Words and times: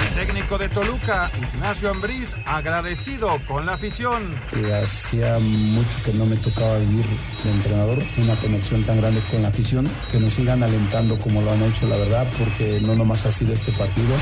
El 0.00 0.26
técnico 0.26 0.58
de 0.58 0.68
Toluca, 0.68 1.30
Ignacio 1.52 1.90
Ambriz, 1.90 2.36
agradecido 2.46 3.40
con 3.46 3.66
la 3.66 3.74
afición. 3.74 4.34
que 4.50 4.74
hacía 4.74 5.38
mucho 5.38 5.98
que 6.04 6.12
no 6.14 6.26
me 6.26 6.36
tocaba 6.36 6.78
vivir 6.78 7.04
de 7.42 7.50
entrenador, 7.50 7.98
una 8.18 8.34
conexión 8.36 8.84
tan 8.84 9.00
grande 9.00 9.20
con 9.30 9.42
la 9.42 9.48
afición, 9.48 9.88
que 10.10 10.18
nos 10.18 10.32
sigan 10.32 10.62
alentando 10.62 11.18
como 11.18 11.42
lo 11.42 11.52
han 11.52 11.62
hecho, 11.62 11.86
la 11.86 11.96
verdad, 11.96 12.26
porque 12.38 12.80
no 12.80 12.94
nomás 12.94 13.24
ha 13.26 13.30
sido 13.30 13.52
este 13.52 13.72
partido. 13.72 14.14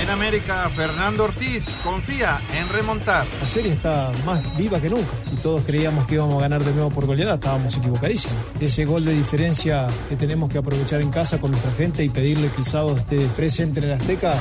En 0.00 0.10
América, 0.10 0.68
Fernando 0.74 1.24
Ortiz 1.24 1.68
confía 1.82 2.38
en 2.56 2.68
remontar. 2.68 3.26
La 3.40 3.46
serie 3.46 3.72
está 3.72 4.10
más 4.24 4.40
viva 4.56 4.80
que 4.80 4.90
nunca 4.90 5.12
y 5.32 5.36
todos 5.36 5.62
creíamos 5.62 6.06
que 6.06 6.14
íbamos 6.14 6.36
a 6.36 6.40
ganar 6.40 6.62
de 6.62 6.72
nuevo 6.72 6.90
por 6.90 7.06
goleada, 7.06 7.34
estábamos 7.34 7.76
equivocadísimos. 7.76 8.36
Ese 8.60 8.84
gol 8.84 9.04
de 9.04 9.14
diferencia 9.14 9.86
que 10.08 10.16
tenemos 10.16 10.50
que 10.50 10.58
aprovechar 10.58 11.00
en 11.00 11.10
casa 11.10 11.38
con 11.38 11.50
nuestra 11.50 11.72
gente 11.72 12.04
y 12.04 12.08
pedirle 12.08 12.50
que 12.50 12.58
el 12.58 12.64
sábado 12.64 12.96
esté 12.96 13.18
presente 13.28 13.80
en 13.80 13.86
el 13.86 13.92
Azteca. 13.92 14.34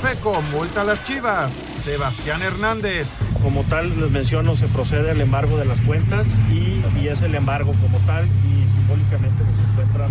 Profeco 0.00 0.40
multa 0.52 0.82
a 0.82 0.84
las 0.84 1.02
chivas. 1.04 1.52
Sebastián 1.82 2.40
Hernández. 2.42 3.08
Como 3.42 3.64
tal, 3.64 4.00
les 4.00 4.10
menciono, 4.10 4.54
se 4.54 4.68
procede 4.68 5.10
al 5.10 5.20
embargo 5.20 5.56
de 5.56 5.64
las 5.64 5.80
cuentas 5.80 6.28
y, 6.50 6.80
y 7.00 7.08
es 7.08 7.22
el 7.22 7.34
embargo 7.34 7.74
como 7.82 7.98
tal 8.06 8.24
y 8.26 8.68
simbólicamente 8.70 9.42
nos 9.42 9.70
encuentran 9.70 10.10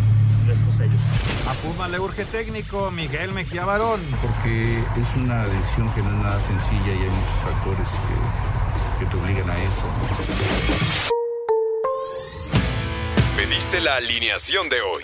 estos 0.52 0.76
sellos. 0.76 1.00
A 1.50 1.54
Puma 1.54 1.88
le 1.88 2.00
urge 2.00 2.26
técnico 2.26 2.92
Miguel 2.92 3.32
Mejía 3.32 3.64
Barón. 3.64 4.02
porque 4.22 4.80
es 4.80 5.16
una 5.16 5.46
decisión 5.46 5.90
que 5.94 6.02
no 6.02 6.10
es 6.10 6.16
nada 6.16 6.40
sencilla 6.42 6.88
y 6.88 7.04
hay 7.04 7.10
muchos 7.10 7.38
factores 7.46 7.88
que, 9.00 9.06
que 9.06 9.12
te 9.12 9.22
obligan 9.22 9.50
a 9.50 9.56
eso. 9.56 9.84
Pediste 13.38 13.80
la 13.80 13.96
alineación 13.96 14.68
de 14.68 14.82
hoy. 14.82 15.04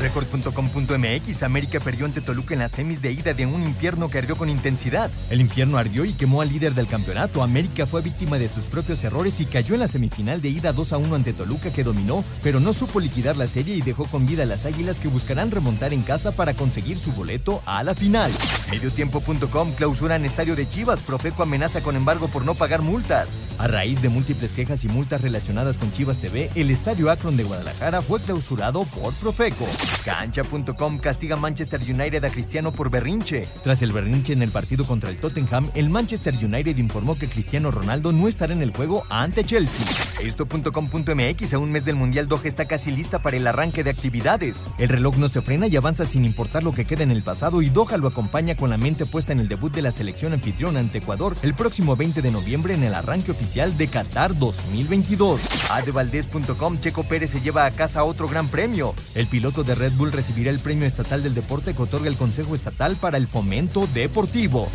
Record.com.mx 0.00 1.42
América 1.42 1.78
perdió 1.78 2.06
ante 2.06 2.20
Toluca 2.20 2.54
en 2.54 2.60
las 2.60 2.72
semis 2.72 3.02
de 3.02 3.12
ida 3.12 3.34
de 3.34 3.44
un 3.44 3.62
infierno 3.62 4.08
que 4.08 4.18
ardió 4.18 4.34
con 4.34 4.48
intensidad. 4.48 5.10
El 5.28 5.40
infierno 5.40 5.76
ardió 5.76 6.04
y 6.04 6.14
quemó 6.14 6.40
al 6.40 6.48
líder 6.48 6.74
del 6.74 6.86
campeonato. 6.86 7.42
América 7.42 7.86
fue 7.86 8.00
víctima 8.00 8.38
de 8.38 8.48
sus 8.48 8.64
propios 8.64 9.04
errores 9.04 9.40
y 9.40 9.46
cayó 9.46 9.74
en 9.74 9.80
la 9.80 9.88
semifinal 9.88 10.40
de 10.40 10.48
ida 10.48 10.72
2 10.72 10.92
a 10.94 10.96
1 10.98 11.14
ante 11.14 11.32
Toluca 11.32 11.70
que 11.70 11.84
dominó, 11.84 12.24
pero 12.42 12.60
no 12.60 12.72
supo 12.72 12.98
liquidar 12.98 13.36
la 13.36 13.46
serie 13.46 13.74
y 13.76 13.82
dejó 13.82 14.04
con 14.06 14.26
vida 14.26 14.44
a 14.44 14.46
las 14.46 14.64
águilas 14.64 15.00
que 15.00 15.08
buscarán 15.08 15.50
remontar 15.50 15.92
en 15.92 16.02
casa 16.02 16.32
para 16.32 16.54
conseguir 16.54 16.98
su 16.98 17.12
boleto 17.12 17.62
a 17.66 17.82
la 17.82 17.94
final. 17.94 18.32
Mediotiempo.com 18.70 19.72
clausuran 19.72 20.24
estadio 20.24 20.56
de 20.56 20.68
Chivas. 20.68 21.02
Profeco 21.02 21.42
amenaza 21.42 21.82
con 21.82 21.96
embargo 21.96 22.28
por 22.28 22.44
no 22.44 22.54
pagar 22.54 22.80
multas. 22.80 23.28
A 23.58 23.66
raíz 23.66 24.00
de 24.00 24.08
múltiples 24.08 24.54
quejas 24.54 24.84
y 24.84 24.88
multas 24.88 25.20
relacionadas 25.20 25.76
con 25.76 25.92
Chivas 25.92 26.18
TV, 26.18 26.50
el 26.54 26.70
estadio 26.70 27.10
Akron 27.10 27.36
de 27.36 27.44
Guadalajara 27.44 28.00
fue 28.00 28.20
clausurado 28.20 28.84
por 28.84 29.12
Profeco. 29.14 29.66
Cancha.com 30.04 30.98
castiga 30.98 31.36
Manchester 31.36 31.80
United 31.80 32.24
a 32.24 32.30
Cristiano 32.30 32.72
por 32.72 32.90
berrinche. 32.90 33.46
Tras 33.62 33.82
el 33.82 33.92
berrinche 33.92 34.32
en 34.32 34.42
el 34.42 34.50
partido 34.50 34.84
contra 34.84 35.10
el 35.10 35.16
Tottenham, 35.16 35.70
el 35.74 35.90
Manchester 35.90 36.34
United 36.34 36.76
informó 36.78 37.18
que 37.18 37.28
Cristiano 37.28 37.70
Ronaldo 37.70 38.12
no 38.12 38.28
estará 38.28 38.52
en 38.52 38.62
el 38.62 38.74
juego 38.74 39.04
ante 39.10 39.44
Chelsea. 39.44 39.86
Esto.com.mx 40.26 41.54
a 41.54 41.58
un 41.58 41.72
mes 41.72 41.84
del 41.84 41.96
Mundial 41.96 42.28
Doha 42.28 42.42
está 42.44 42.66
casi 42.66 42.90
lista 42.90 43.18
para 43.18 43.36
el 43.36 43.46
arranque 43.46 43.84
de 43.84 43.90
actividades. 43.90 44.64
El 44.78 44.88
reloj 44.88 45.16
no 45.16 45.28
se 45.28 45.42
frena 45.42 45.66
y 45.66 45.76
avanza 45.76 46.04
sin 46.04 46.24
importar 46.24 46.62
lo 46.62 46.72
que 46.72 46.84
quede 46.84 47.02
en 47.02 47.10
el 47.10 47.22
pasado 47.22 47.62
y 47.62 47.70
Doha 47.70 47.96
lo 47.96 48.08
acompaña 48.08 48.54
con 48.54 48.70
la 48.70 48.76
mente 48.76 49.06
puesta 49.06 49.32
en 49.32 49.40
el 49.40 49.48
debut 49.48 49.72
de 49.72 49.82
la 49.82 49.92
selección 49.92 50.32
anfitriona 50.32 50.80
ante 50.80 50.98
Ecuador 50.98 51.34
el 51.42 51.54
próximo 51.54 51.96
20 51.96 52.22
de 52.22 52.30
noviembre 52.30 52.74
en 52.74 52.82
el 52.82 52.94
arranque 52.94 53.30
oficial 53.30 53.76
de 53.76 53.88
Qatar 53.88 54.38
2022. 54.38 55.70
Adevaldez.com 55.70 56.80
Checo 56.80 57.04
Pérez 57.04 57.30
se 57.30 57.40
lleva 57.40 57.66
a 57.66 57.70
casa 57.70 58.04
otro 58.04 58.26
gran 58.28 58.48
premio. 58.48 58.94
El 59.14 59.26
piloto 59.26 59.64
de 59.64 59.74
Red 59.80 59.92
Bull 59.92 60.12
recibirá 60.12 60.50
el 60.50 60.60
premio 60.60 60.86
estatal 60.86 61.22
del 61.22 61.34
deporte 61.34 61.72
que 61.72 61.80
otorga 61.80 62.06
el 62.06 62.18
Consejo 62.18 62.54
Estatal 62.54 62.96
para 62.96 63.16
el 63.16 63.26
Fomento 63.26 63.86
Deportivo. 63.86 64.68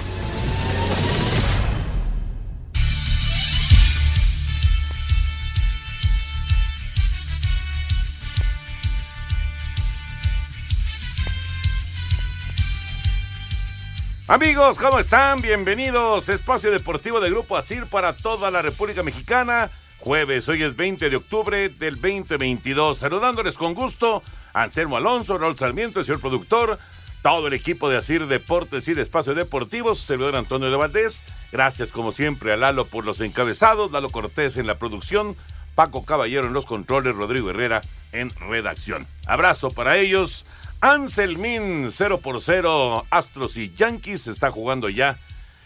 Amigos, 14.28 14.80
¿cómo 14.80 14.98
están? 14.98 15.40
Bienvenidos. 15.40 16.30
Espacio 16.30 16.72
Deportivo 16.72 17.20
de 17.20 17.30
Grupo 17.30 17.58
Asir 17.58 17.86
para 17.86 18.14
toda 18.14 18.50
la 18.50 18.64
República 18.64 19.04
Mexicana. 19.04 19.70
Jueves, 20.00 20.47
hoy 20.50 20.61
es 20.63 20.75
20 20.75 21.09
de 21.09 21.16
octubre 21.16 21.69
del 21.69 21.95
2022. 21.95 22.97
Saludándoles 22.97 23.57
con 23.57 23.73
gusto 23.73 24.22
Anselmo 24.53 24.97
Alonso, 24.97 25.38
Raúl 25.38 25.57
Sarmiento, 25.57 26.00
el 26.00 26.06
señor 26.06 26.22
productor, 26.22 26.78
todo 27.23 27.47
el 27.47 27.53
equipo 27.53 27.89
de 27.89 27.97
Asir 27.97 28.28
Deportes 28.28 28.88
y 28.88 28.94
de 28.94 29.01
Espacio 29.01 29.33
Deportivo, 29.33 29.95
servidor 29.95 30.35
Antonio 30.35 30.69
de 30.69 30.78
Valdés. 30.78 31.23
Gracias 31.51 31.91
como 31.91 32.11
siempre 32.11 32.53
a 32.53 32.57
Lalo 32.57 32.85
por 32.85 33.03
los 33.03 33.19
encabezados, 33.22 33.91
Lalo 33.91 34.09
Cortés 34.09 34.57
en 34.57 34.67
la 34.67 34.78
producción, 34.78 35.35
Paco 35.73 36.06
Caballero 36.06 36.47
en 36.47 36.53
los 36.53 36.67
controles, 36.67 37.16
Rodrigo 37.16 37.50
Herrera 37.50 37.81
en 38.12 38.29
redacción. 38.29 39.07
Abrazo 39.25 39.72
para 39.72 39.97
ellos. 39.97 40.45
Anselmín 40.81 41.89
0 41.91 42.19
por 42.19 42.41
0, 42.41 43.06
Astros 43.09 43.57
y 43.57 43.73
Yankees 43.73 44.27
está 44.27 44.51
jugando 44.51 44.88
ya 44.89 45.17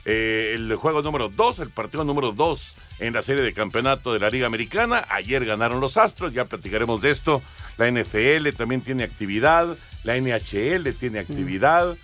eh, 0.05 0.53
el 0.55 0.73
juego 0.77 1.01
número 1.01 1.27
2, 1.27 1.59
el 1.59 1.69
partido 1.71 2.05
número 2.05 2.31
2 2.31 2.75
en 2.99 3.13
la 3.13 3.21
serie 3.21 3.41
de 3.43 3.53
campeonato 3.53 4.13
de 4.13 4.19
la 4.19 4.29
Liga 4.29 4.47
Americana. 4.47 5.05
Ayer 5.09 5.45
ganaron 5.45 5.79
los 5.79 5.97
Astros, 5.97 6.33
ya 6.33 6.45
platicaremos 6.45 7.01
de 7.01 7.11
esto. 7.11 7.41
La 7.77 7.89
NFL 7.89 8.49
también 8.57 8.81
tiene 8.81 9.03
actividad, 9.03 9.77
la 10.03 10.17
NHL 10.19 10.93
tiene 10.99 11.19
actividad. 11.19 11.95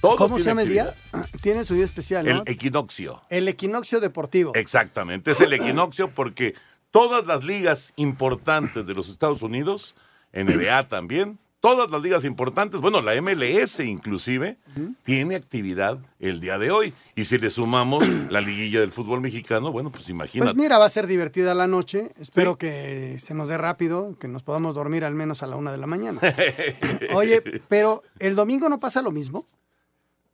Todo 0.00 0.16
¿Cómo 0.16 0.36
tiene 0.36 0.42
se 0.44 0.50
llama 0.50 0.62
el 0.62 0.68
día? 0.68 0.82
actividad. 0.84 1.28
Tiene 1.42 1.64
su 1.64 1.74
día 1.74 1.84
especial, 1.84 2.24
¿no? 2.24 2.42
El 2.42 2.42
equinoccio. 2.46 3.22
El 3.30 3.48
equinoccio 3.48 4.00
deportivo. 4.00 4.54
Exactamente, 4.54 5.32
es 5.32 5.40
el 5.40 5.52
equinoccio 5.54 6.10
porque 6.10 6.54
todas 6.90 7.26
las 7.26 7.44
ligas 7.44 7.92
importantes 7.96 8.86
de 8.86 8.94
los 8.94 9.08
Estados 9.08 9.42
Unidos, 9.42 9.96
NBA 10.32 10.88
también, 10.88 11.38
todas 11.60 11.90
las 11.90 12.00
ligas 12.02 12.24
importantes, 12.24 12.80
bueno, 12.80 13.02
la 13.02 13.20
MLS 13.20 13.80
inclusive, 13.80 14.58
tiene 15.02 15.34
actividad 15.34 15.98
el 16.20 16.40
día 16.40 16.56
de 16.58 16.70
hoy. 16.70 16.94
Y 17.16 17.24
si 17.24 17.38
le 17.38 17.50
sumamos 17.50 18.06
la 18.30 18.40
liguilla 18.40 18.80
del 18.80 18.92
fútbol 18.92 19.20
mexicano, 19.20 19.72
bueno, 19.72 19.90
pues 19.90 20.08
imagínate. 20.08 20.52
Pues 20.52 20.56
mira, 20.62 20.78
va 20.78 20.84
a 20.86 20.88
ser 20.88 21.06
divertida 21.06 21.54
la 21.54 21.66
noche. 21.66 22.12
Espero 22.20 22.56
que 22.56 23.16
se 23.18 23.34
nos 23.34 23.48
dé 23.48 23.58
rápido, 23.58 24.16
que 24.18 24.28
nos 24.28 24.42
podamos 24.42 24.74
dormir 24.74 25.04
al 25.04 25.14
menos 25.14 25.42
a 25.42 25.46
la 25.46 25.56
una 25.56 25.72
de 25.72 25.78
la 25.78 25.86
mañana. 25.86 26.20
Oye, 27.14 27.42
pero 27.68 28.02
el 28.18 28.34
domingo 28.36 28.68
no 28.68 28.78
pasa 28.80 29.02
lo 29.02 29.10
mismo. 29.10 29.46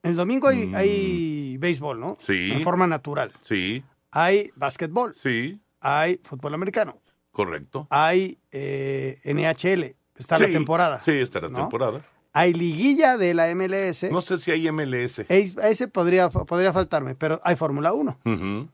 El 0.03 0.17
domingo 0.17 0.49
hay, 0.49 0.71
hay 0.75 1.57
béisbol, 1.57 1.99
¿no? 1.99 2.19
Mm. 2.21 2.27
Sí. 2.27 2.49
De 2.51 2.61
forma 2.61 2.87
natural. 2.87 3.33
Sí, 3.49 3.83
Hay 4.11 4.51
básquetbol. 4.55 5.15
sí, 5.15 5.59
Hay 5.81 6.21
fútbol 6.23 6.53
americano. 6.55 7.01
correcto. 7.31 7.87
Hay 7.91 8.39
eh, 8.53 9.19
NHL. 9.25 9.97
Está 10.17 10.39
la 10.39 10.47
temporada. 10.47 11.03
Sí, 11.05 11.13
está 11.13 11.41
la 11.41 11.49
¿no? 11.49 11.59
temporada. 11.59 12.01
Hay 12.33 12.53
liguilla 12.53 13.17
de 13.17 13.33
la 13.35 13.49
MLS. 13.55 14.11
No 14.11 14.21
sé 14.21 14.39
si 14.39 14.51
hay 14.51 14.69
MLS. 14.71 15.25
Es- 15.29 15.57
Ese 15.57 15.89
podría, 15.89 16.31
podría 16.31 16.73
faltarme, 16.73 17.15
pero 17.15 17.41
hay 17.45 17.57
Fórmula 17.57 17.93
1. 17.93 18.19
Ujú. 18.25 18.69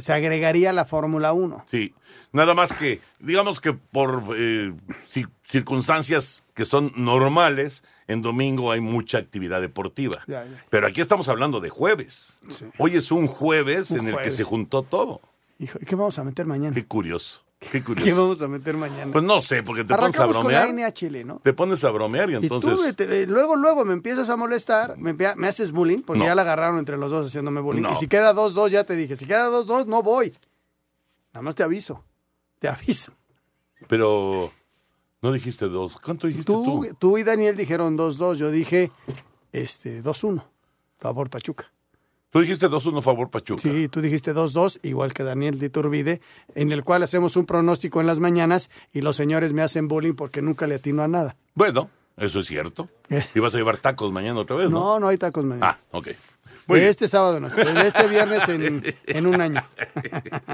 Se 0.00 0.12
agregaría 0.12 0.72
la 0.72 0.84
Fórmula 0.84 1.32
1. 1.32 1.64
Sí, 1.70 1.94
nada 2.32 2.54
más 2.54 2.72
que, 2.72 3.00
digamos 3.20 3.60
que 3.60 3.72
por 3.72 4.34
eh, 4.36 4.72
ci- 5.14 5.28
circunstancias 5.44 6.42
que 6.54 6.64
son 6.64 6.92
normales, 6.96 7.84
en 8.08 8.20
domingo 8.22 8.72
hay 8.72 8.80
mucha 8.80 9.18
actividad 9.18 9.60
deportiva. 9.60 10.24
Ya, 10.26 10.44
ya. 10.44 10.64
Pero 10.70 10.86
aquí 10.86 11.00
estamos 11.00 11.28
hablando 11.28 11.60
de 11.60 11.68
jueves. 11.68 12.40
Hoy 12.78 12.96
es 12.96 13.12
un 13.12 13.26
jueves 13.28 13.90
Un 13.92 14.00
en 14.00 14.08
el 14.08 14.16
que 14.18 14.30
se 14.30 14.42
juntó 14.42 14.82
todo. 14.82 15.20
Hijo, 15.58 15.78
¿y 15.80 15.84
qué 15.84 15.94
vamos 15.94 16.18
a 16.18 16.24
meter 16.24 16.46
mañana? 16.46 16.74
Qué 16.74 16.84
curioso, 16.84 17.42
qué 17.58 17.68
¿Qué 17.70 17.82
curioso. 17.82 18.22
vamos 18.22 18.42
a 18.42 18.48
meter 18.48 18.76
mañana? 18.76 19.12
Pues 19.12 19.24
no 19.24 19.40
sé, 19.40 19.62
porque 19.62 19.82
te 19.84 19.94
pones 19.94 20.18
a 20.18 20.24
Arrancamos 20.24 20.44
con 20.44 20.52
la 20.52 20.64
bromear. 20.66 20.92
NHL, 20.92 21.26
¿no? 21.26 21.40
Te 21.42 21.52
pones 21.52 21.82
a 21.84 21.90
bromear 21.90 22.30
y 22.30 22.36
Y 22.36 22.48
tú 22.48 22.56
entonces... 22.56 22.94
te- 22.96 23.26
luego, 23.26 23.56
luego 23.56 23.84
me 23.84 23.92
empiezas 23.94 24.28
a 24.30 24.36
molestar, 24.36 24.96
me, 24.98 25.12
me 25.14 25.48
haces 25.48 25.72
bullying, 25.72 26.00
porque 26.02 26.20
No. 26.20 26.24
ya 26.26 26.34
la 26.34 26.42
agarraron 26.42 26.78
entre 26.78 26.96
los 26.96 27.10
dos 27.10 27.26
haciéndome 27.26 27.60
bullying. 27.60 27.82
No. 27.82 27.92
Y 27.92 27.94
si 27.96 28.08
queda 28.08 28.34
2-2, 28.34 28.68
ya 28.70 28.84
te 28.84 28.94
dije, 28.96 29.16
si 29.16 29.26
queda 29.26 29.48
2-2, 29.50 29.86
no 29.86 30.02
voy. 30.02 30.32
Nada 31.32 31.42
más 31.42 31.54
te 31.54 31.62
aviso. 31.62 32.02
Te 32.58 32.68
aviso. 32.68 33.12
Pero 33.88 34.50
no 35.22 35.32
dijiste 35.32 35.66
dos. 35.66 35.98
¿Cuánto 36.02 36.26
dijiste 36.26 36.46
tú? 36.46 36.64
Tú, 36.64 36.94
tú 36.98 37.18
y 37.18 37.22
Daniel 37.24 37.56
dijeron 37.56 37.96
2-2, 37.98 38.34
yo 38.36 38.50
dije 38.50 38.90
este 39.52 40.02
2-1. 40.02 40.42
Favor 40.98 41.28
Pachuca. 41.30 41.70
Tú 42.30 42.40
dijiste 42.40 42.68
2-1 42.68 43.02
favor 43.02 43.30
Pachuca. 43.30 43.62
Sí, 43.62 43.88
tú 43.88 44.00
dijiste 44.00 44.34
2-2, 44.34 44.80
igual 44.82 45.14
que 45.14 45.22
Daniel 45.22 45.58
de 45.58 45.66
Iturbide, 45.66 46.20
en 46.54 46.72
el 46.72 46.84
cual 46.84 47.02
hacemos 47.02 47.36
un 47.36 47.46
pronóstico 47.46 48.00
en 48.00 48.06
las 48.06 48.18
mañanas 48.18 48.70
y 48.92 49.00
los 49.00 49.16
señores 49.16 49.52
me 49.52 49.62
hacen 49.62 49.88
bullying 49.88 50.14
porque 50.14 50.42
nunca 50.42 50.66
le 50.66 50.74
atino 50.74 51.02
a 51.02 51.08
nada. 51.08 51.36
Bueno, 51.54 51.88
eso 52.16 52.40
es 52.40 52.46
cierto. 52.46 52.88
Y 53.34 53.38
vas 53.40 53.54
a 53.54 53.58
llevar 53.58 53.76
tacos 53.78 54.12
mañana 54.12 54.40
otra 54.40 54.56
vez, 54.56 54.70
¿no? 54.70 54.80
No, 54.80 55.00
no 55.00 55.08
hay 55.08 55.16
tacos 55.16 55.44
mañana. 55.44 55.78
Ah, 55.78 55.78
ok. 55.92 56.08
Muy 56.66 56.78
de 56.78 56.84
bien. 56.84 56.90
este 56.90 57.08
sábado 57.08 57.38
no, 57.40 57.48
de 57.48 57.86
este 57.86 58.06
viernes 58.08 58.48
en, 58.48 58.82
en 59.06 59.26
un 59.26 59.40
año. 59.40 59.62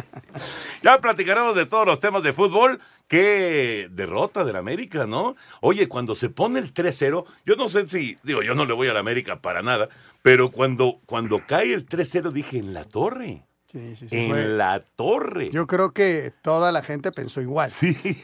Ya 0.83 0.99
platicaremos 0.99 1.55
de 1.55 1.67
todos 1.67 1.87
los 1.87 2.01
temas 2.01 2.23
de 2.23 2.33
fútbol. 2.33 2.81
Qué 3.07 3.89
derrota 3.93 4.45
del 4.45 4.57
América, 4.57 5.07
¿no? 5.07 5.37
Oye, 5.61 5.87
cuando 5.89 6.15
se 6.15 6.31
pone 6.31 6.59
el 6.59 6.73
3-0, 6.73 7.25
yo 7.45 7.57
no 7.57 7.69
sé 7.69 7.89
si, 7.89 8.19
digo, 8.23 8.43
yo 8.43 8.55
no 8.55 8.65
le 8.65 8.73
voy 8.73 8.89
al 8.89 8.97
América 8.97 9.41
para 9.41 9.63
nada, 9.63 9.89
pero 10.23 10.51
cuando, 10.51 10.99
cuando 11.07 11.41
cae 11.47 11.73
el 11.75 11.87
3-0 11.87 12.33
dije, 12.33 12.59
en 12.59 12.73
la 12.75 12.85
torre. 12.85 13.43
Sí, 13.71 13.97
sí, 13.97 14.09
sí, 14.09 14.17
en 14.17 14.31
fue- 14.31 14.45
la 14.49 14.81
torre. 14.97 15.51
Yo 15.51 15.67
creo 15.67 15.93
que 15.93 16.33
toda 16.43 16.73
la 16.73 16.83
gente 16.83 17.13
pensó 17.13 17.41
igual, 17.41 17.71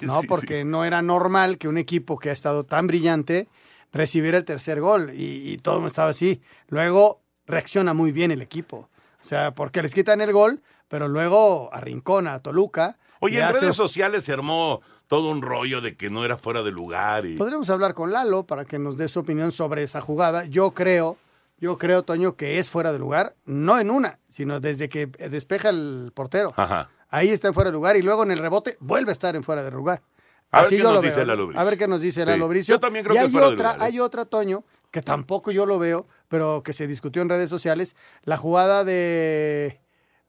¿no? 0.02 0.20
sí, 0.20 0.26
Porque 0.26 0.64
no 0.64 0.84
era 0.84 1.00
normal 1.02 1.58
que 1.58 1.68
un 1.68 1.78
equipo 1.78 2.18
que 2.18 2.30
ha 2.30 2.32
estado 2.32 2.64
tan 2.64 2.86
brillante 2.86 3.48
recibiera 3.92 4.36
el 4.38 4.44
tercer 4.44 4.80
gol 4.80 5.12
y, 5.14 5.52
y 5.52 5.58
todo 5.58 5.74
el 5.76 5.80
mundo 5.80 5.88
estaba 5.88 6.10
así. 6.10 6.40
Luego 6.68 7.20
reacciona 7.48 7.94
muy 7.94 8.12
bien 8.12 8.30
el 8.30 8.42
equipo. 8.42 8.88
O 9.24 9.28
sea, 9.28 9.52
porque 9.54 9.82
les 9.82 9.92
quitan 9.94 10.20
el 10.20 10.32
gol, 10.32 10.62
pero 10.88 11.08
luego 11.08 11.70
arrincona 11.72 12.34
a 12.34 12.40
Toluca. 12.40 12.98
Oye, 13.20 13.38
en 13.38 13.44
hace- 13.46 13.60
redes 13.60 13.76
sociales 13.76 14.24
se 14.24 14.32
armó 14.32 14.80
todo 15.08 15.30
un 15.30 15.42
rollo 15.42 15.80
de 15.80 15.96
que 15.96 16.08
no 16.10 16.24
era 16.24 16.36
fuera 16.36 16.62
de 16.62 16.70
lugar. 16.70 17.26
Y... 17.26 17.36
Podríamos 17.36 17.68
hablar 17.70 17.94
con 17.94 18.12
Lalo 18.12 18.44
para 18.44 18.64
que 18.64 18.78
nos 18.78 18.96
dé 18.96 19.08
su 19.08 19.20
opinión 19.20 19.50
sobre 19.50 19.82
esa 19.82 20.00
jugada. 20.00 20.44
Yo 20.44 20.72
creo, 20.72 21.16
yo 21.58 21.78
creo, 21.78 22.02
Toño, 22.04 22.36
que 22.36 22.58
es 22.58 22.70
fuera 22.70 22.92
de 22.92 22.98
lugar, 22.98 23.34
no 23.44 23.78
en 23.80 23.90
una, 23.90 24.18
sino 24.28 24.60
desde 24.60 24.88
que 24.88 25.06
despeja 25.06 25.70
el 25.70 26.12
portero. 26.14 26.52
Ajá. 26.56 26.90
Ahí 27.10 27.30
está 27.30 27.48
en 27.48 27.54
fuera 27.54 27.70
de 27.70 27.74
lugar 27.74 27.96
y 27.96 28.02
luego 28.02 28.22
en 28.22 28.30
el 28.30 28.38
rebote 28.38 28.76
vuelve 28.80 29.10
a 29.10 29.12
estar 29.12 29.34
en 29.34 29.42
fuera 29.42 29.62
de 29.64 29.70
lugar. 29.70 30.02
A 30.50 30.58
ver 30.58 30.66
Así 30.66 30.76
qué 30.76 30.82
yo 30.82 30.88
nos 30.88 30.94
lo 30.96 31.02
dice 31.02 31.16
veo. 31.16 31.24
Lalo 31.26 31.46
Bricio. 31.46 31.60
A 31.60 31.64
ver 31.64 31.78
qué 31.78 31.88
nos 31.88 32.00
dice 32.00 32.20
Sí. 32.22 32.26
Lalo 32.28 32.48
Bricio. 32.48 32.74
Yo 32.76 32.80
también 32.80 33.04
creo 33.04 33.16
y 33.16 33.18
que 33.18 33.24
hay 33.24 33.30
fuera 33.30 33.46
de 33.48 33.52
otra, 33.54 33.72
lugar, 33.72 33.80
¿eh? 33.80 33.84
hay 33.92 34.00
otra, 34.00 34.24
Toño, 34.26 34.64
que 34.90 35.02
tampoco 35.02 35.50
yo 35.50 35.66
lo 35.66 35.78
veo, 35.78 36.06
pero 36.28 36.62
que 36.64 36.72
se 36.72 36.86
discutió 36.86 37.22
en 37.22 37.28
redes 37.28 37.50
sociales, 37.50 37.94
la 38.22 38.36
jugada 38.36 38.84
de, 38.84 39.80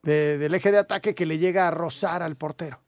de- 0.03 0.37
del 0.37 0.53
eje 0.53 0.71
de 0.71 0.79
ataque 0.79 1.15
que 1.15 1.25
le 1.25 1.37
llega 1.37 1.67
a 1.67 1.71
rozar 1.71 2.23
al 2.23 2.35
portero. 2.35 2.81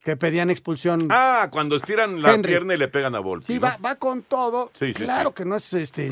Que 0.00 0.16
pedían 0.16 0.48
expulsión. 0.50 1.08
Ah, 1.10 1.48
cuando 1.50 1.76
estiran 1.76 2.22
la 2.22 2.32
Henry. 2.32 2.52
pierna 2.52 2.74
y 2.74 2.76
le 2.78 2.88
pegan 2.88 3.14
a 3.16 3.18
Volpi. 3.18 3.46
Sí, 3.46 3.54
¿no? 3.56 3.62
va, 3.62 3.76
va 3.84 3.96
con 3.96 4.22
todo. 4.22 4.70
Sí, 4.74 4.94
sí, 4.94 5.04
claro 5.04 5.30
sí. 5.30 5.34
que 5.34 5.44
no 5.44 5.56
es 5.56 5.72
este 5.74 6.08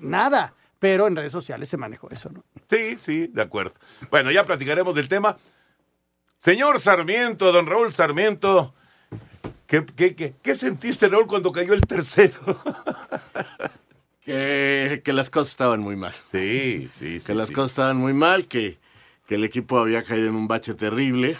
nada, 0.00 0.52
pero 0.78 1.06
en 1.06 1.16
redes 1.16 1.32
sociales 1.32 1.68
se 1.70 1.78
manejó 1.78 2.10
eso, 2.10 2.28
¿no? 2.30 2.44
Sí, 2.70 2.98
sí, 2.98 3.26
de 3.28 3.42
acuerdo. 3.42 3.72
Bueno, 4.10 4.30
ya 4.30 4.44
platicaremos 4.44 4.94
del 4.94 5.08
tema. 5.08 5.36
Señor 6.36 6.78
Sarmiento, 6.80 7.50
don 7.50 7.66
Raúl 7.66 7.92
Sarmiento, 7.94 8.74
¿qué, 9.66 9.84
qué, 9.96 10.14
qué, 10.14 10.34
qué 10.40 10.54
sentiste, 10.54 11.08
Raúl, 11.08 11.26
cuando 11.26 11.50
cayó 11.50 11.72
el 11.74 11.80
tercero? 11.80 12.38
Que, 14.28 15.00
que 15.02 15.14
las 15.14 15.30
cosas 15.30 15.48
estaban 15.48 15.80
muy 15.80 15.96
mal. 15.96 16.12
Sí, 16.32 16.90
sí, 16.92 17.18
sí. 17.18 17.26
Que 17.26 17.34
las 17.34 17.48
sí. 17.48 17.54
cosas 17.54 17.70
estaban 17.70 17.96
muy 17.96 18.12
mal, 18.12 18.46
que, 18.46 18.76
que 19.26 19.36
el 19.36 19.44
equipo 19.44 19.78
había 19.78 20.02
caído 20.02 20.28
en 20.28 20.34
un 20.34 20.46
bache 20.46 20.74
terrible 20.74 21.38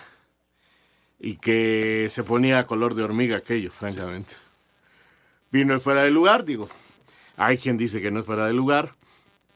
y 1.20 1.37
que 1.37 2.06
se 2.08 2.25
ponía 2.25 2.61
a 2.61 2.64
color 2.64 2.94
de 2.94 3.02
hormiga 3.02 3.37
aquello, 3.37 3.70
francamente. 3.70 4.37
Vino 5.52 5.79
fuera 5.81 6.02
de 6.02 6.11
lugar, 6.11 6.46
digo. 6.46 6.70
Hay 7.37 7.58
quien 7.58 7.76
dice 7.76 8.00
que 8.00 8.11
no 8.11 8.20
es 8.20 8.26
fuera 8.26 8.46
de 8.46 8.55
lugar. 8.55 8.94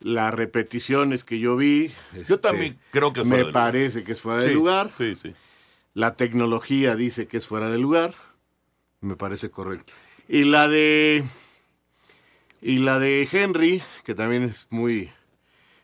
Las 0.00 0.34
repeticiones 0.34 1.24
que 1.24 1.38
yo 1.38 1.56
vi. 1.56 1.88
Yo 2.12 2.20
este, 2.20 2.36
también 2.38 2.78
creo 2.90 3.14
que 3.14 3.20
es 3.22 3.26
Me 3.26 3.36
fuera 3.36 3.46
de 3.46 3.52
lugar. 3.52 3.64
parece 3.64 4.04
que 4.04 4.12
es 4.12 4.20
fuera 4.20 4.42
de 4.42 4.48
Sí, 4.48 4.54
lugar. 4.54 4.90
Sí, 4.98 5.16
sí. 5.16 5.34
La 5.94 6.16
tecnología 6.16 6.96
dice 6.96 7.26
que 7.26 7.38
es 7.38 7.46
fuera 7.46 7.70
de 7.70 7.78
lugar. 7.78 8.14
Me 9.00 9.16
parece 9.16 9.50
correcto. 9.50 9.94
Y 10.28 10.44
la 10.44 10.68
de. 10.68 11.24
Y 12.62 12.78
la 12.78 12.98
de 13.00 13.28
Henry, 13.30 13.82
que 14.04 14.14
también 14.14 14.44
es 14.44 14.66
muy. 14.70 15.10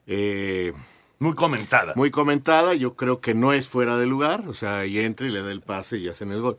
eh, 0.06 0.72
Muy 1.18 1.34
comentada. 1.34 1.94
muy 1.96 2.10
comentada, 2.10 2.74
yo 2.74 2.96
creo 2.96 3.20
que 3.20 3.34
no 3.34 3.52
es 3.52 3.68
fuera 3.68 3.98
de 3.98 4.06
lugar. 4.06 4.44
O 4.48 4.54
sea, 4.54 4.86
y 4.86 4.98
entra 5.00 5.26
y 5.26 5.30
le 5.30 5.42
da 5.42 5.52
el 5.52 5.62
pase 5.62 5.98
y 5.98 6.08
hacen 6.08 6.32
el 6.32 6.40
gol. 6.40 6.58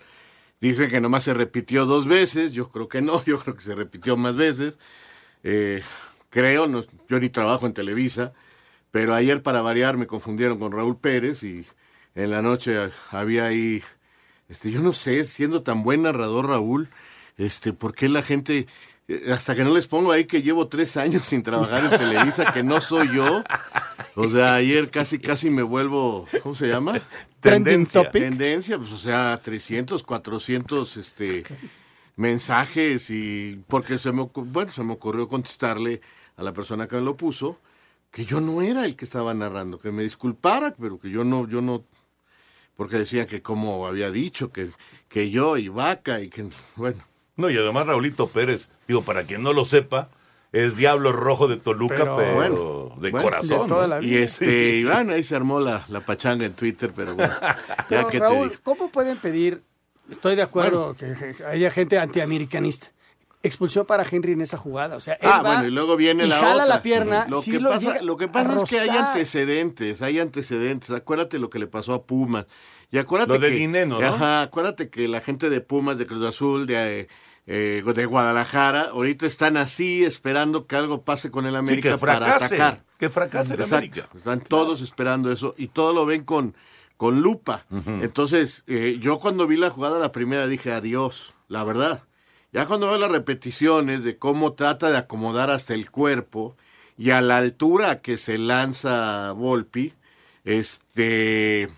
Dicen 0.61 0.89
que 0.89 1.01
nomás 1.01 1.23
se 1.23 1.33
repitió 1.33 1.85
dos 1.85 2.07
veces. 2.07 2.51
Yo 2.53 2.69
creo 2.69 2.89
que 2.89 3.01
no. 3.01 3.23
Yo 3.25 3.39
creo 3.39 3.55
que 3.55 3.61
se 3.61 3.75
repitió 3.75 4.17
más 4.17 4.35
veces. 4.35 4.79
Eh, 5.43 5.83
creo, 6.29 6.67
no, 6.67 6.83
yo 7.09 7.19
ni 7.19 7.29
trabajo 7.29 7.65
en 7.67 7.73
Televisa. 7.73 8.33
Pero 8.91 9.15
ayer, 9.15 9.43
para 9.43 9.61
variar, 9.61 9.97
me 9.97 10.07
confundieron 10.07 10.59
con 10.59 10.71
Raúl 10.71 10.97
Pérez 10.99 11.43
y 11.43 11.65
en 12.15 12.31
la 12.31 12.41
noche 12.41 12.77
había 13.11 13.45
ahí, 13.47 13.83
este, 14.49 14.71
yo 14.71 14.81
no 14.81 14.93
sé, 14.93 15.25
siendo 15.25 15.63
tan 15.63 15.83
buen 15.83 16.03
narrador 16.03 16.47
Raúl, 16.47 16.89
este, 17.37 17.73
¿por 17.73 17.95
qué 17.95 18.09
la 18.09 18.23
gente, 18.23 18.67
hasta 19.31 19.55
que 19.55 19.63
no 19.63 19.73
les 19.73 19.87
pongo 19.87 20.11
ahí 20.11 20.25
que 20.25 20.41
llevo 20.41 20.67
tres 20.67 20.95
años 20.97 21.23
sin 21.23 21.41
trabajar 21.41 21.83
en 21.85 21.99
Televisa, 21.99 22.51
que 22.51 22.63
no 22.63 22.79
soy 22.79 23.15
yo? 23.15 23.43
O 24.15 24.29
sea, 24.29 24.55
ayer 24.55 24.89
casi, 24.89 25.19
casi 25.19 25.49
me 25.49 25.63
vuelvo, 25.63 26.27
¿cómo 26.43 26.53
se 26.53 26.67
llama? 26.67 26.99
Tendencia. 27.39 28.09
Tendencia, 28.11 28.77
pues, 28.77 28.91
o 28.91 28.97
sea, 28.97 29.39
300, 29.41 30.03
400, 30.03 30.97
este, 30.97 31.43
mensajes 32.15 33.09
y, 33.09 33.63
porque 33.67 33.97
se 33.97 34.11
me, 34.11 34.29
bueno, 34.33 34.71
se 34.71 34.83
me 34.83 34.93
ocurrió 34.93 35.27
contestarle 35.27 36.01
a 36.37 36.43
la 36.43 36.53
persona 36.53 36.87
que 36.87 36.97
me 36.97 37.01
lo 37.01 37.15
puso, 37.15 37.59
que 38.11 38.25
yo 38.25 38.41
no 38.41 38.61
era 38.61 38.85
el 38.85 38.95
que 38.95 39.05
estaba 39.05 39.33
narrando, 39.33 39.79
que 39.79 39.91
me 39.91 40.03
disculpara, 40.03 40.75
pero 40.79 40.99
que 40.99 41.09
yo 41.09 41.23
no, 41.23 41.47
yo 41.47 41.61
no, 41.61 41.83
porque 42.75 42.97
decían 42.97 43.25
que 43.25 43.41
como 43.41 43.87
había 43.87 44.11
dicho, 44.11 44.51
que, 44.51 44.69
que 45.07 45.31
yo 45.31 45.57
y 45.57 45.69
vaca 45.69 46.21
y 46.21 46.29
que, 46.29 46.49
bueno. 46.75 47.08
No, 47.39 47.49
y 47.49 47.57
además 47.57 47.87
Raulito 47.87 48.27
Pérez, 48.27 48.69
digo, 48.87 49.01
para 49.03 49.23
quien 49.23 49.41
no 49.43 49.53
lo 49.53 49.65
sepa, 49.65 50.09
es 50.51 50.75
Diablo 50.75 51.11
Rojo 51.11 51.47
de 51.47 51.57
Toluca, 51.57 51.95
pero, 51.97 52.15
Pero, 52.17 52.33
bueno, 52.35 53.01
de 53.01 53.11
bueno, 53.11 53.23
corazón. 53.23 53.61
de 53.63 53.67
toda 53.67 53.87
¿no? 53.87 53.95
la 53.95 54.01
Y 54.01 54.09
vida. 54.09 54.19
este, 54.21 54.45
Sí, 54.45 54.75
y 54.77 54.79
sí. 54.81 54.85
bueno, 54.85 55.13
ahí 55.13 55.23
se 55.23 55.35
armó 55.35 55.59
la, 55.59 55.85
la 55.89 56.01
pachanga 56.01 56.45
en 56.45 56.53
Twitter, 56.53 56.91
pero 56.95 57.15
bueno, 57.15 57.33
ya 57.41 57.85
Pero, 57.89 58.07
que 58.09 58.17
te 58.19 58.23
Raúl. 58.25 58.59
¿cómo 58.63 58.89
pueden 58.91 59.17
pedir? 59.17 59.61
Estoy 60.09 60.35
de 60.35 60.41
acuerdo 60.41 60.95
que, 60.95 61.13
que 61.37 61.43
haya 61.45 61.69
gente 61.71 61.99
antiamericanista. 61.99 62.91
Expulsión 63.41 63.85
para 63.85 64.03
Henry 64.09 64.33
en 64.33 64.41
esa 64.41 64.57
jugada. 64.57 64.97
O 64.97 64.99
sea, 64.99 65.13
él 65.13 65.29
Ah, 65.31 65.41
va 65.41 65.53
bueno, 65.53 65.67
y 65.67 65.71
luego 65.71 65.95
viene 65.95 66.25
y 66.25 66.27
la 66.27 66.39
jala 66.39 66.53
otra. 66.63 66.65
la 66.65 66.81
pierna. 66.81 67.25
Lo 67.29 67.39
sí 67.41 67.51
que 67.51 67.59
lo 67.61 67.69
pasa, 67.69 67.91
llega 67.93 68.01
lo 68.01 68.17
que 68.17 68.25
a 68.25 68.31
pasa 68.33 68.55
es 68.55 68.63
que 68.69 68.79
hay 68.79 68.89
antecedentes, 68.89 70.01
hay 70.01 70.19
antecedentes. 70.19 70.91
Acuérdate 70.91 71.39
lo 71.39 71.49
que 71.49 71.59
le 71.59 71.67
pasó 71.67 71.93
a 71.93 72.03
Pumas. 72.05 72.47
Y 72.91 72.97
acuérdate 72.97 73.33
Lo 73.33 73.39
de 73.39 73.49
que, 73.49 73.55
Dineno, 73.55 74.01
¿no? 74.01 74.07
Ajá, 74.07 74.41
acuérdate 74.41 74.89
que 74.89 75.07
la 75.07 75.21
gente 75.21 75.49
de 75.49 75.61
Pumas, 75.61 75.97
de 75.99 76.07
Cruz 76.07 76.25
Azul, 76.27 76.65
de, 76.67 77.07
eh, 77.51 77.81
de 77.83 78.05
Guadalajara, 78.05 78.89
ahorita 78.91 79.25
están 79.25 79.57
así 79.57 80.03
esperando 80.05 80.67
que 80.67 80.75
algo 80.75 81.01
pase 81.01 81.31
con 81.31 81.45
el 81.47 81.53
Sí, 81.53 81.57
América 81.57 81.97
para 81.97 82.35
atacar. 82.35 82.83
que 82.99 83.09
fracase 83.09 83.55
el 83.55 83.61
Exacto. 83.61 83.75
América. 83.77 84.09
Están 84.15 84.41
todos 84.41 84.81
esperando 84.81 85.31
eso 85.31 85.55
y 85.57 85.69
todo 85.69 85.91
lo 85.93 86.05
ven 86.05 86.25
con, 86.25 86.53
con 86.95 87.21
lupa. 87.21 87.65
Entonces, 88.01 88.63
eh, 88.67 88.97
yo 89.01 89.19
cuando 89.19 89.47
vi 89.47 89.57
la 89.57 89.71
jugada 89.71 89.97
la 89.97 90.11
primera 90.11 90.45
dije 90.45 90.71
adiós, 90.71 91.33
la 91.47 91.63
verdad. 91.63 92.03
Ya 92.51 92.67
cuando 92.67 92.87
veo 92.87 92.99
las 92.99 93.11
repeticiones 93.11 94.03
de 94.03 94.17
cómo 94.17 94.53
trata 94.53 94.91
de 94.91 94.97
acomodar 94.97 95.49
hasta 95.49 95.73
el 95.73 95.89
cuerpo 95.89 96.55
y 96.99 97.09
a 97.11 97.21
la 97.21 97.37
altura 97.37 98.01
que 98.01 98.17
se 98.19 98.37
lanza 98.37 99.31
Volpi, 99.31 99.93
este, 100.43 101.69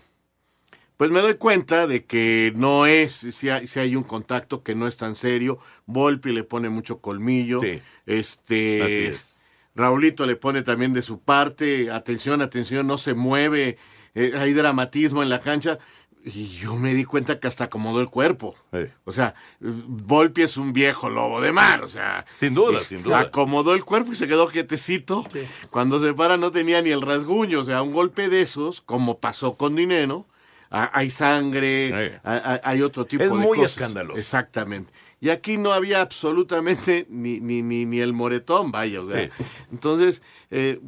pues 1.02 1.10
me 1.10 1.20
doy 1.20 1.34
cuenta 1.34 1.88
de 1.88 2.04
que 2.04 2.52
no 2.54 2.86
es, 2.86 3.10
si 3.10 3.48
hay, 3.48 3.66
si 3.66 3.80
hay 3.80 3.96
un 3.96 4.04
contacto 4.04 4.62
que 4.62 4.76
no 4.76 4.86
es 4.86 4.96
tan 4.96 5.16
serio. 5.16 5.58
Volpi 5.84 6.30
le 6.30 6.44
pone 6.44 6.68
mucho 6.68 7.00
colmillo. 7.00 7.58
Sí. 7.58 7.82
Este, 8.06 8.82
Así 8.84 9.16
es. 9.16 9.42
Raulito 9.74 10.26
le 10.26 10.36
pone 10.36 10.62
también 10.62 10.92
de 10.92 11.02
su 11.02 11.18
parte, 11.18 11.90
atención, 11.90 12.40
atención, 12.40 12.86
no 12.86 12.98
se 12.98 13.14
mueve, 13.14 13.78
eh, 14.14 14.34
hay 14.38 14.52
dramatismo 14.52 15.24
en 15.24 15.28
la 15.28 15.40
cancha. 15.40 15.80
Y 16.24 16.46
yo 16.50 16.76
me 16.76 16.94
di 16.94 17.04
cuenta 17.04 17.40
que 17.40 17.48
hasta 17.48 17.64
acomodó 17.64 18.00
el 18.00 18.08
cuerpo. 18.08 18.54
O 19.02 19.10
sea, 19.10 19.34
Volpi 19.58 20.42
es 20.42 20.56
un 20.56 20.72
viejo 20.72 21.10
lobo 21.10 21.40
de 21.40 21.50
mar. 21.50 21.82
O 21.82 21.88
sea, 21.88 22.24
sin 22.38 22.54
duda, 22.54 22.78
eh, 22.78 22.84
sin 22.84 23.02
duda. 23.02 23.18
Acomodó 23.18 23.74
el 23.74 23.84
cuerpo 23.84 24.12
y 24.12 24.14
se 24.14 24.28
quedó 24.28 24.46
quietecito. 24.46 25.26
Cuando 25.70 25.98
se 25.98 26.14
para 26.14 26.36
no 26.36 26.52
tenía 26.52 26.80
ni 26.80 26.90
el 26.90 27.02
rasguño. 27.02 27.58
O 27.58 27.64
sea, 27.64 27.82
un 27.82 27.92
golpe 27.92 28.28
de 28.28 28.42
esos, 28.42 28.80
como 28.80 29.18
pasó 29.18 29.56
con 29.56 29.74
Dinero, 29.74 30.28
hay 30.72 31.10
sangre, 31.10 32.20
hay, 32.24 32.60
hay, 32.62 32.82
otro 32.82 33.04
tipo 33.04 33.24
es 33.24 33.30
de 33.30 33.36
muy 33.36 33.58
cosas. 33.58 33.72
escandaloso. 33.72 34.18
Exactamente. 34.18 34.92
Y 35.20 35.28
aquí 35.28 35.58
no 35.58 35.72
había 35.72 36.00
absolutamente 36.00 37.06
ni, 37.10 37.40
ni, 37.40 37.62
ni, 37.62 37.84
ni 37.84 38.00
el 38.00 38.12
moretón, 38.12 38.72
vaya. 38.72 39.02
O 39.02 39.04
sea, 39.04 39.30
entonces, 39.70 40.22
eh, 40.50 40.80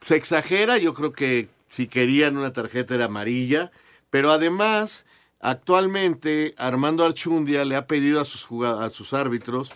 se 0.00 0.16
exagera. 0.16 0.78
Yo 0.78 0.94
creo 0.94 1.12
que 1.12 1.48
si 1.68 1.86
querían 1.86 2.36
una 2.36 2.52
tarjeta 2.52 2.94
era 2.94 3.06
amarilla. 3.06 3.70
Pero 4.10 4.30
además, 4.30 5.04
actualmente 5.40 6.54
Armando 6.56 7.04
Archundia 7.04 7.64
le 7.64 7.74
ha 7.74 7.86
pedido 7.88 8.20
a 8.20 8.24
sus, 8.24 8.46
a 8.64 8.88
sus 8.90 9.12
árbitros 9.12 9.72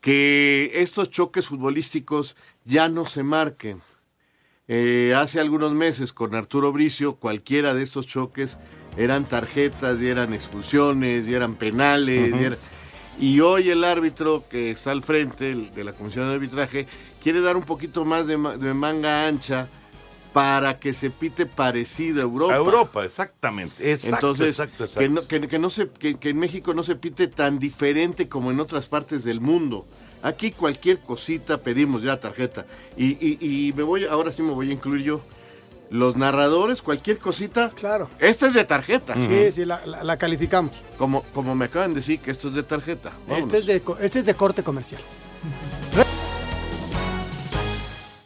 que 0.00 0.72
estos 0.74 1.10
choques 1.10 1.48
futbolísticos 1.48 2.36
ya 2.64 2.88
no 2.88 3.06
se 3.06 3.22
marquen. 3.22 3.82
Eh, 4.68 5.12
hace 5.14 5.40
algunos 5.40 5.72
meses 5.72 6.14
con 6.14 6.34
Arturo 6.34 6.72
Bricio, 6.72 7.16
cualquiera 7.16 7.74
de 7.74 7.82
estos 7.82 8.06
choques 8.06 8.56
eran 8.96 9.24
tarjetas, 9.26 10.00
y 10.00 10.06
eran 10.08 10.32
expulsiones, 10.34 11.26
y 11.26 11.34
eran 11.34 11.54
penales. 11.56 12.32
Y, 12.40 12.44
era- 12.44 12.58
y 13.18 13.40
hoy 13.40 13.70
el 13.70 13.84
árbitro 13.84 14.44
que 14.50 14.70
está 14.72 14.90
al 14.90 15.02
frente 15.02 15.54
de 15.54 15.84
la 15.84 15.92
Comisión 15.92 16.28
de 16.28 16.34
Arbitraje 16.34 16.86
quiere 17.22 17.40
dar 17.40 17.56
un 17.56 17.62
poquito 17.62 18.04
más 18.04 18.26
de, 18.26 18.36
ma- 18.36 18.56
de 18.56 18.74
manga 18.74 19.26
ancha 19.28 19.68
para 20.32 20.80
que 20.80 20.92
se 20.92 21.10
pite 21.10 21.46
parecido 21.46 22.18
a 22.20 22.22
Europa. 22.24 22.54
A 22.54 22.56
Europa, 22.56 23.04
exactamente. 23.04 23.92
Exacto, 23.92 24.16
Entonces, 24.16 24.48
exacto, 24.48 24.84
exacto. 24.84 25.00
Que, 25.00 25.08
no, 25.08 25.28
que- 25.28 25.48
que 25.48 25.58
no 25.60 25.70
se, 25.70 25.88
que, 25.90 26.16
que 26.16 26.30
en 26.30 26.38
México 26.38 26.74
no 26.74 26.82
se 26.82 26.96
pite 26.96 27.28
tan 27.28 27.60
diferente 27.60 28.28
como 28.28 28.50
en 28.50 28.58
otras 28.58 28.88
partes 28.88 29.22
del 29.22 29.40
mundo. 29.40 29.86
Aquí 30.22 30.50
cualquier 30.50 30.98
cosita 31.00 31.58
pedimos 31.58 32.02
ya 32.02 32.18
tarjeta. 32.18 32.66
Y, 32.96 33.12
y, 33.24 33.38
y 33.68 33.72
me 33.74 33.82
voy, 33.84 34.06
ahora 34.06 34.32
sí 34.32 34.42
me 34.42 34.50
voy 34.52 34.70
a 34.70 34.72
incluir 34.72 35.04
yo. 35.04 35.20
Los 35.90 36.16
narradores, 36.16 36.82
cualquier 36.82 37.18
cosita. 37.18 37.70
Claro. 37.70 38.08
Esta 38.18 38.46
es 38.48 38.54
de 38.54 38.64
tarjeta. 38.64 39.14
Sí, 39.14 39.52
sí, 39.52 39.64
la, 39.64 39.84
la- 39.86 40.02
la 40.02 40.16
calificamos. 40.16 40.72
Como, 40.98 41.22
como 41.34 41.54
me 41.54 41.66
acaban 41.66 41.90
de 41.90 41.96
decir 42.00 42.18
que 42.20 42.30
esto 42.30 42.48
es 42.48 42.54
de 42.54 42.62
tarjeta. 42.62 43.12
Este 43.28 43.58
es, 43.58 43.66
de, 43.66 43.80
co- 43.80 43.98
este 44.00 44.18
es 44.20 44.26
de 44.26 44.34
corte 44.34 44.62
comercial. 44.62 45.02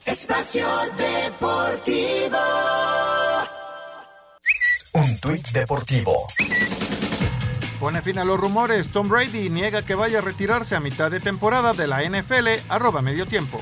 Espacio 0.05 0.67
Deportivo. 0.97 2.38
Un 4.95 5.21
tuit 5.21 5.47
deportivo. 5.50 6.27
Pone 7.79 8.03
fin 8.03 8.19
a 8.19 8.25
los 8.25 8.41
rumores. 8.41 8.88
Tom 8.88 9.09
Brady 9.09 9.50
niega 9.50 9.83
que 9.85 9.95
vaya 9.95 10.19
a 10.19 10.23
retirarse 10.23 10.75
a 10.75 10.81
mitad 10.81 11.11
de 11.11 11.21
temporada 11.21 11.75
de 11.75 11.87
la 11.87 12.03
NFL, 12.03 12.49
arroba 12.69 13.03
medio 13.03 13.27
tiempo. 13.27 13.61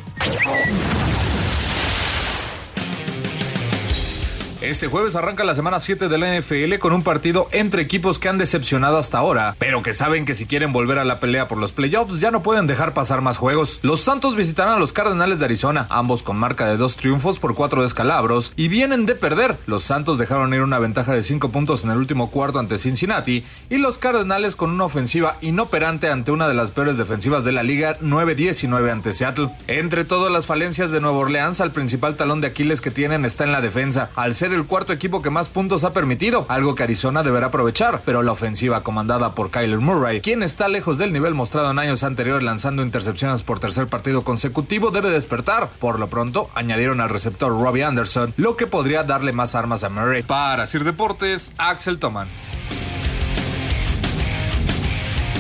Este 4.63 4.89
jueves 4.89 5.17
arranca 5.17 5.45
la 5.45 5.55
semana 5.55 5.79
7 5.79 6.09
de 6.09 6.17
la 6.17 6.35
NFL 6.35 6.79
con 6.79 6.95
un 6.95 7.03
partido 7.03 7.47
entre 7.53 7.83
equipos 7.83 8.19
que 8.19 8.31
han 8.31 8.39
decepcionado 8.39 8.97
hasta 8.97 9.19
ahora, 9.19 9.55
pero 9.59 9.83
que 9.83 9.93
saben 9.93 10.25
que 10.25 10.35
si 10.35 10.47
quieren 10.47 10.73
volver 10.73 10.99
a 10.99 11.05
la 11.05 11.21
pelea 11.21 11.47
por 11.47 11.59
los 11.59 11.73
playoffs 11.73 12.21
ya 12.21 12.31
no 12.31 12.43
pueden 12.43 12.67
dejar 12.67 12.95
pasar 12.95 13.21
más 13.21 13.37
juegos. 13.37 13.81
Los 13.83 14.01
Santos 14.01 14.35
visitarán 14.35 14.75
a 14.75 14.79
los 14.79 14.95
Cardenales 14.95 15.39
de 15.39 15.45
Arizona, 15.45 15.87
ambos 15.91 16.23
con 16.23 16.39
marca 16.39 16.67
de 16.67 16.79
dos 16.79 16.97
triunfos 16.97 17.39
por 17.39 17.55
cuatro 17.55 17.83
descalabros, 17.83 18.55
y 18.57 18.69
vienen 18.69 19.05
de 19.05 19.15
perder. 19.15 19.59
Los 19.67 19.85
Santos 19.85 20.17
dejaron 20.17 20.55
ir 20.55 20.63
una 20.63 20.79
ventaja 20.79 21.13
de 21.13 21.23
5 21.23 21.51
puntos 21.51 21.85
en 21.85 21.91
el 21.91 21.99
último 21.99 22.31
cuarto 22.31 22.59
ante 22.59 22.79
Cincinnati, 22.79 23.45
y 23.69 23.77
los 23.77 23.99
Cardenales 23.99 24.57
con 24.57 24.71
una 24.71 24.85
ofensiva 24.85 25.37
inoperante 25.43 26.09
ante 26.09 26.31
una 26.31 26.49
de 26.49 26.55
las 26.55 26.71
peores 26.71 26.97
defensivas 26.97 27.45
de 27.45 27.53
la 27.53 27.63
liga, 27.63 27.99
9-19 28.01 28.91
ante 28.91 29.13
Seattle. 29.13 29.51
Entre 29.67 30.07
todas 30.07 30.33
las 30.33 30.47
falencias 30.47 30.91
de 30.91 31.01
Nueva 31.03 31.19
Orleans, 31.19 31.61
al 31.61 31.73
principal 31.73 32.17
talón 32.17 32.41
de 32.41 32.47
Aquiles 32.47 32.81
que 32.81 32.91
tienen 32.91 33.27
está 33.27 33.45
en 33.45 33.53
la 33.53 33.61
defensa, 33.61 34.11
al 34.17 34.35
ser 34.35 34.46
el 34.55 34.67
cuarto 34.67 34.93
equipo 34.93 35.23
que 35.23 35.31
más 35.31 35.49
puntos 35.49 35.85
ha 35.85 35.93
permitido, 35.93 36.47
algo 36.49 36.75
que 36.75 36.83
Arizona 36.83 37.23
deberá 37.23 37.47
aprovechar, 37.47 38.03
pero 38.05 38.23
la 38.23 38.33
ofensiva 38.33 38.83
comandada 38.83 39.35
por 39.35 39.51
Kyler 39.51 39.81
Murray, 39.81 40.21
quien 40.21 40.43
está 40.43 40.69
lejos 40.69 40.99
del 40.99 41.13
nivel 41.13 41.35
mostrado 41.35 41.71
en 41.71 41.79
años 41.79 42.05
anteriores 42.05 42.43
lanzando 42.43 42.83
intercepciones 42.83 43.43
por 43.43 43.61
tercer 43.61 43.87
partido 43.87 44.23
consecutivo, 44.23 44.91
debe 44.91 45.11
despertar. 45.11 45.69
Por 45.81 45.99
lo 45.99 46.09
pronto, 46.09 46.51
añadieron 46.55 47.01
al 47.01 47.09
receptor 47.09 47.51
Robbie 47.51 47.85
Anderson, 47.85 48.35
lo 48.37 48.57
que 48.57 48.67
podría 48.67 49.03
darle 49.03 49.33
más 49.33 49.55
armas 49.55 49.85
a 49.85 49.89
Murray. 49.89 50.23
Para 50.23 50.67
Sir 50.67 50.85
Deportes, 50.85 51.53
Axel 51.59 51.99
Toman. 51.99 52.29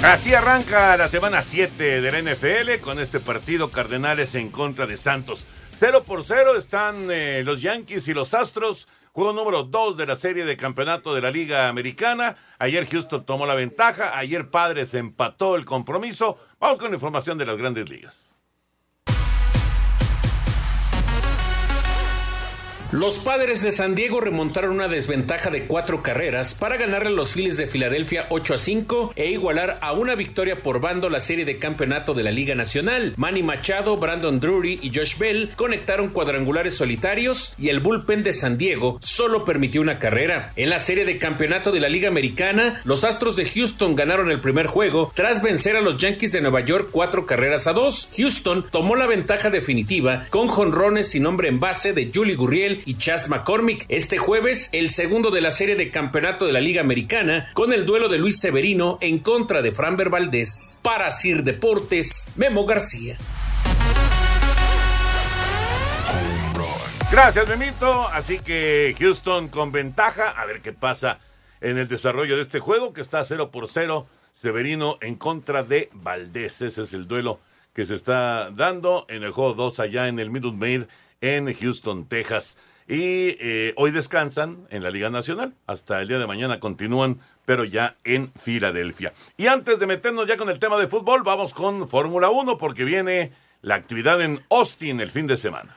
Así 0.03 0.35
arranca 0.35 0.97
la 0.97 1.09
semana 1.09 1.43
7 1.43 2.01
de 2.01 2.13
la 2.13 2.21
NFL 2.21 2.81
con 2.81 3.01
este 3.01 3.19
partido 3.19 3.71
Cardenales 3.71 4.35
en 4.35 4.51
contra 4.51 4.87
de 4.87 4.97
Santos. 4.97 5.45
0 5.79 6.05
por 6.05 6.25
0 6.25 6.57
están 6.57 7.11
eh, 7.11 7.43
los 7.45 7.61
Yankees 7.61 8.09
y 8.09 8.15
los 8.15 8.33
Astros. 8.33 8.89
Juego 9.13 9.35
número 9.35 9.63
2 9.63 9.99
de 9.99 10.07
la 10.07 10.17
serie 10.17 10.47
de 10.47 10.57
campeonato 10.57 11.15
de 11.15 11.21
la 11.21 11.31
Liga 11.31 11.69
Americana. 11.69 12.35
Ayer 12.59 12.87
Houston 12.87 13.27
tomó 13.27 13.45
la 13.45 13.55
ventaja. 13.55 14.17
Ayer 14.17 14.49
Padres 14.49 14.95
empató 14.95 15.55
el 15.55 15.67
compromiso. 15.67 16.39
Vamos 16.59 16.79
con 16.79 16.95
información 16.95 17.37
de 17.37 17.45
las 17.45 17.59
grandes 17.59 17.91
ligas. 17.91 18.26
Los 22.93 23.19
padres 23.19 23.63
de 23.63 23.73
San 23.73 23.97
Diego 23.97 24.21
remontaron 24.21 24.71
una 24.71 24.87
desventaja 24.87 25.51
de 25.51 25.65
cuatro 25.65 26.05
carreras 26.05 26.55
para 26.55 26.77
ganarle 26.77 27.09
a 27.09 27.13
los 27.13 27.33
Phillies 27.33 27.57
de 27.57 27.67
Filadelfia 27.67 28.27
8 28.31 28.55
a 28.55 28.57
5 28.57 29.13
e 29.17 29.33
igualar 29.33 29.79
a 29.83 29.93
una 29.93 30.15
victoria 30.15 30.55
por 30.55 30.81
bando 30.81 31.11
la 31.11 31.19
serie 31.19 31.45
de 31.45 31.59
campeonato 31.59 32.15
de 32.15 32.23
la 32.23 32.31
Liga 32.31 32.55
Nacional. 32.55 33.15
Manny 33.17 33.43
Machado, 33.43 33.97
Brandon 33.97 34.39
Drury 34.39 34.79
y 34.83 34.95
Josh 34.95 35.19
Bell 35.19 35.51
conectaron 35.57 36.11
cuadrangulares 36.11 36.77
solitarios 36.77 37.55
y 37.59 37.71
el 37.71 37.81
bullpen 37.81 38.23
de 38.23 38.33
San 38.33 38.57
Diego 38.57 38.99
solo 39.03 39.45
permitió 39.45 39.81
una 39.81 39.99
carrera. 39.99 40.53
En 40.55 40.71
la 40.71 40.79
serie 40.79 41.05
de 41.05 41.19
campeonato 41.19 41.73
de 41.73 41.81
la 41.81 41.89
Liga 41.89 42.09
Americana, 42.09 42.81
los 42.85 43.03
Astros 43.03 43.35
de 43.35 43.47
Houston 43.47 43.97
ganaron 43.97 44.31
el 44.31 44.39
primer 44.39 44.69
juego 44.69 45.13
tras 45.13 45.43
vencer 45.43 45.75
a 45.75 45.81
los 45.81 45.99
Yankees 45.99 46.31
de 46.31 46.41
Nueva 46.41 46.61
York 46.61 46.91
cuatro 46.93 47.27
carreras 47.27 47.67
a 47.67 47.73
dos. 47.73 48.09
Houston 48.17 48.65
tomó 48.71 48.95
la 48.95 49.07
ventaja 49.07 49.51
definitiva 49.51 50.27
con 50.31 50.47
jonrones 50.47 51.09
sin 51.09 51.25
nombre 51.25 51.49
en 51.49 51.59
base 51.59 51.93
de 51.93 52.13
Julie 52.15 52.37
Gurriel 52.37 52.76
y 52.85 52.99
Chas 52.99 53.29
McCormick. 53.29 53.87
Este 53.89 54.19
jueves, 54.19 54.69
el 54.73 54.91
segundo 54.91 55.31
de 55.31 55.41
la 55.41 55.51
serie 55.51 55.77
de 55.77 55.91
campeonato 55.91 56.47
de 56.47 56.53
la 56.53 56.61
Liga 56.61 56.81
Americana, 56.81 57.49
con 57.55 57.73
el 57.73 57.87
duelo 57.87 58.09
de 58.09 58.19
Luis 58.19 58.39
Severino 58.39 58.99
en 59.01 59.21
contra 59.21 59.63
de 59.63 59.73
Framber 59.73 60.11
Valdés. 60.11 60.79
Para 60.83 61.11
Sir 61.11 61.43
Deportes, 61.43 62.29
Memo 62.37 62.67
García. 62.67 63.17
Gracias, 67.11 67.49
Memito. 67.49 68.09
Así 68.09 68.41
que 68.41 68.95
Houston 68.99 69.49
con 69.49 69.73
ventaja. 69.73 70.31
A 70.31 70.45
ver 70.45 70.61
qué 70.61 70.73
pasa 70.73 71.21
en 71.61 71.79
el 71.79 71.89
desarrollo 71.89 72.37
de 72.37 72.43
este 72.43 72.59
juego 72.59 72.93
que 72.93 73.01
está 73.01 73.25
0 73.25 73.51
por 73.51 73.69
0. 73.69 74.07
Severino 74.33 74.99
en 75.01 75.15
contra 75.15 75.63
de 75.63 75.89
Valdés. 75.93 76.61
Ese 76.61 76.83
es 76.83 76.93
el 76.93 77.07
duelo 77.07 77.41
que 77.73 77.87
se 77.87 77.95
está 77.95 78.51
dando 78.51 79.07
en 79.09 79.23
el 79.23 79.33
juego 79.33 79.55
2 79.55 79.81
allá 79.81 80.09
en 80.09 80.19
el 80.19 80.31
Minute 80.31 80.57
Maid 80.57 80.83
en 81.21 81.53
Houston, 81.53 82.07
Texas. 82.09 82.59
Y 82.89 83.37
eh, 83.41 83.75
hoy 83.77 83.91
descansan 83.91 84.67
en 84.71 84.83
la 84.83 84.91
Liga 84.91 85.11
Nacional. 85.11 85.55
Hasta 85.67 86.01
el 86.01 86.09
día 86.09 86.19
de 86.19 86.27
mañana 86.27 86.61
continúan, 86.61 87.21
pero 87.45 87.65
ya 87.65 87.97
en 88.05 88.33
Filadelfia. 88.35 89.13
Y 89.37 89.49
antes 89.49 89.81
de 89.81 89.87
meternos 89.87 90.29
ya 90.29 90.37
con 90.37 90.49
el 90.49 90.59
tema 90.59 90.79
de 90.79 90.87
fútbol, 90.87 91.23
vamos 91.23 91.53
con 91.53 91.89
Fórmula 91.89 92.31
1 92.31 92.59
porque 92.59 92.85
viene 92.85 93.33
la 93.63 93.75
actividad 93.75 94.21
en 94.21 94.41
Austin 94.51 95.01
el 95.01 95.11
fin 95.11 95.27
de 95.27 95.37
semana. 95.37 95.77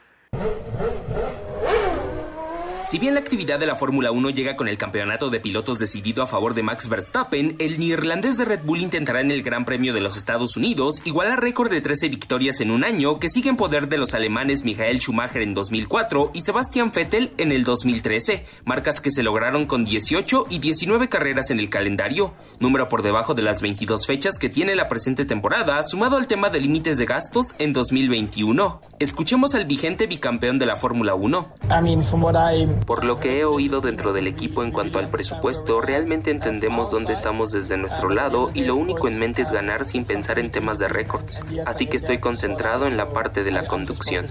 Si 2.85 2.97
bien 2.97 3.13
la 3.13 3.19
actividad 3.19 3.59
de 3.59 3.67
la 3.67 3.75
Fórmula 3.75 4.11
1 4.11 4.29
llega 4.31 4.55
con 4.55 4.67
el 4.67 4.77
campeonato 4.77 5.29
de 5.29 5.39
pilotos 5.39 5.77
decidido 5.77 6.23
a 6.23 6.27
favor 6.27 6.53
de 6.53 6.63
Max 6.63 6.89
Verstappen, 6.89 7.55
el 7.59 7.79
neerlandés 7.79 8.37
de 8.37 8.45
Red 8.45 8.61
Bull 8.63 8.81
intentará 8.81 9.21
en 9.21 9.29
el 9.29 9.43
Gran 9.43 9.65
Premio 9.65 9.93
de 9.93 10.01
los 10.01 10.17
Estados 10.17 10.57
Unidos 10.57 11.01
igualar 11.05 11.41
récord 11.41 11.69
de 11.69 11.81
13 11.81 12.09
victorias 12.09 12.61
en 12.61 12.71
un 12.71 12.83
año 12.83 13.19
que 13.19 13.29
sigue 13.29 13.49
en 13.49 13.57
poder 13.57 13.89
de 13.89 13.97
los 13.97 14.15
alemanes 14.15 14.63
Michael 14.63 14.99
Schumacher 14.99 15.41
en 15.41 15.53
2004 15.53 16.31
y 16.33 16.41
Sebastian 16.41 16.91
Vettel 16.91 17.31
en 17.37 17.51
el 17.51 17.63
2013, 17.63 18.45
marcas 18.65 19.01
que 19.01 19.11
se 19.11 19.23
lograron 19.23 19.65
con 19.65 19.85
18 19.85 20.47
y 20.49 20.59
19 20.59 21.09
carreras 21.09 21.51
en 21.51 21.59
el 21.59 21.69
calendario, 21.69 22.33
número 22.59 22.89
por 22.89 23.03
debajo 23.03 23.35
de 23.35 23.43
las 23.43 23.61
22 23.61 24.07
fechas 24.07 24.39
que 24.39 24.49
tiene 24.49 24.75
la 24.75 24.87
presente 24.87 25.25
temporada, 25.25 25.81
sumado 25.83 26.17
al 26.17 26.27
tema 26.27 26.49
de 26.49 26.61
límites 26.61 26.97
de 26.97 27.05
gastos 27.05 27.53
en 27.59 27.73
2021. 27.73 28.81
Escuchemos 28.99 29.53
al 29.53 29.65
vigente 29.65 30.07
bicampeón 30.07 30.57
de 30.57 30.65
la 30.65 30.75
Fórmula 30.75 31.13
1. 31.13 31.53
I 31.69 31.81
mean, 31.83 32.01
from 32.01 32.23
what 32.23 32.35
I 32.35 32.78
Por 32.85 33.03
lo 33.05 33.19
que 33.19 33.39
he 33.39 33.45
oído 33.45 33.81
dentro 33.81 34.13
del 34.13 34.27
equipo 34.27 34.63
en 34.63 34.71
cuanto 34.71 34.97
al 34.97 35.11
presupuesto, 35.11 35.79
realmente 35.79 36.31
entendemos 36.31 36.89
dónde 36.89 37.13
estamos 37.13 37.51
desde 37.51 37.77
nuestro 37.77 38.09
lado 38.09 38.49
y 38.53 38.63
lo 38.63 38.75
único 38.75 39.07
en 39.07 39.19
mente 39.19 39.43
es 39.43 39.51
ganar 39.51 39.85
sin 39.85 40.05
pensar 40.05 40.39
en 40.39 40.49
temas 40.49 40.79
de 40.79 40.87
récords. 40.87 41.41
Así 41.65 41.85
que 41.85 41.97
estoy 41.97 42.17
concentrado 42.17 42.87
en 42.87 42.97
la 42.97 43.13
parte 43.13 43.43
de 43.43 43.51
la 43.51 43.67
conducción. 43.67 44.25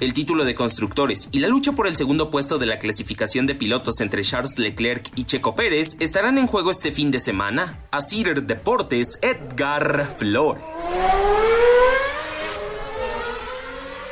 El 0.00 0.12
título 0.14 0.44
de 0.44 0.54
constructores 0.54 1.28
y 1.32 1.40
la 1.40 1.48
lucha 1.48 1.72
por 1.72 1.86
el 1.86 1.96
segundo 1.96 2.30
puesto 2.30 2.58
de 2.58 2.66
la 2.66 2.78
clasificación 2.78 3.46
de 3.46 3.54
pilotos 3.54 4.00
entre 4.00 4.22
Charles 4.22 4.58
Leclerc 4.58 5.10
y 5.16 5.24
Checo 5.24 5.54
Pérez 5.54 5.96
estarán 6.00 6.38
en 6.38 6.46
juego 6.46 6.70
este 6.70 6.92
fin 6.92 7.10
de 7.10 7.18
semana. 7.18 7.78
Así 7.90 8.22
Deportes, 8.22 9.18
Edgar 9.20 10.06
Flores. 10.06 11.06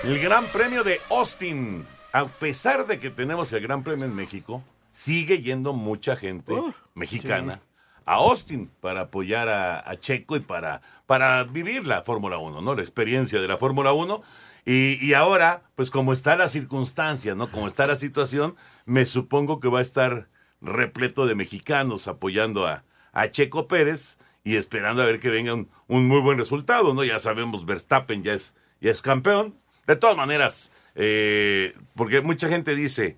El 0.02 0.18
Gran 0.18 0.44
Premio 0.46 0.82
de 0.82 1.00
Austin. 1.10 1.87
A 2.12 2.26
pesar 2.26 2.86
de 2.86 2.98
que 2.98 3.10
tenemos 3.10 3.52
el 3.52 3.62
Gran 3.62 3.84
Premio 3.84 4.04
en 4.04 4.14
México, 4.14 4.64
sigue 4.90 5.42
yendo 5.42 5.72
mucha 5.72 6.16
gente 6.16 6.52
mexicana 6.94 7.60
a 8.04 8.14
Austin 8.14 8.68
para 8.80 9.02
apoyar 9.02 9.48
a, 9.48 9.88
a 9.88 9.96
Checo 9.96 10.36
y 10.36 10.40
para, 10.40 10.82
para 11.06 11.44
vivir 11.44 11.86
la 11.86 12.02
Fórmula 12.02 12.38
1, 12.38 12.62
¿no? 12.62 12.74
La 12.74 12.82
experiencia 12.82 13.40
de 13.40 13.46
la 13.46 13.56
Fórmula 13.56 13.92
1. 13.92 14.22
Y, 14.66 15.04
y 15.04 15.14
ahora, 15.14 15.62
pues 15.76 15.90
como 15.90 16.12
está 16.12 16.34
la 16.36 16.48
circunstancia, 16.48 17.36
¿no? 17.36 17.50
Como 17.52 17.68
está 17.68 17.86
la 17.86 17.96
situación, 17.96 18.56
me 18.86 19.06
supongo 19.06 19.60
que 19.60 19.68
va 19.68 19.78
a 19.78 19.82
estar 19.82 20.28
repleto 20.60 21.26
de 21.26 21.36
mexicanos 21.36 22.08
apoyando 22.08 22.66
a, 22.66 22.82
a 23.12 23.30
Checo 23.30 23.68
Pérez 23.68 24.18
y 24.42 24.56
esperando 24.56 25.02
a 25.02 25.06
ver 25.06 25.20
que 25.20 25.30
venga 25.30 25.54
un, 25.54 25.70
un 25.86 26.08
muy 26.08 26.20
buen 26.20 26.38
resultado, 26.38 26.92
¿no? 26.92 27.04
Ya 27.04 27.20
sabemos, 27.20 27.64
Verstappen 27.64 28.24
ya 28.24 28.34
es, 28.34 28.56
ya 28.80 28.90
es 28.90 29.00
campeón. 29.00 29.54
De 29.86 29.96
todas 29.96 30.16
maneras, 30.16 30.72
eh, 30.94 31.75
porque 31.94 32.20
mucha 32.20 32.49
gente 32.49 32.75
dice, 32.75 33.16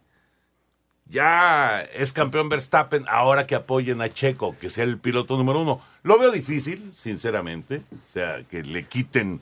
ya 1.06 1.82
es 1.82 2.12
campeón 2.12 2.48
Verstappen, 2.48 3.04
ahora 3.08 3.46
que 3.46 3.54
apoyen 3.54 4.00
a 4.00 4.08
Checo, 4.08 4.56
que 4.58 4.70
sea 4.70 4.84
el 4.84 4.98
piloto 4.98 5.36
número 5.36 5.60
uno. 5.60 5.80
Lo 6.02 6.18
veo 6.18 6.30
difícil, 6.30 6.92
sinceramente, 6.92 7.82
o 7.92 8.12
sea, 8.12 8.42
que 8.44 8.62
le 8.62 8.84
quiten 8.84 9.40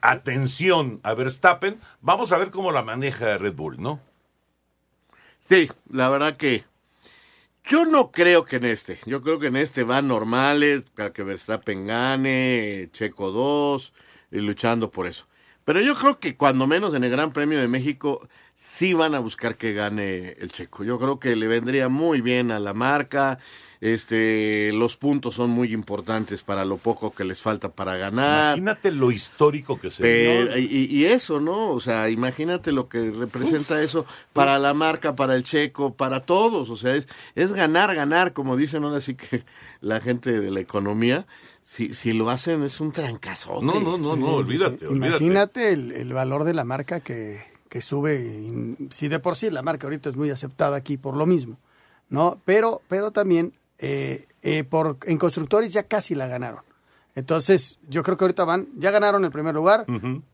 atención 0.00 1.00
a 1.02 1.14
Verstappen. 1.14 1.78
Vamos 2.00 2.32
a 2.32 2.38
ver 2.38 2.50
cómo 2.50 2.72
la 2.72 2.82
maneja 2.82 3.38
Red 3.38 3.54
Bull, 3.54 3.80
¿no? 3.80 4.00
Sí, 5.40 5.70
la 5.90 6.08
verdad 6.08 6.36
que 6.36 6.64
yo 7.64 7.84
no 7.84 8.10
creo 8.10 8.44
que 8.44 8.56
en 8.56 8.64
este. 8.64 8.98
Yo 9.06 9.20
creo 9.20 9.38
que 9.38 9.48
en 9.48 9.56
este 9.56 9.82
van 9.84 10.08
normales 10.08 10.84
para 10.94 11.12
que 11.12 11.22
Verstappen 11.22 11.86
gane, 11.86 12.88
Checo 12.92 13.30
2, 13.30 13.92
y 14.32 14.40
luchando 14.40 14.90
por 14.90 15.06
eso. 15.06 15.26
Pero 15.68 15.82
yo 15.82 15.94
creo 15.94 16.18
que 16.18 16.34
cuando 16.34 16.66
menos 16.66 16.94
en 16.94 17.04
el 17.04 17.10
Gran 17.10 17.30
Premio 17.30 17.60
de 17.60 17.68
México 17.68 18.26
sí 18.54 18.94
van 18.94 19.14
a 19.14 19.18
buscar 19.18 19.56
que 19.56 19.74
gane 19.74 20.30
el 20.38 20.50
Checo. 20.50 20.82
Yo 20.82 20.98
creo 20.98 21.20
que 21.20 21.36
le 21.36 21.46
vendría 21.46 21.90
muy 21.90 22.22
bien 22.22 22.50
a 22.50 22.58
la 22.58 22.72
marca. 22.72 23.38
Este, 23.82 24.72
los 24.72 24.96
puntos 24.96 25.34
son 25.34 25.50
muy 25.50 25.74
importantes 25.74 26.40
para 26.40 26.64
lo 26.64 26.78
poco 26.78 27.12
que 27.12 27.22
les 27.22 27.42
falta 27.42 27.68
para 27.68 27.98
ganar. 27.98 28.56
Imagínate 28.56 28.92
lo 28.92 29.12
histórico 29.12 29.78
que 29.78 29.90
se 29.90 30.02
Pero, 30.02 30.56
y, 30.56 30.86
y 30.86 31.04
eso, 31.04 31.38
¿no? 31.38 31.72
O 31.72 31.80
sea, 31.80 32.08
imagínate 32.08 32.72
lo 32.72 32.88
que 32.88 33.10
representa 33.10 33.82
eso 33.82 34.06
para 34.32 34.58
la 34.58 34.72
marca, 34.72 35.16
para 35.16 35.34
el 35.34 35.44
checo, 35.44 35.92
para 35.92 36.20
todos. 36.20 36.70
O 36.70 36.78
sea, 36.78 36.94
es, 36.94 37.08
es 37.34 37.52
ganar, 37.52 37.94
ganar, 37.94 38.32
como 38.32 38.56
dicen 38.56 38.84
ahora 38.84 39.02
sí 39.02 39.16
que 39.16 39.44
la 39.82 40.00
gente 40.00 40.40
de 40.40 40.50
la 40.50 40.60
economía. 40.60 41.26
Si, 41.70 41.92
si 41.94 42.12
lo 42.12 42.30
hacen 42.30 42.62
es 42.62 42.80
un 42.80 42.92
trancazo. 42.92 43.60
No, 43.62 43.78
no, 43.80 43.98
no, 43.98 44.16
no, 44.16 44.34
olvídate, 44.34 44.86
olvídate. 44.86 45.08
Imagínate 45.24 45.72
el, 45.72 45.92
el 45.92 46.12
valor 46.12 46.44
de 46.44 46.54
la 46.54 46.64
marca 46.64 47.00
que, 47.00 47.40
que 47.68 47.80
sube. 47.80 48.76
Si 48.90 49.08
de 49.08 49.18
por 49.20 49.36
sí 49.36 49.50
la 49.50 49.62
marca 49.62 49.86
ahorita 49.86 50.08
es 50.08 50.16
muy 50.16 50.30
aceptada 50.30 50.76
aquí 50.76 50.96
por 50.96 51.14
lo 51.16 51.26
mismo, 51.26 51.58
¿no? 52.08 52.40
Pero, 52.44 52.80
pero 52.88 53.10
también 53.10 53.52
eh, 53.78 54.26
eh, 54.42 54.64
por, 54.64 54.96
en 55.04 55.18
constructores 55.18 55.72
ya 55.72 55.82
casi 55.84 56.14
la 56.14 56.26
ganaron. 56.26 56.62
Entonces, 57.14 57.78
yo 57.88 58.02
creo 58.02 58.16
que 58.16 58.24
ahorita 58.24 58.44
van, 58.44 58.68
ya 58.76 58.90
ganaron 58.90 59.24
el 59.24 59.30
primer 59.30 59.54
lugar, 59.54 59.86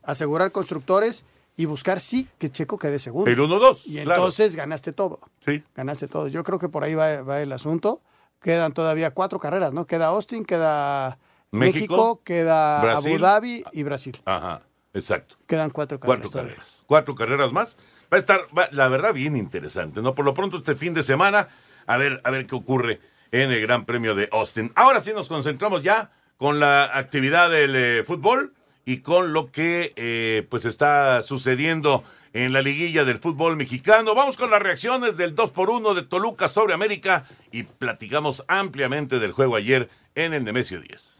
asegurar 0.03 0.51
constructores 0.51 1.25
y 1.57 1.65
buscar 1.65 1.99
sí 1.99 2.27
que 2.37 2.49
Checo 2.49 2.77
quede 2.77 2.99
segundo. 2.99 3.29
El 3.29 3.37
1-2, 3.39 3.83
Y 3.85 4.03
claro. 4.03 4.21
entonces 4.21 4.55
ganaste 4.55 4.93
todo. 4.93 5.19
Sí. 5.43 5.63
Ganaste 5.75 6.07
todo. 6.07 6.27
Yo 6.27 6.43
creo 6.43 6.59
que 6.59 6.69
por 6.69 6.83
ahí 6.83 6.93
va, 6.95 7.21
va 7.23 7.41
el 7.41 7.51
asunto. 7.51 8.01
Quedan 8.41 8.73
todavía 8.73 9.11
cuatro 9.11 9.39
carreras, 9.39 9.73
¿no? 9.73 9.85
Queda 9.85 10.07
Austin, 10.07 10.45
queda 10.45 11.17
México, 11.55 11.79
México, 11.95 12.21
queda 12.23 12.81
Brasil. 12.81 13.13
Abu 13.13 13.21
Dhabi 13.23 13.63
y 13.71 13.83
Brasil. 13.83 14.17
Ajá, 14.25 14.61
exacto. 14.93 15.35
Quedan 15.47 15.69
cuatro 15.71 15.99
carreras. 15.99 16.17
Cuatro 16.21 16.31
todavía. 16.31 16.55
carreras. 16.55 16.83
Cuatro 16.85 17.15
carreras 17.15 17.51
más. 17.53 17.77
Va 18.13 18.17
a 18.17 18.19
estar, 18.19 18.41
va- 18.57 18.69
la 18.71 18.87
verdad, 18.87 19.13
bien 19.13 19.35
interesante, 19.35 20.01
¿no? 20.01 20.13
Por 20.13 20.25
lo 20.25 20.33
pronto, 20.33 20.57
este 20.57 20.75
fin 20.75 20.93
de 20.93 21.01
semana, 21.03 21.47
a 21.87 21.97
ver, 21.97 22.21
a 22.23 22.29
ver 22.31 22.45
qué 22.45 22.55
ocurre 22.55 22.99
en 23.31 23.51
el 23.51 23.61
Gran 23.61 23.85
Premio 23.85 24.13
de 24.15 24.29
Austin. 24.31 24.71
Ahora 24.75 25.01
sí 25.01 25.11
nos 25.13 25.27
concentramos 25.27 25.81
ya 25.81 26.11
con 26.37 26.59
la 26.59 26.83
actividad 26.97 27.49
del 27.49 27.75
eh, 27.75 28.03
fútbol 28.05 28.53
y 28.85 28.99
con 28.99 29.33
lo 29.33 29.51
que 29.51 29.93
eh, 29.95 30.45
pues 30.49 30.65
está 30.65 31.23
sucediendo 31.23 32.03
en 32.33 32.51
la 32.53 32.61
liguilla 32.61 33.05
del 33.05 33.17
fútbol 33.19 33.55
mexicano. 33.55 34.13
Vamos 34.13 34.37
con 34.37 34.51
las 34.51 34.61
reacciones 34.61 35.17
del 35.17 35.33
2 35.33 35.51
por 35.51 35.69
1 35.69 35.93
de 35.95 36.03
Toluca 36.03 36.47
sobre 36.49 36.73
América 36.73 37.25
y 37.51 37.63
platicamos 37.63 38.43
ampliamente 38.47 39.17
del 39.19 39.31
juego 39.31 39.55
ayer 39.55 39.89
en 40.13 40.33
el 40.33 40.43
Nemesio 40.43 40.79
10. 40.81 41.14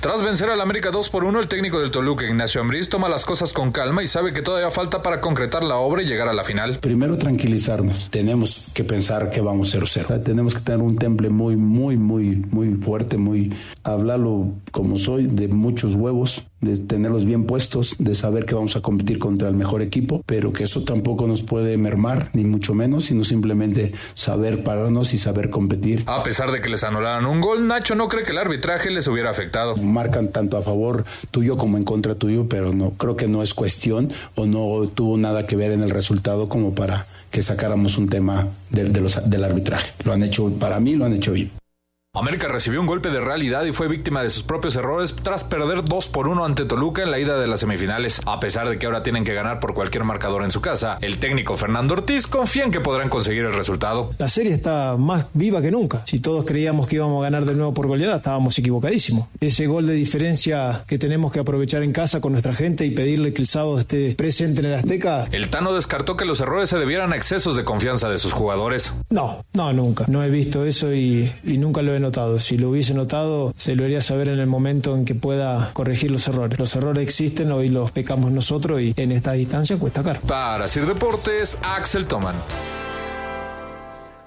Tras 0.00 0.22
vencer 0.22 0.48
al 0.48 0.62
América 0.62 0.90
2 0.90 1.10
por 1.10 1.24
1, 1.24 1.40
el 1.40 1.46
técnico 1.46 1.78
del 1.78 1.90
Toluca, 1.90 2.24
Ignacio 2.24 2.62
Ambriz, 2.62 2.88
toma 2.88 3.10
las 3.10 3.26
cosas 3.26 3.52
con 3.52 3.70
calma 3.70 4.02
y 4.02 4.06
sabe 4.06 4.32
que 4.32 4.40
todavía 4.40 4.70
falta 4.70 5.02
para 5.02 5.20
concretar 5.20 5.62
la 5.62 5.76
obra 5.76 6.02
y 6.02 6.06
llegar 6.06 6.26
a 6.26 6.32
la 6.32 6.42
final. 6.42 6.78
Primero 6.78 7.18
tranquilizarnos. 7.18 8.08
Tenemos 8.08 8.68
que 8.72 8.82
pensar 8.82 9.30
que 9.30 9.42
vamos 9.42 9.74
0-0. 9.74 10.10
O 10.10 10.20
tenemos 10.22 10.54
que 10.54 10.62
tener 10.62 10.80
un 10.80 10.96
temple 10.96 11.28
muy, 11.28 11.54
muy, 11.56 11.98
muy, 11.98 12.36
muy 12.50 12.76
fuerte, 12.76 13.18
muy 13.18 13.52
hablarlo 13.84 14.54
como 14.72 14.96
soy, 14.96 15.26
de 15.26 15.48
muchos 15.48 15.94
huevos, 15.94 16.44
de 16.60 16.76
tenerlos 16.76 17.24
bien 17.24 17.44
puestos, 17.44 17.96
de 17.98 18.14
saber 18.14 18.44
que 18.44 18.54
vamos 18.54 18.76
a 18.76 18.80
competir 18.82 19.18
contra 19.18 19.48
el 19.48 19.54
mejor 19.54 19.82
equipo, 19.82 20.22
pero 20.26 20.52
que 20.52 20.64
eso 20.64 20.84
tampoco 20.84 21.26
nos 21.26 21.42
puede 21.42 21.76
mermar, 21.76 22.30
ni 22.34 22.44
mucho 22.44 22.74
menos, 22.74 23.06
sino 23.06 23.24
simplemente 23.24 23.92
saber 24.14 24.62
pararnos 24.62 25.14
y 25.14 25.16
saber 25.16 25.50
competir. 25.50 26.04
A 26.06 26.22
pesar 26.22 26.52
de 26.52 26.60
que 26.60 26.68
les 26.68 26.84
anularan 26.84 27.24
un 27.26 27.40
gol, 27.40 27.66
Nacho 27.66 27.94
no 27.94 28.08
cree 28.08 28.24
que 28.24 28.32
el 28.32 28.38
arbitraje 28.38 28.90
les 28.90 29.06
hubiera 29.06 29.30
afectado. 29.30 29.76
marcan 29.76 30.28
tanto 30.32 30.56
a 30.58 30.62
favor 30.62 31.04
tuyo 31.30 31.56
como 31.56 31.76
en 31.76 31.84
contra 31.84 32.14
tuyo, 32.14 32.46
pero 32.48 32.72
no 32.72 32.90
creo 32.90 33.16
que 33.16 33.26
no 33.28 33.42
es 33.42 33.54
cuestión 33.54 34.10
o 34.34 34.46
no 34.46 34.88
tuvo 34.88 35.16
nada 35.16 35.46
que 35.46 35.56
ver 35.56 35.72
en 35.72 35.82
el 35.82 35.90
resultado 35.90 36.48
como 36.48 36.74
para 36.74 37.06
que 37.30 37.42
sacáramos 37.42 37.96
un 37.96 38.08
tema 38.08 38.48
del, 38.70 38.92
de 38.92 39.00
los- 39.00 39.30
del 39.30 39.44
arbitraje. 39.44 39.92
Lo 40.04 40.12
han 40.12 40.22
hecho, 40.22 40.50
para 40.58 40.80
mí 40.80 40.96
lo 40.96 41.04
han 41.06 41.12
hecho 41.12 41.32
bien. 41.32 41.50
América 42.20 42.48
recibió 42.48 42.82
un 42.82 42.86
golpe 42.86 43.08
de 43.08 43.18
realidad 43.18 43.64
y 43.64 43.72
fue 43.72 43.88
víctima 43.88 44.22
de 44.22 44.28
sus 44.28 44.42
propios 44.42 44.76
errores 44.76 45.16
tras 45.16 45.42
perder 45.42 45.82
2 45.82 46.08
por 46.08 46.28
1 46.28 46.44
ante 46.44 46.66
Toluca 46.66 47.02
en 47.02 47.10
la 47.10 47.18
ida 47.18 47.38
de 47.38 47.46
las 47.46 47.60
semifinales. 47.60 48.20
A 48.26 48.40
pesar 48.40 48.68
de 48.68 48.78
que 48.78 48.84
ahora 48.84 49.02
tienen 49.02 49.24
que 49.24 49.32
ganar 49.32 49.58
por 49.58 49.72
cualquier 49.72 50.04
marcador 50.04 50.44
en 50.44 50.50
su 50.50 50.60
casa, 50.60 50.98
el 51.00 51.16
técnico 51.16 51.56
Fernando 51.56 51.94
Ortiz 51.94 52.26
confía 52.26 52.64
en 52.64 52.72
que 52.72 52.80
podrán 52.80 53.08
conseguir 53.08 53.44
el 53.44 53.54
resultado. 53.54 54.12
La 54.18 54.28
serie 54.28 54.52
está 54.52 54.98
más 54.98 55.28
viva 55.32 55.62
que 55.62 55.70
nunca. 55.70 56.02
Si 56.06 56.20
todos 56.20 56.44
creíamos 56.44 56.86
que 56.86 56.96
íbamos 56.96 57.22
a 57.22 57.30
ganar 57.30 57.46
de 57.46 57.54
nuevo 57.54 57.72
por 57.72 57.86
goleada, 57.86 58.16
estábamos 58.18 58.58
equivocadísimos. 58.58 59.26
Ese 59.40 59.66
gol 59.66 59.86
de 59.86 59.94
diferencia 59.94 60.82
que 60.86 60.98
tenemos 60.98 61.32
que 61.32 61.40
aprovechar 61.40 61.82
en 61.82 61.92
casa 61.92 62.20
con 62.20 62.32
nuestra 62.32 62.52
gente 62.52 62.84
y 62.84 62.90
pedirle 62.90 63.32
que 63.32 63.40
el 63.40 63.48
sábado 63.48 63.78
esté 63.78 64.14
presente 64.14 64.60
en 64.60 64.66
el 64.66 64.74
Azteca, 64.74 65.26
El 65.32 65.48
Tano 65.48 65.72
descartó 65.72 66.18
que 66.18 66.26
los 66.26 66.42
errores 66.42 66.68
se 66.68 66.76
debieran 66.76 67.14
a 67.14 67.16
excesos 67.16 67.56
de 67.56 67.64
confianza 67.64 68.10
de 68.10 68.18
sus 68.18 68.32
jugadores. 68.32 68.92
no, 69.08 69.42
no, 69.54 69.72
nunca. 69.72 70.04
No 70.06 70.22
he 70.22 70.28
visto 70.28 70.66
eso 70.66 70.92
y, 70.92 71.32
y 71.44 71.56
nunca 71.56 71.80
lo 71.80 71.94
he 71.94 71.98
notado. 72.00 72.09
Si 72.38 72.58
lo 72.58 72.70
hubiese 72.70 72.94
notado, 72.94 73.52
se 73.56 73.76
lo 73.76 73.84
haría 73.84 74.00
saber 74.00 74.28
en 74.28 74.38
el 74.38 74.46
momento 74.46 74.94
en 74.94 75.04
que 75.04 75.14
pueda 75.14 75.70
corregir 75.72 76.10
los 76.10 76.26
errores. 76.28 76.58
Los 76.58 76.74
errores 76.76 77.02
existen, 77.02 77.52
hoy 77.52 77.68
los 77.68 77.90
pecamos 77.90 78.30
nosotros 78.32 78.80
y 78.80 78.94
en 78.96 79.12
esta 79.12 79.32
distancia 79.32 79.78
cuesta 79.78 80.02
caro. 80.02 80.20
Para 80.22 80.68
Sir 80.68 80.86
Deportes, 80.86 81.58
Axel 81.62 82.06
Toman. 82.06 82.36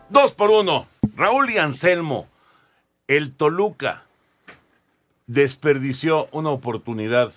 Dos 0.10 0.34
por 0.34 0.50
uno. 0.50 0.88
Raúl 1.16 1.50
y 1.50 1.58
Anselmo. 1.58 2.28
El 3.08 3.34
Toluca 3.34 4.04
desperdició 5.28 6.28
una 6.32 6.50
oportunidad, 6.50 7.32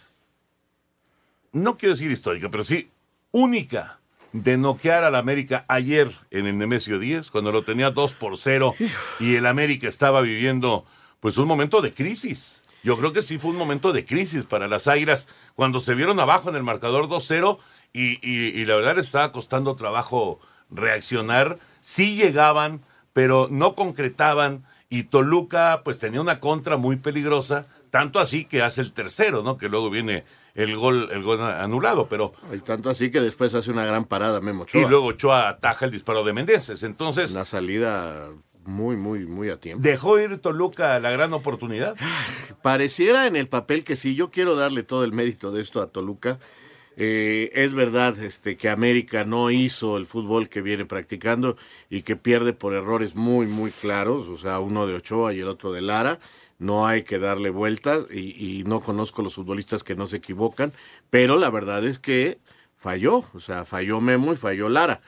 no 1.52 1.76
quiero 1.76 1.94
decir 1.94 2.10
histórica, 2.10 2.50
pero 2.50 2.64
sí 2.64 2.90
única, 3.32 3.98
de 4.42 4.58
noquear 4.58 5.04
al 5.04 5.14
América 5.14 5.64
ayer 5.68 6.12
en 6.30 6.46
el 6.46 6.58
Nemesio 6.58 6.98
10, 6.98 7.30
cuando 7.30 7.52
lo 7.52 7.62
tenía 7.64 7.90
2 7.90 8.14
por 8.14 8.36
0 8.36 8.74
y 9.20 9.34
el 9.36 9.46
América 9.46 9.88
estaba 9.88 10.20
viviendo 10.20 10.84
pues 11.20 11.38
un 11.38 11.48
momento 11.48 11.80
de 11.80 11.94
crisis. 11.94 12.62
Yo 12.82 12.96
creo 12.98 13.12
que 13.12 13.22
sí 13.22 13.38
fue 13.38 13.50
un 13.50 13.56
momento 13.56 13.92
de 13.92 14.04
crisis 14.04 14.44
para 14.44 14.68
las 14.68 14.86
Águilas 14.88 15.28
cuando 15.54 15.80
se 15.80 15.94
vieron 15.94 16.20
abajo 16.20 16.50
en 16.50 16.56
el 16.56 16.62
marcador 16.62 17.08
2-0 17.08 17.58
y, 17.92 18.18
y- 18.22 18.48
y 18.60 18.64
la 18.66 18.76
verdad 18.76 18.96
les 18.96 19.06
estaba 19.06 19.32
costando 19.32 19.74
trabajo 19.74 20.38
reaccionar. 20.70 21.58
Sí 21.80 22.16
llegaban, 22.16 22.82
pero 23.12 23.48
no 23.50 23.74
concretaban 23.74 24.64
y 24.88 25.04
Toluca 25.04 25.80
pues 25.84 25.98
tenía 25.98 26.20
una 26.20 26.38
contra 26.40 26.76
muy 26.76 26.96
peligrosa, 26.96 27.66
tanto 27.90 28.20
así 28.20 28.44
que 28.44 28.62
hace 28.62 28.82
el 28.82 28.92
tercero, 28.92 29.42
¿no? 29.42 29.56
Que 29.56 29.68
luego 29.68 29.88
viene 29.90 30.24
el 30.56 30.76
gol, 30.76 31.08
el 31.12 31.22
gol 31.22 31.40
anulado, 31.42 32.08
pero... 32.08 32.32
Y 32.52 32.58
tanto 32.58 32.90
así 32.90 33.10
que 33.10 33.20
después 33.20 33.54
hace 33.54 33.70
una 33.70 33.84
gran 33.84 34.06
parada 34.06 34.40
Memo 34.40 34.62
Ochoa. 34.62 34.80
Y 34.80 34.88
luego 34.88 35.06
Ochoa 35.06 35.48
ataja 35.48 35.84
el 35.84 35.90
disparo 35.90 36.24
de 36.24 36.32
Mendeces, 36.32 36.82
entonces... 36.82 37.32
La 37.34 37.44
salida 37.44 38.30
muy, 38.64 38.96
muy, 38.96 39.26
muy 39.26 39.50
a 39.50 39.60
tiempo. 39.60 39.82
¿Dejó 39.82 40.18
ir 40.18 40.38
Toluca 40.38 40.98
la 40.98 41.10
gran 41.10 41.32
oportunidad? 41.34 41.94
Pareciera 42.62 43.26
en 43.26 43.36
el 43.36 43.48
papel 43.48 43.84
que 43.84 43.96
sí, 43.96 44.14
yo 44.14 44.30
quiero 44.30 44.54
darle 44.54 44.82
todo 44.82 45.04
el 45.04 45.12
mérito 45.12 45.52
de 45.52 45.62
esto 45.62 45.80
a 45.80 45.88
Toluca. 45.88 46.38
Eh, 46.98 47.50
es 47.54 47.74
verdad 47.74 48.18
este, 48.22 48.56
que 48.56 48.70
América 48.70 49.24
no 49.24 49.50
hizo 49.50 49.98
el 49.98 50.06
fútbol 50.06 50.48
que 50.48 50.62
viene 50.62 50.86
practicando 50.86 51.58
y 51.90 52.02
que 52.02 52.16
pierde 52.16 52.54
por 52.54 52.72
errores 52.72 53.14
muy, 53.14 53.46
muy 53.46 53.70
claros, 53.70 54.28
o 54.28 54.38
sea, 54.38 54.60
uno 54.60 54.86
de 54.86 54.94
Ochoa 54.94 55.34
y 55.34 55.40
el 55.40 55.48
otro 55.48 55.72
de 55.72 55.82
Lara. 55.82 56.18
No 56.58 56.86
hay 56.86 57.02
que 57.02 57.18
darle 57.18 57.50
vueltas 57.50 58.04
y, 58.10 58.60
y 58.60 58.64
no 58.64 58.80
conozco 58.80 59.22
los 59.22 59.34
futbolistas 59.34 59.84
que 59.84 59.94
no 59.94 60.06
se 60.06 60.16
equivocan, 60.16 60.72
pero 61.10 61.36
la 61.36 61.50
verdad 61.50 61.84
es 61.84 61.98
que 61.98 62.38
falló, 62.76 63.24
o 63.34 63.40
sea, 63.40 63.64
falló 63.64 64.00
Memo 64.00 64.32
y 64.32 64.36
falló 64.36 64.68
Lara. 64.68 65.00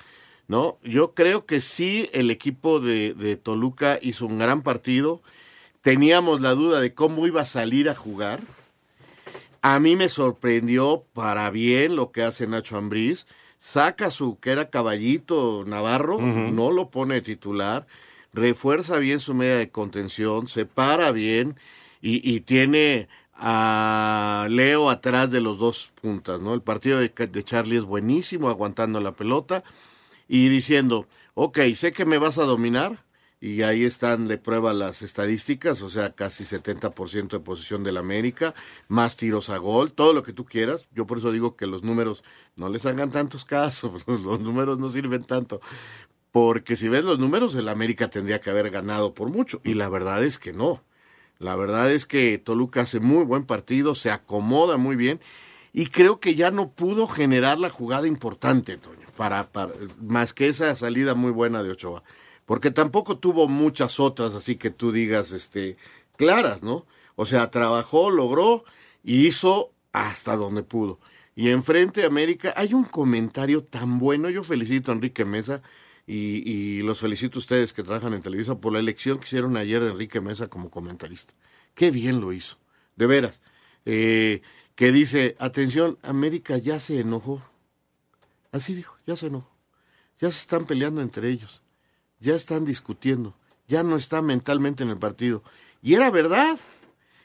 ¿no? 0.49 0.79
Yo 0.83 1.15
creo 1.15 1.45
que 1.47 1.61
sí, 1.61 2.09
el 2.13 2.31
equipo 2.31 2.81
de, 2.81 3.15
de, 3.15 3.37
Toluca 3.37 3.99
hizo 4.03 4.27
un 4.27 4.39
gran 4.39 4.63
partido. 4.63 5.23
Teníamos 5.83 6.41
la 6.41 6.53
duda 6.53 6.81
de 6.81 6.95
cómo 6.95 7.27
iba 7.27 7.43
a 7.43 7.47
salir 7.47 7.89
a 7.89 7.95
jugar. 7.95 8.41
A 9.61 9.79
mí 9.79 9.95
me 9.95 10.09
sorprendió 10.09 11.05
para 11.13 11.51
bien 11.51 11.97
lo 11.97 12.11
que 12.11 12.23
hace 12.23 12.47
Nacho 12.47 12.77
Ambriz. 12.77 13.27
Saca 13.61 14.11
su 14.11 14.39
que 14.39 14.51
era 14.51 14.71
caballito 14.71 15.65
Navarro, 15.67 16.17
uh 16.17 16.21
-huh. 16.21 16.53
no 16.53 16.71
lo 16.71 16.91
pone 16.91 17.21
titular, 17.21 17.87
refuerza 18.33 18.99
bien 18.99 19.21
su 19.21 19.35
media 19.35 19.57
de 19.57 19.71
contención, 19.71 20.49
se 20.49 20.67
para 20.67 21.13
bien 21.13 21.57
y, 22.01 22.29
y 22.29 22.41
tiene 22.41 23.09
a 23.39 24.49
Leo 24.51 24.91
atrás 24.91 25.31
de 25.31 25.41
los 25.41 25.59
dos 25.59 25.93
puntas, 26.01 26.41
¿no? 26.41 26.55
El 26.55 26.63
partido 26.63 26.99
de, 26.99 27.45
Charlie 27.45 27.77
es 27.77 27.85
buenísimo, 27.85 28.49
aguantando 28.49 29.01
la 29.01 29.13
pelota 29.13 29.63
y 30.27 30.49
diciendo, 30.49 31.07
ok, 31.35 31.59
sé 31.75 31.93
que 31.93 32.05
me 32.05 32.19
vas 32.19 32.39
a 32.39 32.45
dominar, 32.45 33.05
y 33.41 33.63
ahí 33.63 33.85
están 33.85 34.27
de 34.27 34.37
prueba 34.37 34.73
las 34.73 35.03
estadísticas, 35.03 35.81
o 35.83 35.89
sea, 35.89 36.13
casi 36.13 36.43
70% 36.43 37.29
de 37.29 37.41
posición 37.41 37.85
del 37.85 37.97
América, 37.97 38.53
más 38.89 39.17
tiros 39.17 39.49
a 39.49 39.59
gol, 39.59 39.93
todo 39.93 40.13
lo 40.13 40.25
que 40.25 40.33
tú 40.33 40.45
quieras. 40.45 40.89
Yo 40.93 41.07
por 41.07 41.19
eso 41.19 41.31
digo 41.31 41.55
que 41.55 41.69
los 41.69 41.85
números 41.85 42.25
no 42.57 42.69
les 42.69 42.85
hagan 42.85 43.13
tantos 43.13 43.45
casos, 43.45 44.03
los 44.09 44.41
números 44.41 44.81
no 44.81 44.89
sirven 44.89 45.23
tanto. 45.23 45.61
Porque 46.33 46.77
si 46.77 46.89
ves 46.89 47.05
los 47.05 47.19
números, 47.19 47.55
el 47.55 47.69
América 47.69 48.09
tendría 48.09 48.41
que 48.41 48.51
haber 48.51 48.71
ganado 48.71 49.15
por 49.15 49.31
mucho, 49.31 49.61
y 49.65 49.75
la 49.75 49.89
verdad 49.89 50.25
es 50.25 50.39
que 50.39 50.53
no. 50.53 50.83
La 51.39 51.57
verdad 51.57 51.91
es 51.91 52.07
que 52.07 52.39
Toluca 52.39 52.83
hace 52.83 53.01
muy 53.01 53.25
buen 53.25 53.45
partido, 53.45 53.95
se 53.95 54.11
acomoda 54.11 54.77
muy 54.77 54.97
bien, 54.97 55.21
y 55.73 55.87
creo 55.87 56.21
que 56.21 56.35
ya 56.35 56.51
no 56.51 56.71
pudo 56.71 57.07
generar 57.07 57.59
la 57.59 57.71
jugada 57.71 58.07
importante, 58.07 58.77
Toño, 58.77 59.07
para, 59.17 59.49
más 60.01 60.33
que 60.33 60.49
esa 60.49 60.75
salida 60.75 61.15
muy 61.15 61.31
buena 61.31 61.63
de 61.63 61.71
Ochoa 61.71 62.03
porque 62.49 62.71
tampoco 62.71 63.19
tuvo 63.19 63.47
muchas 63.47 64.01
otras, 64.01 64.35
así 64.35 64.57
que 64.57 64.71
tú 64.71 64.91
digas, 64.91 65.33
este, 65.33 65.77
claras, 66.17 66.63
¿no? 66.63 66.87
O 67.15 67.27
sea, 67.27 67.51
trabajó, 67.51 68.09
logró 68.09 68.65
y 69.05 69.27
hizo 69.27 69.71
hasta 69.93 70.35
donde 70.35 70.63
pudo. 70.63 70.99
Y 71.37 71.51
enfrente 71.51 72.05
a 72.05 72.07
América 72.07 72.55
hay 72.57 72.73
un 72.73 72.85
comentario 72.85 73.65
tan 73.65 73.99
bueno, 73.99 74.31
yo 74.31 74.43
felicito 74.43 74.91
a 74.91 74.95
Enrique 74.95 75.27
Mesa 75.27 75.61
y, 76.09 76.51
y, 76.51 76.83
los 76.83 77.01
felicito 77.01 77.39
a 77.39 77.41
ustedes 77.41 77.73
que 77.73 77.83
trabajan 77.83 78.15
en 78.15 78.23
Televisa 78.23 78.59
por 78.59 78.73
la 78.73 78.79
elección 78.79 79.19
que 79.19 79.27
hicieron 79.27 79.57
ayer 79.57 79.83
de 79.83 79.91
Enrique 79.91 80.21
Mesa 80.21 80.49
como 80.49 80.71
comentarista. 80.71 81.35
Qué 81.75 81.91
bien 81.91 82.21
lo 82.21 82.33
hizo, 82.33 82.57
de 82.97 83.07
veras. 83.07 83.41
Eh, 83.85 84.43
que 84.75 84.91
dice, 84.91 85.37
atención, 85.39 85.99
América 86.03 86.57
ya 86.59 86.81
se 86.81 86.99
enojó. 87.01 87.43
Así 88.51 88.75
dijo, 88.75 88.97
ya 89.07 89.17
se 89.17 89.27
enojó. 89.27 89.55
Ya 90.21 90.31
se 90.31 90.41
están 90.41 90.67
peleando 90.67 91.03
entre 91.03 91.29
ellos 91.31 91.63
ya 92.21 92.35
están 92.35 92.65
discutiendo, 92.65 93.35
ya 93.67 93.83
no 93.83 93.97
está 93.97 94.23
mentalmente 94.23 94.83
en 94.83 94.91
el 94.91 94.99
partido. 94.99 95.43
Y 95.83 95.95
era 95.95 96.11
verdad, 96.11 96.59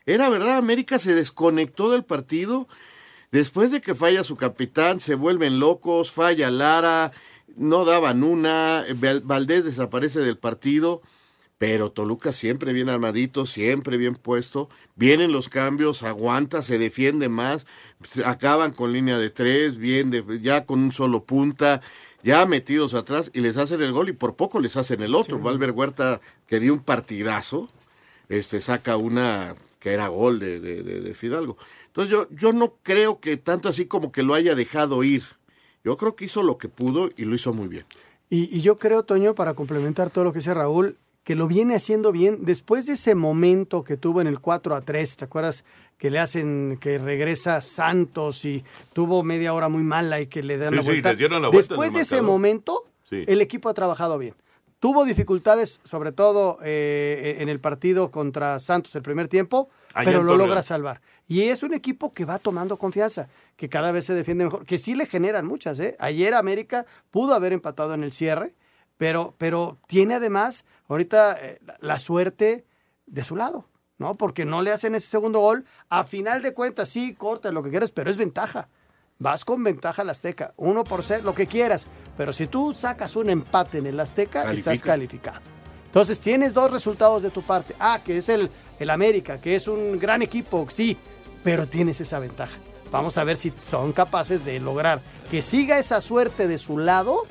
era 0.06 0.30
verdad, 0.30 0.58
América 0.58 1.00
se 1.00 1.16
desconectó 1.16 1.92
del 1.92 2.04
partido. 2.04 2.68
Después 3.32 3.72
de 3.72 3.82
que 3.82 3.96
falla 3.96 4.24
su 4.24 4.36
capitán, 4.36 5.00
se 5.00 5.16
vuelven 5.16 5.60
locos, 5.60 6.12
falla 6.12 6.52
Lara, 6.52 7.12
no 7.56 7.86
daban 7.86 8.24
una, 8.24 8.86
Valdés 9.24 9.66
desaparece 9.66 10.20
del 10.20 10.38
partido, 10.38 11.02
pero 11.58 11.92
Toluca 11.92 12.34
siempre 12.34 12.74
bien 12.74 12.90
armadito, 12.90 13.46
siempre 13.46 13.98
bien 13.98 14.16
puesto, 14.16 14.70
vienen 14.96 15.32
los 15.32 15.50
cambios, 15.50 16.04
aguanta, 16.04 16.62
se 16.62 16.78
defiende 16.78 17.30
más, 17.30 17.66
acaban 18.26 18.74
con 18.74 18.92
línea 18.92 19.18
de 19.18 19.30
tres, 19.30 19.78
bien, 19.78 20.12
de, 20.12 20.42
ya 20.42 20.66
con 20.66 20.80
un 20.80 20.92
solo 20.92 21.24
punta, 21.24 21.82
ya 22.24 22.46
metidos 22.46 22.94
atrás 22.94 23.32
y 23.34 23.42
les 23.42 23.58
hacen 23.58 23.82
el 23.82 23.92
gol 23.92 24.10
y 24.10 24.14
por 24.14 24.36
poco 24.36 24.60
les 24.60 24.78
hacen 24.78 25.02
el 25.02 25.14
otro. 25.16 25.38
Sí. 25.38 25.44
Valver 25.44 25.72
Huerta, 25.72 26.22
que 26.48 26.60
dio 26.60 26.74
un 26.74 26.84
partidazo, 26.84 27.70
este 28.30 28.60
saca 28.62 28.98
una 28.98 29.56
que 29.80 29.92
era 29.92 30.08
gol 30.08 30.40
de, 30.40 30.60
de, 30.60 30.82
de, 30.82 31.02
de, 31.02 31.14
Fidalgo. 31.14 31.58
Entonces 31.88 32.12
yo, 32.12 32.28
yo 32.32 32.54
no 32.54 32.76
creo 32.84 33.20
que 33.20 33.36
tanto 33.36 33.68
así 33.68 33.86
como 33.86 34.12
que 34.12 34.24
lo 34.24 34.34
haya 34.34 34.56
dejado 34.56 35.04
ir. 35.04 35.24
Yo 35.84 35.98
creo 35.98 36.16
que 36.16 36.26
hizo 36.26 36.44
lo 36.44 36.58
que 36.58 36.70
pudo 36.70 37.10
y 37.18 37.26
lo 37.26 37.36
hizo 37.36 37.54
muy 37.54 37.68
bien. 37.68 37.86
Y, 38.30 38.56
y 38.56 38.62
yo 38.62 38.78
creo, 38.78 39.04
Toño, 39.04 39.36
para 39.36 39.54
complementar 39.54 40.10
todo 40.10 40.24
lo 40.24 40.32
que 40.32 40.40
dice 40.40 40.54
Raúl, 40.54 40.98
que 41.24 41.36
lo 41.36 41.48
viene 41.48 41.76
haciendo 41.76 42.12
bien 42.12 42.40
después 42.42 42.86
de 42.86 42.94
ese 42.94 43.16
momento 43.16 43.84
que 43.84 43.98
tuvo 43.98 44.22
en 44.22 44.28
el 44.28 44.40
4 44.40 44.76
a 44.76 44.82
3, 44.82 45.18
¿te 45.18 45.26
acuerdas? 45.26 45.64
Que 45.98 46.10
le 46.10 46.20
hacen 46.20 46.78
que 46.82 46.98
regresa 46.98 47.62
Santos 47.62 48.44
y 48.44 48.64
tuvo 48.92 49.24
media 49.24 49.54
hora 49.54 49.70
muy 49.70 49.84
mala 49.84 50.20
y 50.20 50.28
que 50.28 50.44
le 50.44 50.58
dan 50.58 50.72
sí, 50.72 50.76
la 50.76 50.82
vuelta. 50.82 51.16
Sí, 51.16 51.24
la 51.24 51.40
vuelta 51.40 51.58
después 51.58 51.94
de 51.94 52.02
ese 52.02 52.22
momento, 52.22 52.86
sí. 53.10 53.24
el 53.26 53.42
equipo 53.42 53.70
ha 53.70 53.74
trabajado 53.74 54.18
bien. 54.18 54.36
Tuvo 54.80 55.06
dificultades, 55.06 55.80
sobre 55.86 56.12
todo 56.12 56.58
eh, 56.62 57.38
en 57.40 57.48
el 57.48 57.62
partido 57.62 58.12
contra 58.12 58.60
Santos 58.60 58.94
el 58.96 59.02
primer 59.02 59.30
tiempo, 59.30 59.70
Allá 59.94 60.12
pero 60.12 60.24
lo 60.24 60.36
logra 60.36 60.62
salvar. 60.62 61.00
Y 61.28 61.44
es 61.44 61.64
un 61.64 61.74
equipo 61.74 62.14
que 62.14 62.26
va 62.26 62.38
tomando 62.38 62.78
confianza, 62.78 63.30
que 63.56 63.70
cada 63.70 63.92
vez 63.92 64.06
se 64.06 64.14
defiende 64.14 64.46
mejor, 64.46 64.66
que 64.66 64.78
sí 64.78 64.94
le 64.94 65.06
generan 65.06 65.46
muchas. 65.46 65.80
¿eh? 65.80 65.96
Ayer 66.00 66.34
América 66.34 66.86
pudo 67.12 67.34
haber 67.34 67.54
empatado 67.54 67.94
en 67.94 68.04
el 68.04 68.12
cierre, 68.12 68.54
pero, 68.98 69.34
pero 69.38 69.78
tiene 69.88 70.16
además 70.16 70.66
ahorita 70.88 71.38
eh, 71.42 71.60
la 71.80 72.00
suerte 72.00 72.66
de 73.06 73.24
su 73.24 73.36
lado, 73.36 73.70
¿no? 73.98 74.16
Porque 74.16 74.46
no 74.46 74.62
le 74.62 74.72
hacen 74.72 74.96
ese 74.96 75.08
segundo 75.08 75.40
gol. 75.40 75.66
A 75.90 76.04
final 76.04 76.42
de 76.42 76.54
cuentas, 76.54 76.90
sí, 76.90 77.14
corta 77.14 77.52
lo 77.52 77.64
que 77.64 77.70
quieras, 77.70 77.92
pero 77.92 78.12
es 78.12 78.18
ventaja. 78.18 78.68
Vas 79.20 79.46
con 79.46 79.64
ventaja 79.64 80.02
al 80.02 80.10
Azteca, 80.10 80.54
uno 80.58 80.84
por 80.84 81.04
ser 81.04 81.24
lo 81.24 81.34
que 81.34 81.48
quieras. 81.48 81.88
Pero 82.18 82.34
si 82.34 82.48
tú 82.48 82.74
sacas 82.76 83.16
un 83.16 83.30
empate 83.30 83.78
en 83.78 83.88
el 83.88 84.00
Azteca, 84.00 84.44
Califica. 84.44 84.74
estás 84.74 84.86
calificado. 84.86 85.40
Entonces 85.86 86.20
tienes 86.20 86.54
dos 86.54 86.72
resultados 86.72 87.24
de 87.24 87.30
tu 87.30 87.44
parte. 87.44 87.76
Ah, 87.80 88.02
que 88.04 88.18
es 88.18 88.28
el, 88.28 88.50
el 88.80 88.90
América, 88.90 89.40
que 89.40 89.56
es 89.56 89.68
un 89.68 90.00
gran 90.00 90.22
equipo, 90.22 90.68
sí, 90.70 90.98
pero 91.44 91.68
tienes 91.68 92.02
esa 92.02 92.20
ventaja. 92.20 92.58
Vamos 92.92 93.18
a 93.18 93.24
ver 93.24 93.38
si 93.38 93.52
son 93.70 93.92
capaces 93.92 94.46
de 94.46 94.60
lograr 94.60 95.02
que 95.32 95.42
siga 95.42 95.80
esa 95.80 96.00
suerte 96.00 96.48
de 96.48 96.58
su 96.58 96.78
lado 96.78 97.26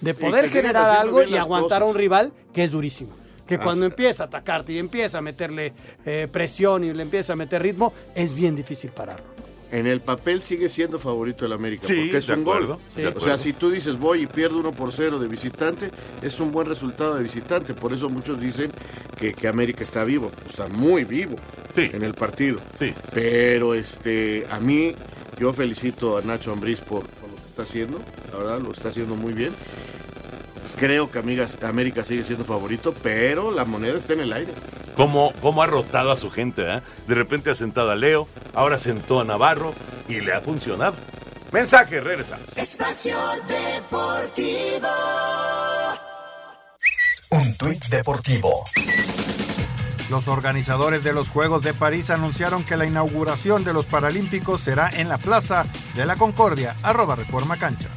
de 0.00 0.14
poder 0.14 0.50
generar 0.50 0.98
algo 0.98 1.22
y 1.22 1.36
aguantar 1.36 1.80
cosas. 1.80 1.82
a 1.82 1.90
un 1.90 1.94
rival 1.96 2.32
que 2.52 2.64
es 2.64 2.72
durísimo. 2.72 3.12
Que 3.46 3.58
cuando 3.60 3.86
empieza 3.86 4.24
a 4.24 4.26
atacarte 4.26 4.72
y 4.72 4.78
empieza 4.78 5.18
a 5.18 5.20
meterle 5.22 5.72
eh, 6.04 6.26
presión 6.30 6.82
y 6.82 6.92
le 6.92 7.02
empieza 7.02 7.34
a 7.34 7.36
meter 7.36 7.62
ritmo, 7.62 7.92
es 8.14 8.34
bien 8.34 8.56
difícil 8.56 8.90
pararlo. 8.90 9.24
En 9.70 9.86
el 9.86 10.00
papel 10.00 10.42
sigue 10.42 10.68
siendo 10.68 10.98
favorito 10.98 11.44
el 11.44 11.52
América, 11.52 11.88
sí, 11.88 11.94
porque 11.94 12.18
es 12.18 12.28
un 12.28 12.40
acuerdo, 12.40 12.68
gol. 12.68 12.78
Sí. 12.94 13.04
O 13.04 13.20
sea, 13.20 13.36
si 13.36 13.52
tú 13.52 13.70
dices 13.70 13.98
voy 13.98 14.22
y 14.22 14.26
pierdo 14.26 14.58
uno 14.58 14.72
por 14.72 14.92
cero 14.92 15.18
de 15.18 15.26
visitante, 15.28 15.90
es 16.22 16.38
un 16.38 16.52
buen 16.52 16.68
resultado 16.68 17.16
de 17.16 17.22
visitante. 17.24 17.74
Por 17.74 17.92
eso 17.92 18.08
muchos 18.08 18.40
dicen 18.40 18.70
que, 19.18 19.32
que 19.32 19.48
América 19.48 19.82
está 19.82 20.04
vivo. 20.04 20.30
Está 20.48 20.68
muy 20.68 21.04
vivo 21.04 21.36
sí. 21.74 21.90
en 21.92 22.02
el 22.02 22.14
partido. 22.14 22.60
Pero 23.12 23.74
este, 23.74 24.46
a 24.50 24.60
mí, 24.60 24.94
yo 25.38 25.52
felicito 25.52 26.16
a 26.16 26.22
Nacho 26.22 26.52
Ambriz 26.52 26.80
por, 26.80 27.06
por 27.06 27.30
lo 27.30 27.36
que 27.36 27.48
está 27.48 27.62
haciendo. 27.62 28.00
La 28.32 28.38
verdad, 28.38 28.60
lo 28.60 28.70
está 28.70 28.90
haciendo 28.90 29.16
muy 29.16 29.32
bien. 29.32 29.52
Creo 30.78 31.10
que 31.10 31.18
amigas, 31.18 31.56
América 31.62 32.04
sigue 32.04 32.22
siendo 32.22 32.44
favorito, 32.44 32.94
pero 33.02 33.50
la 33.50 33.64
moneda 33.64 33.96
está 33.96 34.12
en 34.12 34.20
el 34.20 34.32
aire. 34.32 34.52
¿Cómo, 34.96 35.32
cómo 35.42 35.62
ha 35.62 35.66
rotado 35.66 36.10
a 36.10 36.16
su 36.16 36.30
gente? 36.30 36.62
eh? 36.76 36.80
De 37.06 37.14
repente 37.14 37.50
ha 37.50 37.54
sentado 37.54 37.90
a 37.90 37.94
Leo, 37.94 38.28
ahora 38.54 38.78
sentó 38.78 39.20
a 39.20 39.24
Navarro 39.24 39.74
y 40.08 40.20
le 40.20 40.32
ha 40.32 40.40
funcionado. 40.40 40.94
Mensaje, 41.52 42.00
regresamos. 42.00 42.46
Espacio 42.56 43.16
Deportivo. 43.46 44.88
Un 47.30 47.56
tuit 47.56 47.84
deportivo. 47.86 48.64
Los 50.10 50.28
organizadores 50.28 51.02
de 51.02 51.12
los 51.12 51.28
Juegos 51.28 51.62
de 51.62 51.74
París 51.74 52.10
anunciaron 52.10 52.64
que 52.64 52.76
la 52.76 52.86
inauguración 52.86 53.64
de 53.64 53.72
los 53.72 53.84
Paralímpicos 53.86 54.60
será 54.60 54.88
en 54.90 55.08
la 55.08 55.18
Plaza 55.18 55.66
de 55.94 56.06
la 56.06 56.16
Concordia, 56.16 56.74
arroba 56.82 57.16
Reforma 57.16 57.56
Cancha. 57.56 57.88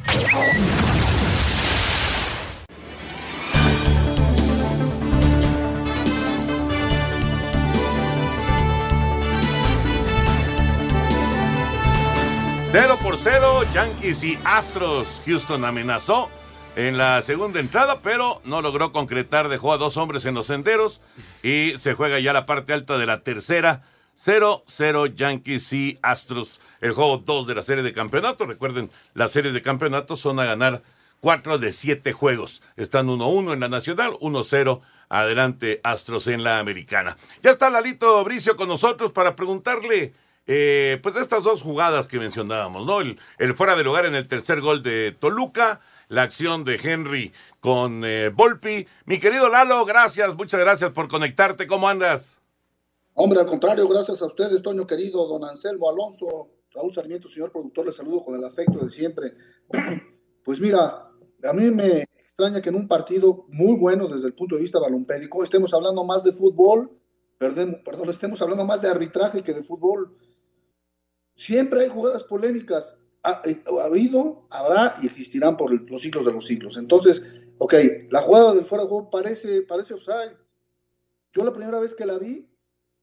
0 12.72 12.98
por 13.02 13.18
0, 13.18 13.64
Yankees 13.74 14.22
y 14.22 14.38
Astros. 14.44 15.20
Houston 15.26 15.64
amenazó 15.64 16.30
en 16.76 16.98
la 16.98 17.20
segunda 17.22 17.58
entrada, 17.58 17.98
pero 18.00 18.40
no 18.44 18.62
logró 18.62 18.92
concretar. 18.92 19.48
Dejó 19.48 19.72
a 19.72 19.76
dos 19.76 19.96
hombres 19.96 20.24
en 20.24 20.34
los 20.34 20.46
senderos 20.46 21.02
y 21.42 21.72
se 21.78 21.94
juega 21.94 22.20
ya 22.20 22.32
la 22.32 22.46
parte 22.46 22.72
alta 22.72 22.96
de 22.96 23.06
la 23.06 23.22
tercera. 23.24 23.82
0-0 24.24 25.16
Yankees 25.16 25.72
y 25.72 25.98
Astros. 26.00 26.60
El 26.80 26.92
juego 26.92 27.18
2 27.18 27.48
de 27.48 27.56
la 27.56 27.62
serie 27.62 27.82
de 27.82 27.92
campeonato. 27.92 28.46
Recuerden, 28.46 28.88
las 29.14 29.32
series 29.32 29.52
de 29.52 29.62
campeonato 29.62 30.14
son 30.14 30.38
a 30.38 30.44
ganar 30.44 30.80
4 31.22 31.58
de 31.58 31.72
7 31.72 32.12
juegos. 32.12 32.62
Están 32.76 33.08
1-1 33.08 33.52
en 33.52 33.60
la 33.60 33.68
nacional, 33.68 34.12
1-0 34.20 34.80
adelante 35.08 35.80
Astros 35.82 36.28
en 36.28 36.44
la 36.44 36.60
americana. 36.60 37.16
Ya 37.42 37.50
está 37.50 37.68
Lalito 37.68 38.22
Bricio 38.22 38.54
con 38.54 38.68
nosotros 38.68 39.10
para 39.10 39.34
preguntarle 39.34 40.14
eh, 40.46 40.98
pues 41.02 41.16
estas 41.16 41.44
dos 41.44 41.62
jugadas 41.62 42.08
que 42.08 42.18
mencionábamos, 42.18 42.86
¿no? 42.86 43.00
El, 43.00 43.54
fuera 43.54 43.76
de 43.76 43.84
lugar 43.84 44.06
en 44.06 44.14
el 44.14 44.26
tercer 44.26 44.60
gol 44.60 44.82
de 44.82 45.16
Toluca, 45.18 45.80
la 46.08 46.22
acción 46.22 46.64
de 46.64 46.80
Henry 46.82 47.32
con 47.60 48.04
eh, 48.04 48.30
Volpi. 48.30 48.86
Mi 49.06 49.20
querido 49.20 49.48
Lalo, 49.48 49.84
gracias, 49.84 50.34
muchas 50.34 50.60
gracias 50.60 50.90
por 50.90 51.08
conectarte. 51.08 51.66
¿Cómo 51.66 51.88
andas? 51.88 52.36
Hombre, 53.14 53.40
al 53.40 53.46
contrario, 53.46 53.86
gracias 53.86 54.22
a 54.22 54.26
ustedes, 54.26 54.62
Toño 54.62 54.86
querido, 54.86 55.26
don 55.26 55.44
Anselmo 55.44 55.90
Alonso, 55.90 56.48
Raúl 56.72 56.92
Sarmiento, 56.92 57.28
señor 57.28 57.52
productor, 57.52 57.86
les 57.86 57.96
saludo 57.96 58.24
con 58.24 58.34
el 58.34 58.44
afecto 58.44 58.78
de 58.84 58.90
siempre. 58.90 59.34
Pues 60.42 60.58
mira, 60.58 61.10
a 61.44 61.52
mí 61.52 61.70
me 61.70 62.06
extraña 62.18 62.62
que 62.62 62.70
en 62.70 62.74
un 62.76 62.88
partido 62.88 63.44
muy 63.48 63.76
bueno 63.76 64.08
desde 64.08 64.26
el 64.26 64.32
punto 64.32 64.56
de 64.56 64.62
vista 64.62 64.80
balompédico 64.80 65.44
estemos 65.44 65.72
hablando 65.74 66.02
más 66.02 66.24
de 66.24 66.32
fútbol, 66.32 66.90
perdón, 67.36 67.82
perdón, 67.84 68.08
estemos 68.08 68.40
hablando 68.40 68.64
más 68.64 68.80
de 68.80 68.88
arbitraje 68.88 69.42
que 69.42 69.52
de 69.52 69.62
fútbol. 69.62 70.16
Siempre 71.40 71.80
hay 71.80 71.88
jugadas 71.88 72.22
polémicas. 72.22 72.98
Ha, 73.22 73.40
eh, 73.46 73.64
ha, 73.66 73.84
habido, 73.86 74.46
habrá 74.50 74.96
y 75.00 75.06
existirán 75.06 75.56
por 75.56 75.72
los 75.72 76.02
siglos 76.02 76.26
de 76.26 76.32
los 76.32 76.46
siglos. 76.46 76.76
Entonces, 76.76 77.22
ok, 77.56 77.74
la 78.10 78.20
jugada 78.20 78.52
del 78.52 78.66
fuera 78.66 78.84
de 78.84 78.90
juego 78.90 79.08
parece, 79.08 79.62
parece 79.62 79.94
offside. 79.94 80.36
Yo 81.32 81.42
la 81.42 81.54
primera 81.54 81.80
vez 81.80 81.94
que 81.94 82.04
la 82.04 82.18
vi, 82.18 82.46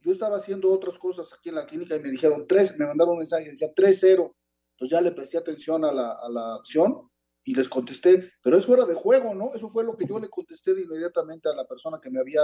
yo 0.01 0.11
estaba 0.11 0.37
haciendo 0.37 0.71
otras 0.71 0.99
cosas 0.99 1.33
aquí 1.33 1.49
en 1.49 1.55
la 1.55 1.65
clínica 1.65 1.95
y 1.95 1.99
me 1.99 2.11
dijeron 2.11 2.45
tres, 2.47 2.77
me 2.77 2.85
mandaron 2.85 3.13
un 3.13 3.17
mensaje, 3.17 3.49
decía 3.49 3.73
3-0. 3.73 4.31
Entonces 4.73 4.91
ya 4.91 5.01
le 5.01 5.13
presté 5.13 5.39
atención 5.39 5.83
a 5.83 5.91
la, 5.91 6.11
a 6.11 6.29
la 6.29 6.53
acción 6.57 7.09
y 7.43 7.55
les 7.55 7.67
contesté, 7.67 8.33
pero 8.43 8.55
es 8.55 8.67
fuera 8.67 8.85
de 8.85 8.93
juego, 8.93 9.33
¿no? 9.33 9.47
Eso 9.55 9.67
fue 9.67 9.83
lo 9.83 9.97
que 9.97 10.05
yo 10.05 10.19
le 10.19 10.29
contesté 10.29 10.75
de 10.75 10.83
inmediatamente 10.83 11.49
a 11.49 11.55
la 11.55 11.65
persona 11.65 11.99
que 11.99 12.11
me 12.11 12.19
había 12.19 12.41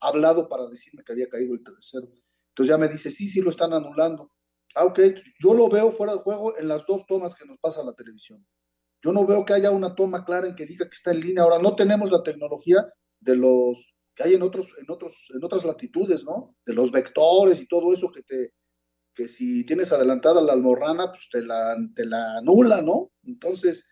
hablado 0.00 0.48
para 0.48 0.66
decirme 0.66 1.04
que 1.04 1.12
había 1.12 1.28
caído 1.28 1.54
el 1.54 1.62
tercero. 1.62 2.08
Entonces 2.48 2.68
ya 2.68 2.78
me 2.78 2.88
dice, 2.88 3.12
sí, 3.12 3.28
sí, 3.28 3.40
lo 3.40 3.50
están 3.50 3.72
anulando. 3.72 4.32
Ah, 4.76 4.84
ok, 4.84 5.00
yo 5.40 5.54
lo 5.54 5.70
veo 5.70 5.90
fuera 5.90 6.12
de 6.12 6.18
juego 6.18 6.56
en 6.58 6.68
las 6.68 6.84
dos 6.86 7.06
tomas 7.06 7.34
que 7.34 7.46
nos 7.46 7.58
pasa 7.58 7.82
la 7.82 7.94
televisión. 7.94 8.46
Yo 9.02 9.10
no 9.10 9.24
veo 9.24 9.42
que 9.42 9.54
haya 9.54 9.70
una 9.70 9.94
toma 9.94 10.22
clara 10.22 10.46
en 10.46 10.54
que 10.54 10.66
diga 10.66 10.86
que 10.86 10.94
está 10.94 11.12
en 11.12 11.20
línea. 11.20 11.44
Ahora 11.44 11.58
no 11.58 11.74
tenemos 11.74 12.10
la 12.10 12.22
tecnología 12.22 12.86
de 13.18 13.36
los 13.36 13.94
que 14.14 14.24
hay 14.24 14.34
en 14.34 14.42
otros, 14.42 14.68
en 14.78 14.90
otros, 14.90 15.30
en 15.34 15.42
otras 15.42 15.64
latitudes, 15.64 16.24
¿no? 16.24 16.56
De 16.66 16.74
los 16.74 16.92
vectores 16.92 17.58
y 17.58 17.66
todo 17.66 17.94
eso 17.94 18.10
que 18.10 18.22
te, 18.22 18.52
que 19.14 19.28
si 19.28 19.64
tienes 19.64 19.92
adelantada 19.92 20.42
la 20.42 20.52
almorrana, 20.52 21.10
pues 21.10 21.28
te 21.32 21.42
la, 21.42 21.74
te 21.94 22.04
la 22.04 22.36
anula, 22.36 22.82
¿no? 22.82 23.12
Entonces, 23.24 23.86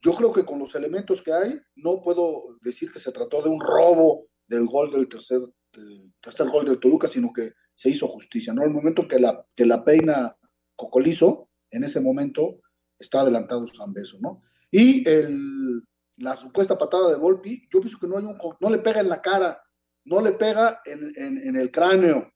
yo 0.00 0.14
creo 0.14 0.32
que 0.32 0.44
con 0.44 0.58
los 0.58 0.74
elementos 0.74 1.22
que 1.22 1.32
hay, 1.32 1.60
no 1.76 2.02
puedo 2.02 2.58
decir 2.60 2.90
que 2.90 2.98
se 2.98 3.12
trató 3.12 3.40
de 3.40 3.50
un 3.50 3.60
robo 3.60 4.26
del 4.48 4.66
gol 4.66 4.90
del 4.90 5.08
tercer, 5.08 5.40
del 5.72 6.12
tercer 6.20 6.48
gol 6.48 6.64
del 6.64 6.80
Toluca, 6.80 7.06
sino 7.06 7.32
que 7.32 7.52
se 7.78 7.90
hizo 7.90 8.08
justicia, 8.08 8.52
¿no? 8.52 8.64
El 8.64 8.72
momento 8.72 9.06
que 9.06 9.20
la, 9.20 9.46
que 9.54 9.64
la 9.64 9.84
peina 9.84 10.36
Cocolizo, 10.74 11.48
en 11.70 11.84
ese 11.84 12.00
momento 12.00 12.58
está 12.98 13.20
adelantado 13.20 13.68
San 13.68 13.92
Beso, 13.92 14.18
¿no? 14.20 14.42
Y 14.68 15.08
el, 15.08 15.84
la 16.16 16.34
supuesta 16.34 16.76
patada 16.76 17.10
de 17.10 17.14
Volpi, 17.14 17.68
yo 17.72 17.80
pienso 17.80 18.00
que 18.00 18.08
no 18.08 18.18
hay 18.18 18.24
un, 18.24 18.36
no 18.58 18.68
le 18.68 18.78
pega 18.78 18.98
en 18.98 19.08
la 19.08 19.22
cara, 19.22 19.62
no 20.06 20.20
le 20.20 20.32
pega 20.32 20.80
en, 20.84 21.12
en, 21.14 21.54
el 21.54 21.70
cráneo, 21.70 22.32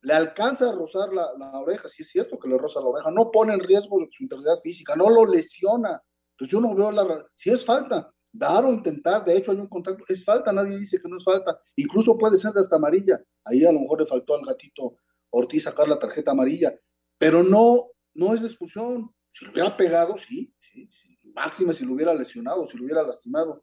le 0.00 0.14
alcanza 0.14 0.70
a 0.70 0.72
rozar 0.72 1.12
la, 1.12 1.26
la, 1.36 1.50
oreja, 1.60 1.90
sí 1.90 2.02
es 2.02 2.08
cierto 2.08 2.38
que 2.38 2.48
le 2.48 2.56
roza 2.56 2.80
la 2.80 2.86
oreja, 2.86 3.10
no 3.10 3.30
pone 3.30 3.52
en 3.52 3.60
riesgo 3.60 3.98
su 4.10 4.22
integridad 4.22 4.56
física, 4.62 4.96
no 4.96 5.10
lo 5.10 5.26
lesiona. 5.26 6.02
Entonces 6.30 6.52
yo 6.52 6.60
no 6.62 6.74
veo 6.74 6.90
la... 6.90 7.22
Si 7.34 7.50
es 7.50 7.66
falta, 7.66 8.10
dar 8.36 8.64
o 8.64 8.72
intentar, 8.72 9.24
de 9.24 9.36
hecho 9.36 9.52
hay 9.52 9.58
un 9.58 9.68
contacto, 9.68 10.04
es 10.08 10.24
falta, 10.24 10.52
nadie 10.52 10.78
dice 10.78 10.98
que 11.00 11.08
no 11.08 11.16
es 11.16 11.24
falta, 11.24 11.58
incluso 11.76 12.16
puede 12.18 12.36
ser 12.36 12.52
de 12.52 12.60
hasta 12.60 12.76
amarilla, 12.76 13.22
ahí 13.44 13.64
a 13.64 13.72
lo 13.72 13.80
mejor 13.80 14.00
le 14.00 14.06
faltó 14.06 14.34
al 14.34 14.44
gatito 14.44 14.96
Ortiz 15.30 15.64
sacar 15.64 15.88
la 15.88 15.98
tarjeta 15.98 16.30
amarilla, 16.30 16.78
pero 17.18 17.42
no, 17.42 17.90
no 18.14 18.34
es 18.34 18.42
de 18.42 18.48
expulsión, 18.48 19.14
si 19.30 19.44
lo 19.44 19.52
hubiera 19.52 19.76
pegado, 19.76 20.16
sí, 20.16 20.54
sí, 20.60 20.88
sí, 20.90 21.18
máxima 21.34 21.72
si 21.72 21.84
lo 21.84 21.94
hubiera 21.94 22.14
lesionado, 22.14 22.66
si 22.66 22.76
lo 22.76 22.84
hubiera 22.84 23.02
lastimado, 23.02 23.62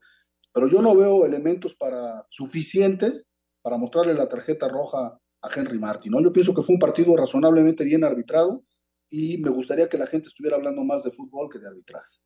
pero 0.54 0.68
yo 0.68 0.82
no 0.82 0.96
veo 0.96 1.26
elementos 1.26 1.76
para 1.76 2.26
suficientes 2.30 3.28
para 3.62 3.78
mostrarle 3.78 4.14
la 4.14 4.28
tarjeta 4.28 4.68
roja 4.68 5.20
a 5.42 5.50
Henry 5.56 5.80
Martin, 5.80 6.12
¿no? 6.12 6.22
Yo 6.22 6.32
pienso 6.32 6.54
que 6.54 6.62
fue 6.62 6.76
un 6.76 6.80
partido 6.80 7.16
razonablemente 7.16 7.84
bien 7.84 8.04
arbitrado 8.04 8.64
y 9.10 9.38
me 9.40 9.50
gustaría 9.50 9.90
que 9.90 9.98
la 9.98 10.06
gente 10.06 10.28
estuviera 10.28 10.58
hablando 10.58 10.84
más 10.84 11.04
de 11.04 11.12
fútbol 11.12 11.50
que 11.50 11.60
de 11.60 11.68
arbitraje. 11.68 12.20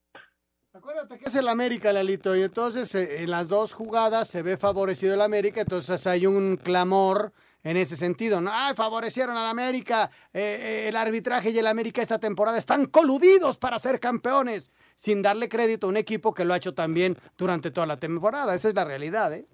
Acuérdate 0.77 1.17
que 1.17 1.25
es 1.25 1.33
el 1.33 1.47
América, 1.47 1.91
Lalito, 1.91 2.35
y 2.35 2.43
entonces 2.43 2.93
eh, 2.93 3.23
en 3.23 3.31
las 3.31 3.47
dos 3.47 3.73
jugadas 3.73 4.27
se 4.27 4.43
ve 4.43 4.57
favorecido 4.57 5.15
el 5.15 5.21
América, 5.21 5.61
entonces 5.61 6.05
hay 6.05 6.27
un 6.27 6.55
clamor 6.55 7.33
en 7.63 7.77
ese 7.77 7.97
sentido. 7.97 8.41
¿no? 8.41 8.51
¡Ay, 8.53 8.75
favorecieron 8.75 9.35
al 9.35 9.47
América! 9.47 10.11
Eh, 10.31 10.39
eh, 10.39 10.87
el 10.89 10.95
arbitraje 10.95 11.49
y 11.49 11.57
el 11.57 11.65
América 11.65 12.03
esta 12.03 12.19
temporada 12.19 12.59
están 12.59 12.85
coludidos 12.85 13.57
para 13.57 13.79
ser 13.79 13.99
campeones, 13.99 14.69
sin 14.97 15.23
darle 15.23 15.49
crédito 15.49 15.87
a 15.87 15.89
un 15.89 15.97
equipo 15.97 16.31
que 16.31 16.45
lo 16.45 16.53
ha 16.53 16.57
hecho 16.57 16.75
también 16.75 17.17
durante 17.35 17.71
toda 17.71 17.87
la 17.87 17.97
temporada. 17.97 18.53
Esa 18.53 18.69
es 18.69 18.75
la 18.75 18.85
realidad, 18.85 19.33
¿eh? 19.33 19.47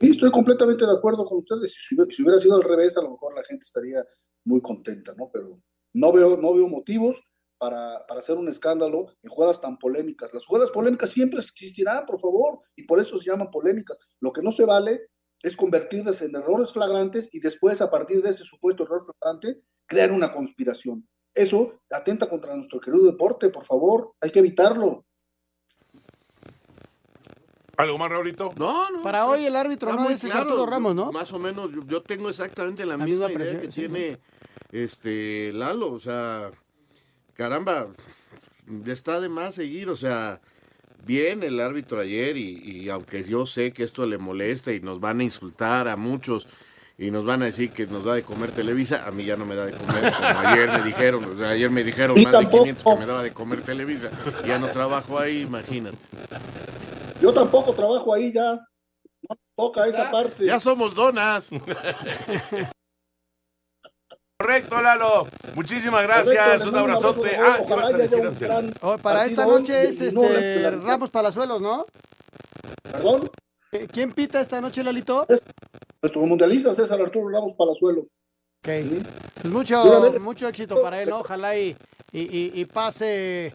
Sí, 0.00 0.08
estoy 0.08 0.30
completamente 0.30 0.86
de 0.86 0.92
acuerdo 0.92 1.26
con 1.26 1.38
ustedes. 1.38 1.74
Si, 1.74 1.94
si 1.94 2.22
hubiera 2.22 2.38
sido 2.38 2.56
al 2.56 2.62
revés, 2.62 2.96
a 2.96 3.02
lo 3.02 3.10
mejor 3.10 3.34
la 3.34 3.44
gente 3.44 3.64
estaría 3.64 4.02
muy 4.44 4.62
contenta, 4.62 5.12
¿no? 5.14 5.28
Pero 5.30 5.60
no 5.92 6.10
veo, 6.10 6.38
no 6.38 6.54
veo 6.54 6.68
motivos 6.68 7.20
para, 7.58 8.06
para, 8.06 8.20
hacer 8.20 8.36
un 8.36 8.48
escándalo 8.48 9.06
en 9.22 9.30
jugadas 9.30 9.60
tan 9.60 9.78
polémicas. 9.78 10.32
Las 10.32 10.46
jugadas 10.46 10.70
polémicas 10.70 11.10
siempre 11.10 11.40
existirán, 11.40 12.06
por 12.06 12.18
favor, 12.18 12.60
y 12.76 12.84
por 12.84 13.00
eso 13.00 13.18
se 13.18 13.30
llaman 13.30 13.50
polémicas. 13.50 13.98
Lo 14.20 14.32
que 14.32 14.42
no 14.42 14.52
se 14.52 14.64
vale 14.64 15.08
es 15.42 15.56
convertirlas 15.56 16.22
en 16.22 16.34
errores 16.34 16.72
flagrantes 16.72 17.28
y 17.32 17.40
después, 17.40 17.80
a 17.80 17.90
partir 17.90 18.22
de 18.22 18.30
ese 18.30 18.44
supuesto 18.44 18.84
error 18.84 19.02
flagrante, 19.04 19.60
crear 19.86 20.12
una 20.12 20.32
conspiración. 20.32 21.08
Eso 21.34 21.80
atenta 21.90 22.28
contra 22.28 22.54
nuestro 22.54 22.80
querido 22.80 23.04
deporte, 23.04 23.48
por 23.50 23.64
favor, 23.64 24.12
hay 24.20 24.30
que 24.30 24.40
evitarlo. 24.40 25.04
¿Algo 27.76 27.96
más, 27.96 28.10
Raulito? 28.10 28.52
No, 28.56 28.90
no. 28.90 29.02
Para 29.02 29.26
hoy 29.26 29.46
el 29.46 29.54
árbitro 29.54 29.92
no 29.92 30.10
es 30.10 30.20
claro, 30.20 30.40
Arturo 30.40 30.66
Ramos, 30.66 30.96
¿no? 30.96 31.12
Más 31.12 31.32
o 31.32 31.38
menos, 31.38 31.70
yo, 31.70 31.82
yo 31.86 32.02
tengo 32.02 32.28
exactamente 32.28 32.84
la, 32.84 32.96
la 32.96 33.04
misma, 33.04 33.28
misma 33.28 33.44
idea 33.44 33.60
que 33.60 33.70
sí, 33.70 33.82
tiene 33.82 34.10
¿no? 34.10 34.18
este 34.72 35.52
Lalo, 35.52 35.92
o 35.92 36.00
sea, 36.00 36.50
caramba, 37.38 37.86
está 38.86 39.20
de 39.20 39.28
más 39.28 39.54
seguir, 39.54 39.88
o 39.88 39.96
sea, 39.96 40.40
bien 41.04 41.44
el 41.44 41.60
árbitro 41.60 42.00
ayer 42.00 42.36
y, 42.36 42.58
y, 42.64 42.88
aunque 42.88 43.22
yo 43.22 43.46
sé 43.46 43.72
que 43.72 43.84
esto 43.84 44.04
le 44.06 44.18
molesta 44.18 44.72
y 44.72 44.80
nos 44.80 44.98
van 44.98 45.20
a 45.20 45.24
insultar 45.24 45.86
a 45.86 45.96
muchos 45.96 46.48
y 46.98 47.12
nos 47.12 47.24
van 47.24 47.42
a 47.42 47.44
decir 47.44 47.70
que 47.70 47.86
nos 47.86 48.04
da 48.04 48.14
de 48.14 48.24
comer 48.24 48.50
Televisa, 48.50 49.06
a 49.06 49.12
mí 49.12 49.24
ya 49.24 49.36
no 49.36 49.46
me 49.46 49.54
da 49.54 49.66
de 49.66 49.72
comer, 49.72 50.12
como 50.12 50.48
ayer 50.48 50.68
me 50.68 50.82
dijeron, 50.82 51.24
o 51.24 51.38
sea, 51.38 51.50
ayer 51.50 51.70
me 51.70 51.84
dijeron 51.84 52.20
más 52.20 52.32
tampoco. 52.32 52.64
de 52.64 52.72
500 52.74 52.94
que 52.94 53.00
me 53.00 53.06
daba 53.06 53.22
de 53.22 53.32
comer 53.32 53.62
Televisa, 53.62 54.10
ya 54.44 54.58
no 54.58 54.68
trabajo 54.70 55.16
ahí, 55.16 55.42
imagínate. 55.42 55.96
Yo 57.22 57.32
tampoco 57.32 57.72
trabajo 57.72 58.12
ahí 58.12 58.32
ya, 58.32 58.54
no 59.28 59.38
toca 59.54 59.86
esa 59.86 60.06
ya, 60.06 60.10
parte. 60.10 60.44
Ya 60.44 60.58
somos 60.58 60.92
donas. 60.92 61.50
Correcto, 64.40 64.80
Lalo. 64.80 65.26
Muchísimas 65.56 66.04
gracias. 66.04 66.62
Correcto, 66.62 66.68
un 66.68 66.76
abrazote. 66.76 67.20
Un 67.20 67.26
abrazo, 67.26 67.42
ah, 67.42 67.56
ojalá 67.60 68.04
haya 68.04 68.16
un 68.16 68.34
gran 68.34 68.74
oh, 68.82 68.98
para 68.98 69.26
esta 69.26 69.44
noche 69.44 69.82
es 69.82 70.00
este, 70.00 70.14
no 70.70 70.86
Ramos 70.86 71.10
Palazuelos, 71.10 71.60
¿no? 71.60 71.86
¿Perdón? 72.82 73.28
¿Quién 73.92 74.12
pita 74.12 74.40
esta 74.40 74.60
noche, 74.60 74.84
Lalito? 74.84 75.26
Es 75.28 75.42
nuestro 76.00 76.20
mundialista 76.24 76.72
César 76.72 77.00
Arturo 77.00 77.28
Ramos 77.30 77.54
Palazuelos. 77.54 78.14
Ok. 78.60 78.68
¿Sí? 78.68 79.02
Pues 79.42 79.52
mucho, 79.52 80.12
mucho 80.20 80.46
éxito 80.46 80.80
para 80.80 81.02
él, 81.02 81.10
¿no? 81.10 81.18
Ojalá 81.18 81.58
y, 81.58 81.76
y, 82.12 82.20
y, 82.20 82.52
y 82.54 82.64
pase 82.66 83.52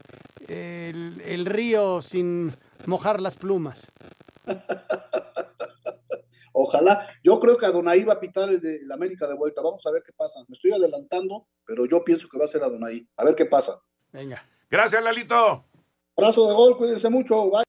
el, 0.49 1.21
el 1.25 1.45
río 1.45 2.01
sin 2.01 2.53
mojar 2.87 3.21
las 3.21 3.37
plumas. 3.37 3.87
Ojalá, 6.53 7.05
yo 7.23 7.39
creo 7.39 7.57
que 7.57 7.65
Adonai 7.65 8.03
va 8.03 8.13
a 8.13 8.19
pitar 8.19 8.49
el 8.49 8.61
de 8.61 8.79
la 8.85 8.95
América 8.95 9.27
de 9.27 9.35
vuelta. 9.35 9.61
Vamos 9.61 9.85
a 9.85 9.91
ver 9.91 10.03
qué 10.05 10.13
pasa. 10.13 10.39
Me 10.47 10.53
estoy 10.53 10.71
adelantando, 10.71 11.47
pero 11.65 11.85
yo 11.85 12.03
pienso 12.03 12.29
que 12.29 12.37
va 12.37 12.45
a 12.45 12.47
ser 12.47 12.63
Adonai. 12.63 13.07
A 13.17 13.25
ver 13.25 13.35
qué 13.35 13.45
pasa. 13.45 13.81
Venga. 14.11 14.47
Gracias, 14.69 15.03
Lalito. 15.03 15.65
Abrazo 16.15 16.47
de 16.47 16.53
gol, 16.53 16.77
cuídense 16.77 17.09
mucho. 17.09 17.49
Bye. 17.49 17.63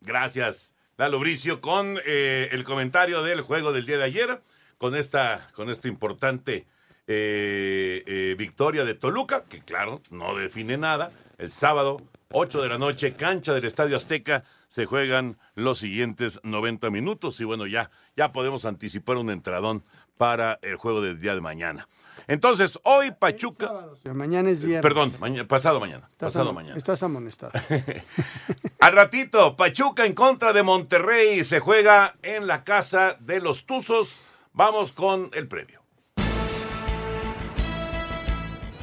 Gracias, 0.00 0.74
Lalo 0.98 1.18
Bricio, 1.18 1.60
con 1.60 1.98
eh, 2.06 2.48
el 2.52 2.64
comentario 2.64 3.22
del 3.22 3.40
juego 3.40 3.72
del 3.72 3.86
día 3.86 3.98
de 3.98 4.04
ayer, 4.04 4.40
con 4.78 4.94
esta, 4.94 5.48
con 5.54 5.70
esta 5.70 5.88
importante 5.88 6.66
eh, 7.06 8.02
eh, 8.06 8.34
victoria 8.36 8.84
de 8.84 8.94
Toluca, 8.94 9.44
que 9.44 9.62
claro, 9.62 10.02
no 10.10 10.36
define 10.36 10.76
nada. 10.76 11.10
El 11.38 11.50
sábado, 11.50 12.00
8 12.32 12.62
de 12.62 12.68
la 12.68 12.78
noche, 12.78 13.14
cancha 13.14 13.54
del 13.54 13.64
Estadio 13.64 13.96
Azteca, 13.96 14.44
se 14.76 14.84
juegan 14.84 15.38
los 15.54 15.78
siguientes 15.78 16.38
90 16.42 16.90
minutos 16.90 17.40
y 17.40 17.44
bueno, 17.44 17.66
ya, 17.66 17.90
ya 18.14 18.32
podemos 18.32 18.66
anticipar 18.66 19.16
un 19.16 19.30
entradón 19.30 19.82
para 20.18 20.58
el 20.60 20.76
juego 20.76 21.00
del 21.00 21.18
día 21.18 21.34
de 21.34 21.40
mañana. 21.40 21.88
Entonces, 22.28 22.78
hoy 22.82 23.10
Pachuca... 23.12 23.72
Mañana 24.12 24.50
es 24.50 24.62
viernes. 24.62 24.82
Perdón, 24.82 25.14
mañana, 25.18 25.48
pasado 25.48 25.80
mañana. 25.80 26.06
Estás 26.10 26.34
pasado 26.34 26.52
mañana. 26.52 26.76
Estás 26.76 27.02
amonestado. 27.02 27.52
Al 28.80 28.92
ratito, 28.92 29.56
Pachuca 29.56 30.04
en 30.04 30.12
contra 30.12 30.52
de 30.52 30.62
Monterrey 30.62 31.42
se 31.46 31.58
juega 31.58 32.14
en 32.20 32.46
la 32.46 32.62
casa 32.62 33.16
de 33.18 33.40
los 33.40 33.64
Tuzos. 33.64 34.20
Vamos 34.52 34.92
con 34.92 35.30
el 35.32 35.48
previo. 35.48 35.85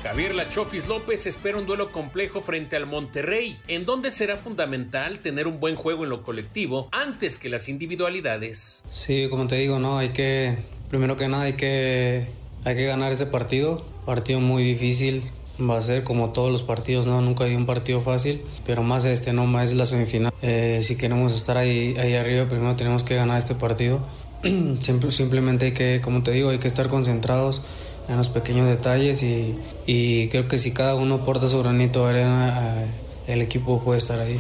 Javier 0.04 0.36
Lachofis 0.36 0.90
López 0.90 1.26
espera 1.28 1.58
un 1.58 1.66
duelo 1.66 1.94
complejo 1.94 2.42
frente 2.42 2.76
al 2.76 2.86
Monterrey, 2.86 3.58
en 3.70 3.86
donde 3.86 4.12
será 4.12 4.36
fundamental 4.36 5.20
tener 5.20 5.48
un 5.48 5.62
buen 5.62 5.78
juego 5.78 6.04
en 6.04 6.10
lo 6.10 6.24
colectivo 6.24 6.90
antes 6.92 7.40
que 7.40 7.48
las 7.48 7.70
individualidades. 7.70 8.84
Sí, 8.90 9.28
como 9.30 9.48
te 9.48 9.56
digo, 9.56 9.80
no, 9.80 10.00
hay 10.00 10.10
que, 10.10 10.58
primero 10.90 11.16
que 11.16 11.30
nada 11.30 11.44
hay 11.44 11.54
que, 11.54 12.28
hay 12.66 12.76
que 12.76 12.86
ganar 12.86 13.14
ese 13.14 13.28
partido, 13.28 13.86
partido 14.06 14.42
muy 14.42 14.66
difícil, 14.66 15.24
va 15.58 15.78
a 15.78 15.82
ser 15.82 16.04
como 16.04 16.34
todos 16.34 16.52
los 16.52 16.64
partidos, 16.64 17.08
no, 17.08 17.22
nunca 17.22 17.46
hay 17.46 17.56
un 17.56 17.66
partido 17.66 18.02
fácil, 18.02 18.42
pero 18.66 18.84
más 18.84 19.06
este, 19.06 19.32
no, 19.32 19.48
más 19.48 19.74
la 19.74 19.86
semifinal. 19.86 20.34
Eh, 20.42 20.82
si 20.84 20.98
queremos 20.98 21.34
estar 21.34 21.56
ahí, 21.56 21.96
ahí 21.98 22.16
arriba, 22.16 22.50
primero 22.50 22.76
tenemos 22.76 23.06
que 23.06 23.16
ganar 23.16 23.38
este 23.38 23.56
partido. 23.56 24.06
Simplemente 24.82 25.68
hay 25.68 25.72
que, 25.72 26.02
como 26.04 26.24
te 26.24 26.32
digo, 26.32 26.50
hay 26.50 26.60
que 26.60 26.68
estar 26.68 26.90
concentrados 26.90 27.64
en 28.08 28.18
los 28.18 28.30
pequeños 28.30 28.68
detalles 28.68 29.24
y, 29.24 29.56
y 29.86 30.28
creo 30.30 30.48
que 30.48 30.58
si 30.60 30.74
cada 30.74 30.96
uno 30.96 31.16
aporta 31.16 31.48
su 31.48 31.60
granito 31.60 32.06
de 32.06 32.10
arena, 32.10 32.84
eh, 32.84 32.88
el 33.28 33.42
equipo 33.42 33.84
puede 33.84 34.00
estar 34.00 34.20
ahí. 34.20 34.40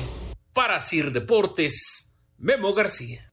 Para 0.53 0.79
Sir 0.79 1.11
Deportes, 1.11 2.11
Memo 2.37 2.73
García. 2.73 3.29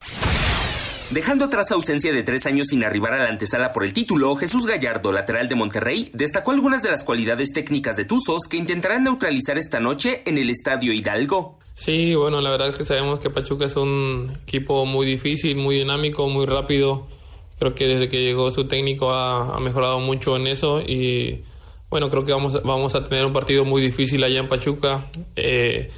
Dejando 1.11 1.47
atrás 1.47 1.73
ausencia 1.73 2.13
de 2.13 2.23
tres 2.23 2.47
años 2.47 2.69
sin 2.69 2.85
arribar 2.85 3.15
a 3.15 3.25
la 3.25 3.31
antesala 3.31 3.73
por 3.73 3.83
el 3.85 3.93
título, 3.93 4.37
Jesús 4.37 4.65
Gallardo, 4.65 5.11
lateral 5.11 5.49
de 5.49 5.57
Monterrey, 5.57 6.09
destacó 6.15 6.53
algunas 6.53 6.85
de 6.85 6.91
las 6.91 7.03
cualidades 7.03 7.53
técnicas 7.53 7.97
de 7.97 8.05
Tuzos 8.05 8.43
que 8.49 8.57
intentarán 8.57 9.03
neutralizar 9.03 9.59
esta 9.59 9.81
noche 9.81 10.23
en 10.25 10.39
el 10.39 10.49
Estadio 10.51 10.93
Hidalgo. 10.93 11.59
Sí, 11.75 12.15
bueno, 12.15 12.41
la 12.41 12.51
verdad 12.51 12.69
es 12.69 12.77
que 12.77 12.85
sabemos 12.85 13.19
que 13.19 13.29
Pachuca 13.29 13.65
es 13.65 13.75
un 13.75 14.33
equipo 14.43 14.87
muy 14.87 15.05
difícil, 15.05 15.57
muy 15.57 15.79
dinámico, 15.79 16.29
muy 16.29 16.47
rápido. 16.47 17.09
Creo 17.61 17.75
que 17.77 17.87
desde 17.87 18.09
que 18.09 18.21
llegó 18.21 18.51
su 18.51 18.65
técnico 18.65 19.13
ha, 19.13 19.55
ha 19.55 19.61
mejorado 19.61 20.01
mucho 20.01 20.35
en 20.35 20.49
eso 20.49 20.81
y 20.81 21.45
bueno, 21.91 22.09
creo 22.09 22.25
que 22.25 22.33
vamos, 22.33 22.63
vamos 22.63 22.95
a 22.95 23.05
tener 23.05 23.27
un 23.27 23.33
partido 23.33 23.65
muy 23.65 23.83
difícil 23.83 24.23
allá 24.23 24.39
en 24.39 24.49
Pachuca. 24.49 25.05
Eh, 25.35 25.91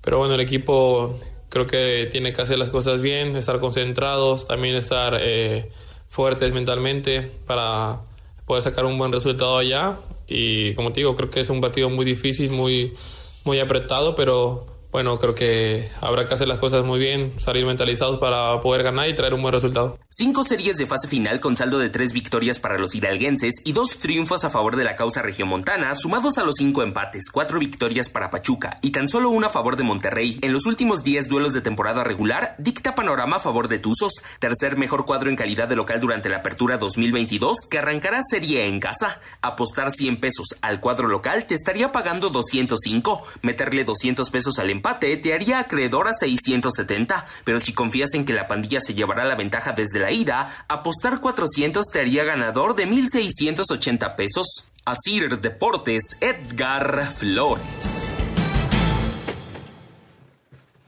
pero 0.00 0.18
bueno, 0.18 0.34
el 0.34 0.40
equipo 0.40 1.16
creo 1.48 1.66
que 1.66 2.08
tiene 2.10 2.32
que 2.32 2.40
hacer 2.40 2.56
las 2.56 2.70
cosas 2.70 3.00
bien, 3.00 3.34
estar 3.36 3.58
concentrados, 3.58 4.46
también 4.46 4.76
estar 4.76 5.18
eh, 5.20 5.68
fuertes 6.08 6.52
mentalmente 6.54 7.28
para 7.46 8.00
poder 8.46 8.62
sacar 8.62 8.84
un 8.84 8.96
buen 8.96 9.10
resultado 9.10 9.58
allá. 9.58 9.98
Y 10.28 10.72
como 10.74 10.92
te 10.92 11.00
digo, 11.00 11.16
creo 11.16 11.28
que 11.28 11.40
es 11.40 11.50
un 11.50 11.60
partido 11.60 11.90
muy 11.90 12.04
difícil, 12.04 12.50
muy, 12.50 12.94
muy 13.42 13.58
apretado, 13.58 14.14
pero 14.14 14.66
bueno, 14.92 15.18
creo 15.18 15.36
que 15.36 15.88
habrá 16.00 16.26
que 16.26 16.34
hacer 16.34 16.48
las 16.48 16.58
cosas 16.58 16.84
muy 16.84 16.98
bien, 16.98 17.32
salir 17.38 17.64
mentalizados 17.64 18.18
para 18.18 18.60
poder 18.60 18.82
ganar 18.82 19.08
y 19.08 19.14
traer 19.14 19.34
un 19.34 19.42
buen 19.42 19.54
resultado. 19.54 19.98
Cinco 20.08 20.42
series 20.42 20.78
de 20.78 20.86
fase 20.86 21.06
final 21.06 21.38
con 21.38 21.54
saldo 21.54 21.78
de 21.78 21.90
tres 21.90 22.12
victorias 22.12 22.58
para 22.58 22.76
los 22.76 22.96
hidalguenses 22.96 23.62
y 23.64 23.72
dos 23.72 23.98
triunfos 23.98 24.44
a 24.44 24.50
favor 24.50 24.74
de 24.74 24.82
la 24.82 24.96
causa 24.96 25.22
regiomontana, 25.22 25.94
sumados 25.94 26.38
a 26.38 26.44
los 26.44 26.56
cinco 26.56 26.82
empates, 26.82 27.30
cuatro 27.30 27.60
victorias 27.60 28.08
para 28.08 28.30
Pachuca 28.30 28.78
y 28.82 28.90
tan 28.90 29.06
solo 29.06 29.30
una 29.30 29.46
a 29.46 29.50
favor 29.50 29.76
de 29.76 29.84
Monterrey. 29.84 30.38
En 30.42 30.52
los 30.52 30.66
últimos 30.66 31.04
10 31.04 31.28
duelos 31.28 31.52
de 31.52 31.60
temporada 31.60 32.02
regular, 32.02 32.56
dicta 32.58 32.96
panorama 32.96 33.36
a 33.36 33.40
favor 33.40 33.68
de 33.68 33.78
Tuzos, 33.78 34.24
tercer 34.40 34.76
mejor 34.76 35.06
cuadro 35.06 35.30
en 35.30 35.36
calidad 35.36 35.68
de 35.68 35.76
local 35.76 36.00
durante 36.00 36.28
la 36.28 36.38
apertura 36.38 36.78
2022, 36.78 37.66
que 37.70 37.78
arrancará 37.78 38.20
serie 38.22 38.66
en 38.66 38.80
casa. 38.80 39.20
Apostar 39.40 39.92
100 39.92 40.18
pesos 40.18 40.56
al 40.62 40.80
cuadro 40.80 41.06
local 41.06 41.44
te 41.44 41.54
estaría 41.54 41.92
pagando 41.92 42.30
205, 42.30 43.22
meterle 43.42 43.84
200 43.84 44.28
pesos 44.30 44.58
al 44.58 44.70
empate 44.70 44.79
te 44.82 45.34
haría 45.34 45.60
acreedor 45.60 46.08
a 46.08 46.12
670, 46.12 47.26
pero 47.44 47.60
si 47.60 47.72
confías 47.72 48.14
en 48.14 48.24
que 48.24 48.32
la 48.32 48.48
pandilla 48.48 48.80
se 48.80 48.94
llevará 48.94 49.24
la 49.24 49.36
ventaja 49.36 49.72
desde 49.72 49.98
la 50.00 50.10
ida, 50.10 50.48
apostar 50.68 51.20
400 51.20 51.86
te 51.92 52.00
haría 52.00 52.24
ganador 52.24 52.74
de 52.74 52.86
1680 52.86 54.16
pesos. 54.16 54.64
Asir 54.84 55.38
Deportes, 55.40 56.16
Edgar 56.20 57.06
Flores. 57.12 58.12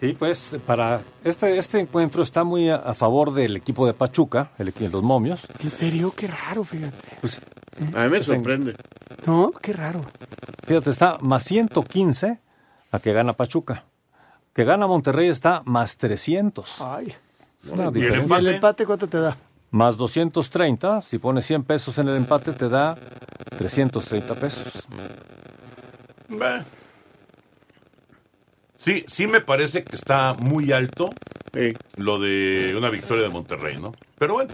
Sí, 0.00 0.16
pues 0.18 0.56
para 0.66 1.02
este, 1.22 1.58
este 1.58 1.78
encuentro 1.78 2.24
está 2.24 2.42
muy 2.42 2.68
a, 2.70 2.76
a 2.76 2.94
favor 2.94 3.32
del 3.32 3.56
equipo 3.56 3.86
de 3.86 3.94
Pachuca, 3.94 4.50
el, 4.58 4.74
equi- 4.74 4.90
los 4.90 5.02
momios. 5.04 5.46
En 5.60 5.70
serio, 5.70 6.12
qué 6.16 6.26
raro, 6.26 6.64
fíjate. 6.64 6.96
Pues, 7.20 7.38
A 7.78 7.80
mí 7.84 7.90
me 7.92 8.08
pues, 8.08 8.28
en- 8.28 8.34
sorprende. 8.36 8.74
No, 9.26 9.52
qué 9.62 9.72
raro. 9.72 10.00
Fíjate, 10.66 10.90
está 10.90 11.18
más 11.20 11.44
115 11.44 12.40
a 12.92 13.00
que 13.00 13.12
gana 13.12 13.32
Pachuca. 13.32 13.84
Que 14.54 14.64
gana 14.64 14.86
Monterrey 14.86 15.28
está 15.28 15.62
más 15.64 15.96
300. 15.96 16.80
Ay. 16.80 17.16
Es 17.64 17.70
una 17.70 17.90
¿Y 17.94 18.04
el 18.04 18.14
empate? 18.14 18.42
¿Y 18.42 18.46
el 18.46 18.54
empate 18.54 18.86
cuánto 18.86 19.08
te 19.08 19.18
da? 19.18 19.36
Más 19.70 19.96
230, 19.96 21.00
si 21.00 21.18
pones 21.18 21.46
100 21.46 21.64
pesos 21.64 21.96
en 21.96 22.08
el 22.08 22.16
empate 22.16 22.52
te 22.52 22.68
da 22.68 22.94
330 23.56 24.34
pesos. 24.34 24.86
Bah. 26.28 26.64
Sí, 28.76 29.04
sí 29.06 29.26
me 29.26 29.40
parece 29.40 29.82
que 29.82 29.96
está 29.96 30.34
muy 30.34 30.72
alto 30.72 31.10
lo 31.96 32.18
de 32.18 32.74
una 32.76 32.90
victoria 32.90 33.22
de 33.24 33.28
Monterrey, 33.30 33.78
¿no? 33.78 33.92
Pero 34.18 34.34
bueno, 34.34 34.52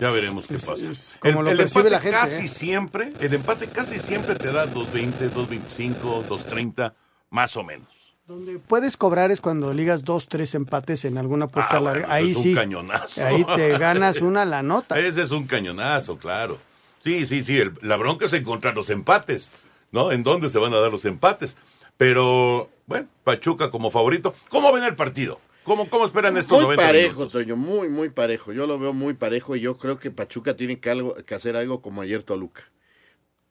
ya 0.00 0.10
veremos 0.10 0.46
qué 0.46 0.58
pasa. 0.58 0.90
como 1.20 1.42
lo 1.42 1.56
percibe 1.56 1.88
empate 1.88 1.90
la 1.90 2.00
gente, 2.00 2.16
casi 2.18 2.44
¿eh? 2.44 2.48
siempre, 2.48 3.12
el 3.20 3.34
empate 3.34 3.66
casi 3.68 3.98
siempre 3.98 4.34
te 4.34 4.52
da 4.52 4.66
2.20, 4.66 5.30
2.25, 5.30 6.24
2.30, 6.26 6.92
más 7.32 7.56
o 7.56 7.64
menos. 7.64 7.88
Donde 8.26 8.60
puedes 8.60 8.96
cobrar 8.96 9.32
es 9.32 9.40
cuando 9.40 9.72
ligas 9.72 10.04
dos, 10.04 10.28
tres 10.28 10.54
empates 10.54 11.04
en 11.04 11.18
alguna 11.18 11.46
apuesta 11.46 11.78
Ah, 11.78 11.80
larga. 11.80 12.00
bueno, 12.06 12.14
Ahí 12.14 12.30
eso 12.30 12.38
es 12.38 12.42
sí. 12.44 12.48
un 12.50 12.54
cañonazo. 12.54 13.26
Ahí 13.26 13.44
te 13.56 13.68
ganas 13.78 14.20
una 14.20 14.44
la 14.44 14.62
nota. 14.62 14.96
Ese 15.00 15.22
es 15.22 15.32
un 15.32 15.46
cañonazo, 15.48 16.16
claro. 16.18 16.56
Sí, 17.00 17.26
sí, 17.26 17.42
sí, 17.44 17.58
el- 17.58 17.74
la 17.82 17.96
bronca 17.96 18.26
es 18.26 18.32
encontrar 18.34 18.76
los 18.76 18.88
empates, 18.90 19.50
¿no? 19.90 20.12
¿En 20.12 20.22
dónde 20.22 20.50
se 20.50 20.58
van 20.60 20.72
a 20.72 20.78
dar 20.78 20.92
los 20.92 21.04
empates? 21.04 21.56
Pero, 21.96 22.70
bueno, 22.86 23.08
Pachuca 23.24 23.70
como 23.70 23.90
favorito. 23.90 24.34
¿Cómo 24.48 24.72
ven 24.72 24.84
el 24.84 24.94
partido? 24.94 25.40
¿Cómo, 25.64 25.88
cómo 25.90 26.04
esperan 26.06 26.36
estos 26.36 26.58
Muy 26.58 26.62
90 26.76 26.82
parejo, 26.82 27.12
minutos? 27.14 27.32
Toño, 27.32 27.56
muy, 27.56 27.88
muy 27.88 28.08
parejo. 28.08 28.52
Yo 28.52 28.66
lo 28.66 28.78
veo 28.78 28.92
muy 28.92 29.14
parejo 29.14 29.56
y 29.56 29.60
yo 29.60 29.76
creo 29.78 29.98
que 29.98 30.10
Pachuca 30.10 30.54
tiene 30.56 30.78
que, 30.80 30.90
algo, 30.90 31.14
que 31.16 31.34
hacer 31.34 31.56
algo 31.56 31.82
como 31.82 32.02
ayer 32.02 32.22
Toluca. 32.22 32.62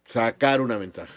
Sacar 0.05 0.59
una 0.61 0.77
ventaja. 0.77 1.13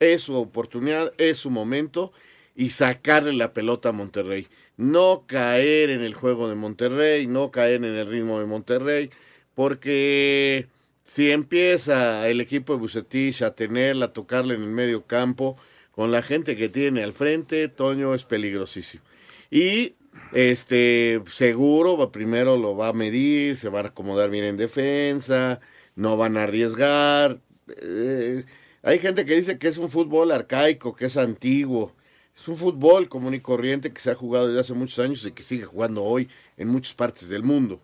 Es 0.00 0.22
su 0.22 0.36
oportunidad, 0.36 1.12
es 1.18 1.38
su 1.38 1.50
momento 1.50 2.12
y 2.54 2.70
sacarle 2.70 3.32
la 3.32 3.52
pelota 3.52 3.90
a 3.90 3.92
Monterrey. 3.92 4.48
No 4.76 5.24
caer 5.26 5.90
en 5.90 6.02
el 6.02 6.14
juego 6.14 6.48
de 6.48 6.54
Monterrey, 6.54 7.26
no 7.26 7.50
caer 7.50 7.76
en 7.76 7.96
el 7.96 8.06
ritmo 8.06 8.40
de 8.40 8.46
Monterrey, 8.46 9.10
porque 9.54 10.68
si 11.04 11.30
empieza 11.30 12.28
el 12.28 12.40
equipo 12.40 12.74
de 12.74 12.80
Bucetich 12.80 13.42
a 13.42 13.54
tenerla, 13.54 14.06
a 14.06 14.12
tocarle 14.12 14.54
en 14.54 14.62
el 14.62 14.70
medio 14.70 15.06
campo, 15.06 15.56
con 15.92 16.10
la 16.10 16.22
gente 16.22 16.56
que 16.56 16.68
tiene 16.68 17.04
al 17.04 17.12
frente, 17.12 17.68
Toño 17.68 18.14
es 18.14 18.24
peligrosísimo. 18.24 19.04
Y 19.50 19.94
este 20.32 21.22
seguro 21.30 22.10
primero 22.10 22.56
lo 22.56 22.76
va 22.76 22.88
a 22.88 22.92
medir, 22.92 23.56
se 23.56 23.68
va 23.68 23.80
a 23.80 23.86
acomodar 23.86 24.30
bien 24.30 24.44
en 24.44 24.56
defensa, 24.56 25.60
no 25.94 26.16
van 26.16 26.36
a 26.36 26.44
arriesgar. 26.44 27.38
Eh, 27.80 28.44
hay 28.84 28.98
gente 28.98 29.24
que 29.24 29.34
dice 29.34 29.58
que 29.58 29.68
es 29.68 29.78
un 29.78 29.88
fútbol 29.90 30.30
arcaico, 30.32 30.94
que 30.94 31.06
es 31.06 31.16
antiguo. 31.16 31.92
Es 32.36 32.48
un 32.48 32.56
fútbol 32.56 33.08
común 33.08 33.34
y 33.34 33.40
corriente 33.40 33.92
que 33.92 34.00
se 34.00 34.10
ha 34.10 34.14
jugado 34.14 34.48
desde 34.48 34.60
hace 34.60 34.74
muchos 34.74 34.98
años 34.98 35.24
y 35.24 35.30
que 35.32 35.42
sigue 35.42 35.64
jugando 35.64 36.02
hoy 36.02 36.28
en 36.56 36.68
muchas 36.68 36.94
partes 36.94 37.28
del 37.28 37.42
mundo. 37.44 37.80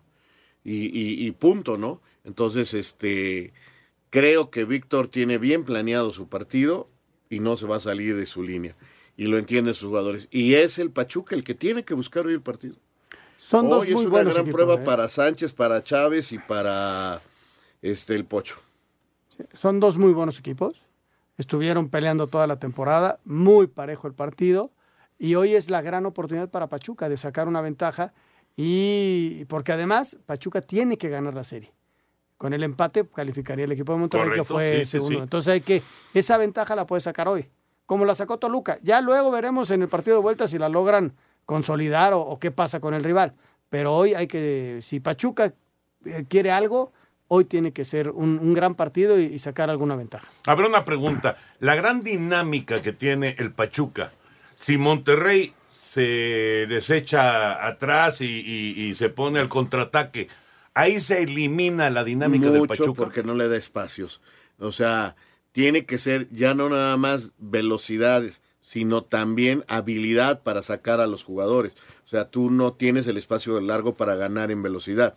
Y, 0.63 0.85
y- 0.87 1.25
y 1.25 1.31
punto, 1.31 1.77
¿no? 1.77 2.01
Entonces, 2.25 2.73
este, 2.73 3.53
creo 4.09 4.49
que 4.51 4.65
Víctor 4.65 5.07
tiene 5.07 5.37
bien 5.37 5.63
planeado 5.63 6.11
su 6.11 6.27
partido 6.27 6.87
y 7.29 7.39
no 7.39 7.55
se 7.57 7.65
va 7.65 7.77
a 7.77 7.79
salir 7.79 8.15
de 8.15 8.25
su 8.25 8.43
línea. 8.43 8.75
Y 9.17 9.25
lo 9.27 9.37
entienden 9.37 9.73
sus 9.73 9.87
jugadores. 9.87 10.27
Y 10.31 10.55
es 10.55 10.77
el 10.79 10.91
Pachuca 10.91 11.33
el 11.35 11.43
que 11.43 11.55
tiene 11.55 11.83
que 11.83 11.93
buscar 11.93 12.25
hoy 12.27 12.33
el 12.33 12.41
partido. 12.41 12.75
Son 13.37 13.69
dos 13.69 13.83
Hoy 13.83 13.89
es 13.89 13.95
muy 13.95 14.05
una 14.05 14.19
gran 14.23 14.31
equipos, 14.41 14.51
prueba 14.51 14.75
¿eh? 14.75 14.85
para 14.85 15.07
Sánchez, 15.09 15.53
para 15.53 15.81
Chávez 15.83 16.31
y 16.31 16.37
para 16.39 17.21
este 17.81 18.15
el 18.15 18.25
Pocho. 18.25 18.55
Son 19.53 19.79
dos 19.79 19.97
muy 19.97 20.11
buenos 20.13 20.37
equipos. 20.37 20.81
Estuvieron 21.37 21.89
peleando 21.89 22.27
toda 22.27 22.47
la 22.47 22.57
temporada, 22.57 23.19
muy 23.25 23.67
parejo 23.67 24.07
el 24.07 24.13
partido. 24.13 24.71
Y 25.17 25.35
hoy 25.35 25.53
es 25.55 25.69
la 25.69 25.81
gran 25.81 26.05
oportunidad 26.05 26.49
para 26.49 26.67
Pachuca 26.67 27.07
de 27.09 27.17
sacar 27.17 27.47
una 27.47 27.61
ventaja. 27.61 28.13
Y 28.55 29.45
porque 29.45 29.71
además 29.71 30.17
Pachuca 30.25 30.61
tiene 30.61 30.97
que 30.97 31.09
ganar 31.09 31.33
la 31.33 31.43
serie. 31.43 31.73
con 32.41 32.53
el 32.53 32.63
empate 32.63 33.07
calificaría 33.07 33.65
el 33.65 33.71
equipo 33.71 33.93
de 33.93 33.99
Monterrey 33.99 34.29
Correcto, 34.29 34.43
que 34.45 34.53
fue 34.53 34.79
sí, 34.79 34.85
segundo. 34.93 35.17
sí. 35.19 35.23
Entonces 35.23 35.53
hay 35.53 35.61
que, 35.61 35.83
esa 36.15 36.37
ventaja 36.37 36.75
la 36.75 36.87
puede 36.87 36.99
sacar 36.99 37.27
hoy, 37.27 37.47
como 37.85 38.03
la 38.03 38.15
sacó 38.15 38.39
Toluca. 38.39 38.79
Ya 38.81 38.99
luego 38.99 39.29
veremos 39.29 39.69
en 39.69 39.83
el 39.83 39.87
partido 39.89 40.17
de 40.17 40.23
vuelta 40.23 40.47
si 40.47 40.57
la 40.57 40.67
logran 40.67 41.13
consolidar 41.45 42.13
o, 42.13 42.21
o 42.21 42.39
qué 42.39 42.49
pasa 42.49 42.79
con 42.79 42.95
el 42.95 43.03
rival. 43.03 43.35
Pero 43.69 43.93
hoy 43.95 44.15
hay 44.15 44.25
que, 44.25 44.79
si 44.81 44.99
Pachuca 44.99 45.53
eh, 46.03 46.25
quiere 46.27 46.49
algo, 46.51 46.93
hoy 47.33 47.45
tiene 47.45 47.71
que 47.71 47.85
ser 47.85 48.09
un, 48.09 48.39
un 48.39 48.53
gran 48.53 48.75
partido 48.75 49.17
y, 49.17 49.23
y 49.25 49.39
sacar 49.39 49.69
alguna 49.69 49.95
ventaja. 49.95 50.27
A 50.45 50.53
ver, 50.53 50.65
una 50.65 50.83
pregunta. 50.83 51.37
La 51.61 51.75
gran 51.75 52.03
dinámica 52.03 52.81
que 52.81 52.91
tiene 52.91 53.35
el 53.39 53.51
Pachuca, 53.53 54.11
si 54.53 54.77
Monterrey 54.77 55.53
se 55.71 56.65
desecha 56.67 57.65
atrás 57.65 58.19
y, 58.19 58.25
y- 58.25 58.81
y 58.89 58.95
se 58.95 59.07
pone 59.09 59.39
al 59.39 59.47
contraataque, 59.47 60.27
ahí 60.73 60.99
se 60.99 61.21
elimina 61.23 61.89
la 61.89 62.03
dinámica 62.03 62.49
del 62.51 62.67
Pachuca. 62.67 62.93
porque 63.01 63.23
no 63.23 63.33
le 63.33 63.47
da 63.47 63.55
espacios. 63.55 64.19
O 64.59 64.73
sea, 64.73 65.15
tiene 65.53 65.85
que 65.85 65.97
ser 65.97 66.27
ya 66.31 66.53
no 66.53 66.67
nada 66.67 66.97
más 66.97 67.31
velocidades, 67.39 68.41
sino 68.61 69.03
también 69.03 69.63
habilidad 69.69 70.43
para 70.43 70.61
sacar 70.63 70.99
a 70.99 71.07
los 71.07 71.23
jugadores. 71.23 71.71
O 72.05 72.09
sea, 72.09 72.25
tú 72.25 72.51
no 72.51 72.73
tienes 72.73 73.07
el 73.07 73.15
espacio 73.17 73.59
largo 73.61 73.95
para 73.95 74.15
ganar 74.15 74.51
en 74.51 74.61
velocidad. 74.63 75.15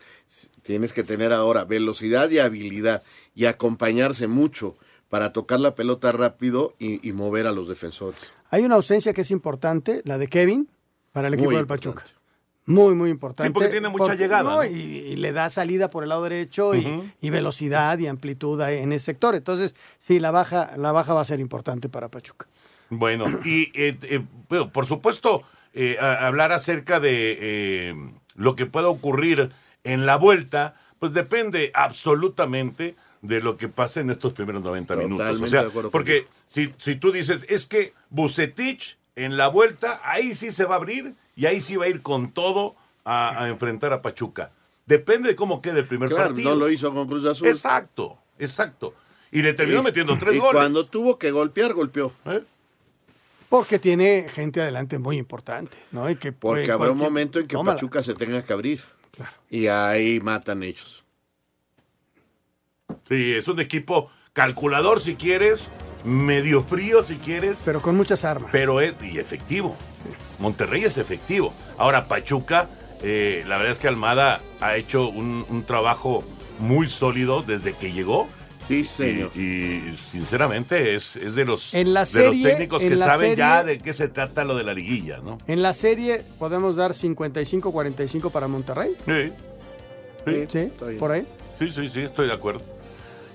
Tienes 0.65 0.93
que 0.93 1.05
tener 1.05 1.33
ahora 1.33 1.65
velocidad 1.65 2.29
y 2.31 2.41
habilidad 2.41 3.03
y 3.35 3.45
acompañarse 3.45 4.27
mucho 4.27 4.77
para 5.09 5.33
tocar 5.33 5.61
la 5.61 5.75
pelota 5.77 6.11
rápido 6.11 6.75
y, 6.79 7.07
y 7.09 7.12
mover 7.12 7.47
a 7.47 7.53
los 7.53 7.69
defensores. 7.69 8.33
Hay 8.51 8.65
una 8.65 8.75
ausencia 8.75 9.12
que 9.12 9.21
es 9.21 9.31
importante, 9.31 10.03
la 10.05 10.19
de 10.19 10.27
Kevin, 10.29 10.69
para 11.12 11.29
el 11.29 11.35
equipo 11.35 11.51
Muy 11.51 11.57
del 11.57 11.67
Pachuca. 11.67 12.05
Muy, 12.67 12.95
muy 12.95 13.11
importante. 13.11 13.49
Sí, 13.49 13.53
porque 13.53 13.69
tiene 13.69 13.91
mucha 13.91 14.15
llegada, 14.15 14.43
no, 14.43 14.57
¿no? 14.57 14.65
Y, 14.65 14.71
y 14.73 15.17
le 15.17 15.33
da 15.33 15.51
salida 15.51 15.91
por 15.91 16.03
el 16.03 16.09
lado 16.09 16.23
derecho 16.25 16.75
y- 16.75 17.31
velocidad 17.31 17.99
y 17.99 18.07
amplitud 18.07 18.59
ahí 18.62 18.79
en 18.79 18.93
ese 18.93 19.05
sector. 19.07 19.35
Entonces, 19.35 19.75
sí, 19.99 20.19
la 20.19 20.31
baja, 20.31 20.75
la 20.79 20.91
baja 20.91 21.12
va 21.12 21.21
a 21.21 21.25
ser 21.27 21.41
importante 21.41 21.91
para 21.91 22.09
Pachuca. 22.09 22.47
Bueno, 22.89 23.27
y 23.45 23.65
eh, 23.79 23.99
eh, 24.03 24.23
bueno, 24.49 24.73
por 24.73 24.87
supuesto, 24.87 25.43
eh, 25.75 25.99
a- 26.01 26.27
hablar 26.27 26.53
acerca 26.53 27.01
de 27.01 27.37
eh, 27.41 27.95
lo 28.35 28.55
que 28.57 28.65
pueda 28.65 28.89
ocurrir 28.89 29.51
en 29.85 30.07
la 30.07 30.16
vuelta, 30.16 30.74
pues 30.99 31.12
depende 31.12 31.70
absolutamente 31.74 32.97
de 33.22 33.41
lo 33.41 33.57
que 33.57 33.68
pase 33.68 34.01
en 34.01 34.11
estos 34.11 34.32
primeros 34.32 34.62
90 34.62 34.97
minutos. 34.97 35.41
O 35.41 35.47
sea, 35.47 35.66
porque 35.91 36.26
si, 36.47 36.74
si 36.78 36.97
tú 36.97 37.12
dices, 37.12 37.47
es 37.49 37.66
que 37.66 37.95
Bucetich 38.11 38.97
en 39.16 39.37
la 39.37 39.49
vuelta, 39.49 40.01
ahí 40.05 40.35
sí 40.35 40.51
se 40.53 40.64
va 40.64 40.74
a 40.74 40.78
abrir 40.78 41.14
y 41.37 41.47
ahí 41.47 41.61
sí 41.61 41.76
va 41.76 41.85
a 41.87 41.89
ir 41.89 42.03
con 42.03 42.32
todo 42.32 42.74
a, 43.05 43.45
a 43.45 43.49
enfrentar 43.49 43.93
a 43.93 44.03
Pachuca. 44.03 44.51
Depende 44.87 45.28
de 45.30 45.37
cómo 45.37 45.62
quede 45.62 45.80
el 45.80 45.87
primer 45.87 46.11
Claro, 46.11 46.24
partido. 46.30 46.51
no 46.51 46.57
lo 46.57 46.68
hizo 46.70 46.93
con 46.93 47.07
Cruz 47.09 47.24
Azul. 47.24 47.49
Exacto, 47.49 48.18
exacto. 48.39 48.95
Y 49.32 49.41
le 49.43 49.55
terminó 49.55 49.80
Y- 49.80 49.85
metiendo 49.85 50.18
tres 50.18 50.35
y 50.35 50.39
goles. 50.39 50.55
cuando 50.61 50.85
tuvo 50.85 51.18
que 51.18 51.30
golpear, 51.30 51.72
golpeó. 51.72 52.12
Porque 53.49 53.78
tiene 53.78 54.26
gente 54.28 54.61
adelante 54.61 54.99
muy 54.99 55.16
importante, 55.16 55.76
¿no? 55.93 56.11
Y 56.11 56.16
que 56.16 56.32
Porque 56.32 56.70
habrá 56.70 56.91
un 56.91 56.99
momento 56.99 57.39
en 57.39 57.47
que 57.47 57.55
Tómala. 57.57 57.76
Pachuca 57.76 58.03
se 58.03 58.14
tenga 58.14 58.43
que 58.43 58.53
abrir. 58.53 58.82
Y 59.51 59.67
ahí 59.69 60.21
matan 60.21 60.62
ellos. 60.62 61.05
Sí, 63.09 63.35
es 63.35 63.49
un 63.49 63.61
equipo 63.61 64.11
calculador 64.33 65.01
si 65.01 65.15
quieres, 65.15 65.71
medio 66.05 66.62
frío 66.62 67.03
si 67.03 67.17
quieres. 67.17 67.62
Pero 67.65 67.81
con 67.81 67.97
muchas 67.97 68.25
armas. 68.25 68.51
Pero 68.53 68.81
es 68.81 68.95
y 69.03 69.19
efectivo. 69.19 69.77
Monterrey 70.39 70.85
es 70.85 70.99
efectivo. 70.99 71.55
Ahora, 71.79 72.09
Pachuca, 72.09 72.69
eh, 73.03 73.45
la 73.47 73.57
verdad 73.57 73.73
es 73.73 73.79
que 73.79 73.89
Almada 73.89 74.41
ha 74.61 74.77
hecho 74.77 75.09
un, 75.09 75.47
un 75.49 75.65
trabajo 75.65 76.25
muy 76.59 76.89
sólido 76.89 77.43
desde 77.43 77.75
que 77.75 77.93
llegó. 77.93 78.29
Sí, 78.69 78.85
señor. 78.85 79.31
Y, 79.35 79.41
y, 79.41 79.99
sinceramente 80.11 80.95
es, 80.95 81.17
es 81.17 81.35
de 81.35 81.45
los, 81.45 81.75
En 81.75 81.93
la 81.93 82.05
de 82.05 82.27
los 82.27 82.43
técnicos 82.43 82.81
que 82.81 82.89
en 82.89 82.99
la 82.99 83.07
saben 83.07 83.37
ya 83.37 83.62
de 83.62 83.79
qué 83.79 83.93
se 83.93 84.09
trata 84.09 84.45
lo 84.45 84.57
de 84.57 84.65
la 84.65 84.73
liguilla, 84.73 85.19
¿no? 85.19 85.39
En 85.47 85.62
la 85.62 85.75
serie 85.75 86.23
podemos 86.39 86.77
dar 86.77 86.93
55-45 86.93 88.31
para 88.31 88.49
Monterrey. 88.49 88.97
Sí. 89.05 89.33
Sí, 90.25 90.47
Sí, 90.49 90.71
por 90.99 91.11
ahí. 91.12 91.27
Sí, 91.59 91.69
sí, 91.69 91.89
sí, 91.89 92.01
estoy 92.01 92.29
de 92.29 92.33
acuerdo. 92.33 92.62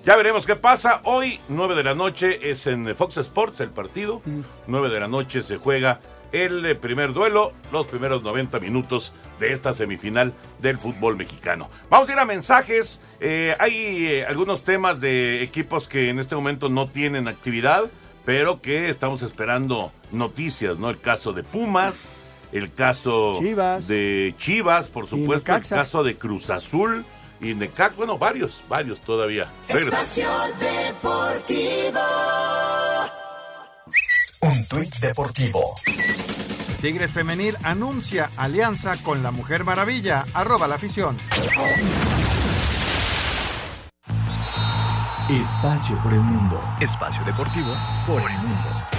Ya 0.06 0.16
veremos 0.16 0.48
qué 0.48 0.56
pasa. 0.56 1.02
Hoy, 1.04 1.40
9 1.50 1.76
de 1.76 1.84
la 1.84 1.94
noche, 1.94 2.50
es 2.50 2.66
en 2.68 2.96
Fox 2.96 3.18
Sports 3.18 3.60
el 3.60 3.70
partido. 3.70 4.22
9 4.68 4.90
de 4.90 5.00
la 5.00 5.08
noche 5.08 5.44
se 5.44 5.58
juega 5.58 6.00
el 6.32 6.66
eh, 6.66 6.76
primer 6.76 7.14
duelo, 7.14 7.54
los 7.72 7.88
primeros 7.88 8.24
90 8.24 8.60
minutos 8.60 9.14
de 9.40 9.54
esta 9.54 9.74
semifinal 9.74 10.34
del 10.60 10.78
fútbol 10.78 11.16
mexicano. 11.16 11.70
Vamos 11.90 12.10
a 12.10 12.14
ir 12.14 12.20
a 12.20 12.26
mensajes. 12.26 13.02
Eh, 13.20 13.56
hay 13.60 14.08
eh, 14.08 14.26
algunos 14.26 14.64
temas 14.64 15.02
de 15.02 15.44
equipos 15.44 15.88
que 15.88 16.10
en 16.10 16.20
este 16.20 16.36
momento 16.36 16.70
no 16.70 16.88
tienen 16.88 17.28
actividad, 17.28 17.86
pero 18.26 18.62
que 18.62 18.90
estamos 18.90 19.22
esperando 19.22 19.92
noticias, 20.12 20.78
¿no? 20.78 20.90
El 20.90 21.00
caso 21.00 21.34
de 21.34 21.44
Pumas, 21.44 22.16
el 22.52 22.74
caso 22.74 23.36
Chivas. 23.40 23.88
de 23.88 24.34
Chivas, 24.38 24.90
por 24.90 25.08
supuesto, 25.08 25.56
el 25.56 25.66
caso 25.68 26.04
de 26.04 26.18
Cruz 26.18 26.50
Azul 26.50 27.06
y 27.42 27.54
Necax, 27.54 27.96
bueno, 27.96 28.18
varios, 28.18 28.62
varios 28.68 29.00
todavía. 29.02 29.48
Espacio 29.68 30.30
Deportivo. 30.60 32.00
Un 34.42 34.66
tuit 34.70 34.96
deportivo. 35.00 35.76
Tigres 36.82 37.12
Femenil 37.12 37.58
anuncia 37.64 38.30
alianza 38.38 38.96
con 39.04 39.22
la 39.22 39.32
Mujer 39.32 39.66
Maravilla. 39.66 40.24
Arroba 40.34 40.66
la 40.66 40.76
afición. 40.76 41.18
Espacio 45.30 46.02
por 46.02 46.14
el 46.14 46.22
mundo. 46.22 46.64
Espacio 46.80 47.22
deportivo 47.26 47.74
por 48.08 48.22
el 48.22 48.38
mundo. 48.38 48.99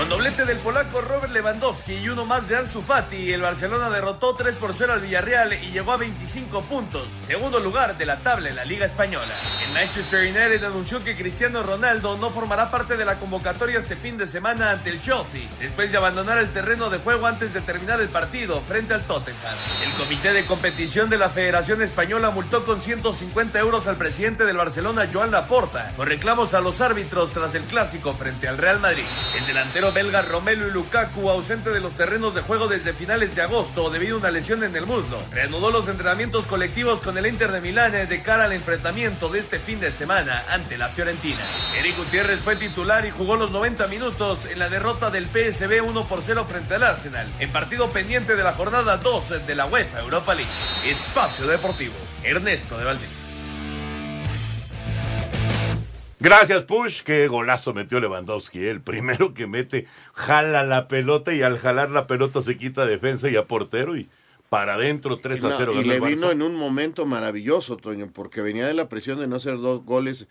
Con 0.00 0.08
doblete 0.08 0.46
del 0.46 0.56
polaco 0.56 1.02
Robert 1.02 1.30
Lewandowski 1.30 1.92
y 1.92 2.08
uno 2.08 2.24
más 2.24 2.48
de 2.48 2.56
Ansu 2.56 2.80
Fati, 2.80 3.34
el 3.34 3.42
Barcelona 3.42 3.90
derrotó 3.90 4.34
3 4.34 4.56
por 4.56 4.72
0 4.72 4.94
al 4.94 5.02
Villarreal 5.02 5.52
y 5.52 5.72
llegó 5.72 5.92
a 5.92 5.98
25 5.98 6.62
puntos, 6.62 7.06
segundo 7.26 7.60
lugar 7.60 7.98
de 7.98 8.06
la 8.06 8.16
tabla 8.16 8.48
en 8.48 8.56
la 8.56 8.64
Liga 8.64 8.86
Española. 8.86 9.34
El 9.62 9.74
Manchester 9.74 10.22
United 10.22 10.64
anunció 10.64 11.04
que 11.04 11.16
Cristiano 11.16 11.62
Ronaldo 11.62 12.16
no 12.16 12.30
formará 12.30 12.70
parte 12.70 12.96
de 12.96 13.04
la 13.04 13.18
convocatoria 13.18 13.78
este 13.78 13.94
fin 13.94 14.16
de 14.16 14.26
semana 14.26 14.70
ante 14.70 14.88
el 14.88 15.02
Chelsea, 15.02 15.42
después 15.60 15.92
de 15.92 15.98
abandonar 15.98 16.38
el 16.38 16.48
terreno 16.48 16.88
de 16.88 16.96
juego 16.96 17.26
antes 17.26 17.52
de 17.52 17.60
terminar 17.60 18.00
el 18.00 18.08
partido 18.08 18.62
frente 18.62 18.94
al 18.94 19.02
Tottenham. 19.02 19.58
El 19.84 19.92
comité 20.02 20.32
de 20.32 20.46
competición 20.46 21.10
de 21.10 21.18
la 21.18 21.28
Federación 21.28 21.82
Española 21.82 22.30
multó 22.30 22.64
con 22.64 22.80
150 22.80 23.58
euros 23.58 23.86
al 23.86 23.96
presidente 23.96 24.46
del 24.46 24.56
Barcelona, 24.56 25.10
Joan 25.12 25.30
Laporta, 25.30 25.92
con 25.94 26.06
reclamos 26.06 26.54
a 26.54 26.62
los 26.62 26.80
árbitros 26.80 27.34
tras 27.34 27.54
el 27.54 27.64
clásico 27.64 28.14
frente 28.14 28.48
al 28.48 28.56
Real 28.56 28.80
Madrid. 28.80 29.04
El 29.36 29.46
delantero 29.46 29.89
belga 29.92 30.22
Romelu 30.22 30.70
Lukaku, 30.70 31.28
ausente 31.30 31.70
de 31.70 31.80
los 31.80 31.94
terrenos 31.94 32.34
de 32.34 32.42
juego 32.42 32.68
desde 32.68 32.92
finales 32.92 33.34
de 33.34 33.42
agosto 33.42 33.90
debido 33.90 34.16
a 34.16 34.18
una 34.20 34.30
lesión 34.30 34.62
en 34.62 34.74
el 34.76 34.86
muslo, 34.86 35.22
reanudó 35.32 35.70
los 35.70 35.88
entrenamientos 35.88 36.46
colectivos 36.46 37.00
con 37.00 37.18
el 37.18 37.26
Inter 37.26 37.52
de 37.52 37.60
Milán 37.60 37.92
de 37.92 38.22
cara 38.22 38.44
al 38.44 38.52
enfrentamiento 38.52 39.28
de 39.28 39.38
este 39.38 39.58
fin 39.58 39.80
de 39.80 39.92
semana 39.92 40.44
ante 40.50 40.78
la 40.78 40.88
Fiorentina. 40.88 41.40
Eric 41.78 41.96
Gutiérrez 41.96 42.40
fue 42.40 42.56
titular 42.56 43.04
y 43.06 43.10
jugó 43.10 43.36
los 43.36 43.50
90 43.50 43.86
minutos 43.88 44.46
en 44.46 44.58
la 44.58 44.68
derrota 44.68 45.10
del 45.10 45.26
PSB 45.26 45.82
1 45.82 46.06
por 46.06 46.22
0 46.22 46.46
frente 46.48 46.74
al 46.74 46.84
Arsenal, 46.84 47.26
en 47.38 47.50
partido 47.50 47.90
pendiente 47.90 48.36
de 48.36 48.44
la 48.44 48.52
jornada 48.52 48.98
2 48.98 49.46
de 49.46 49.54
la 49.54 49.66
UEFA 49.66 50.00
Europa 50.00 50.34
League. 50.34 50.50
Espacio 50.84 51.46
Deportivo, 51.46 51.94
Ernesto 52.22 52.78
de 52.78 52.84
Valdés. 52.84 53.29
Gracias, 56.20 56.64
Push. 56.64 57.02
Qué 57.02 57.26
golazo 57.28 57.72
metió 57.72 57.98
Lewandowski. 57.98 58.58
¿eh? 58.60 58.70
El 58.70 58.80
primero 58.82 59.32
que 59.34 59.46
mete, 59.46 59.86
jala 60.12 60.62
la 60.64 60.86
pelota 60.86 61.32
y 61.34 61.42
al 61.42 61.58
jalar 61.58 61.90
la 61.90 62.06
pelota 62.06 62.42
se 62.42 62.56
quita 62.58 62.84
defensa 62.86 63.28
y 63.30 63.36
a 63.36 63.46
portero 63.46 63.96
y 63.96 64.08
para 64.50 64.74
adentro 64.74 65.18
3 65.18 65.44
a 65.44 65.48
No, 65.48 65.54
0. 65.56 65.72
y 65.72 65.76
ganó 65.76 65.88
le 65.88 66.00
vino 66.00 66.30
en 66.30 66.42
un 66.42 66.56
momento 66.56 67.06
maravilloso, 67.06 67.76
Toño, 67.76 68.10
porque 68.12 68.42
venía 68.42 68.66
de 68.66 68.74
la 68.74 68.88
presión 68.88 69.18
de 69.18 69.28
no 69.28 69.36
hacer 69.36 69.58
dos 69.58 69.84
goles 69.84 70.28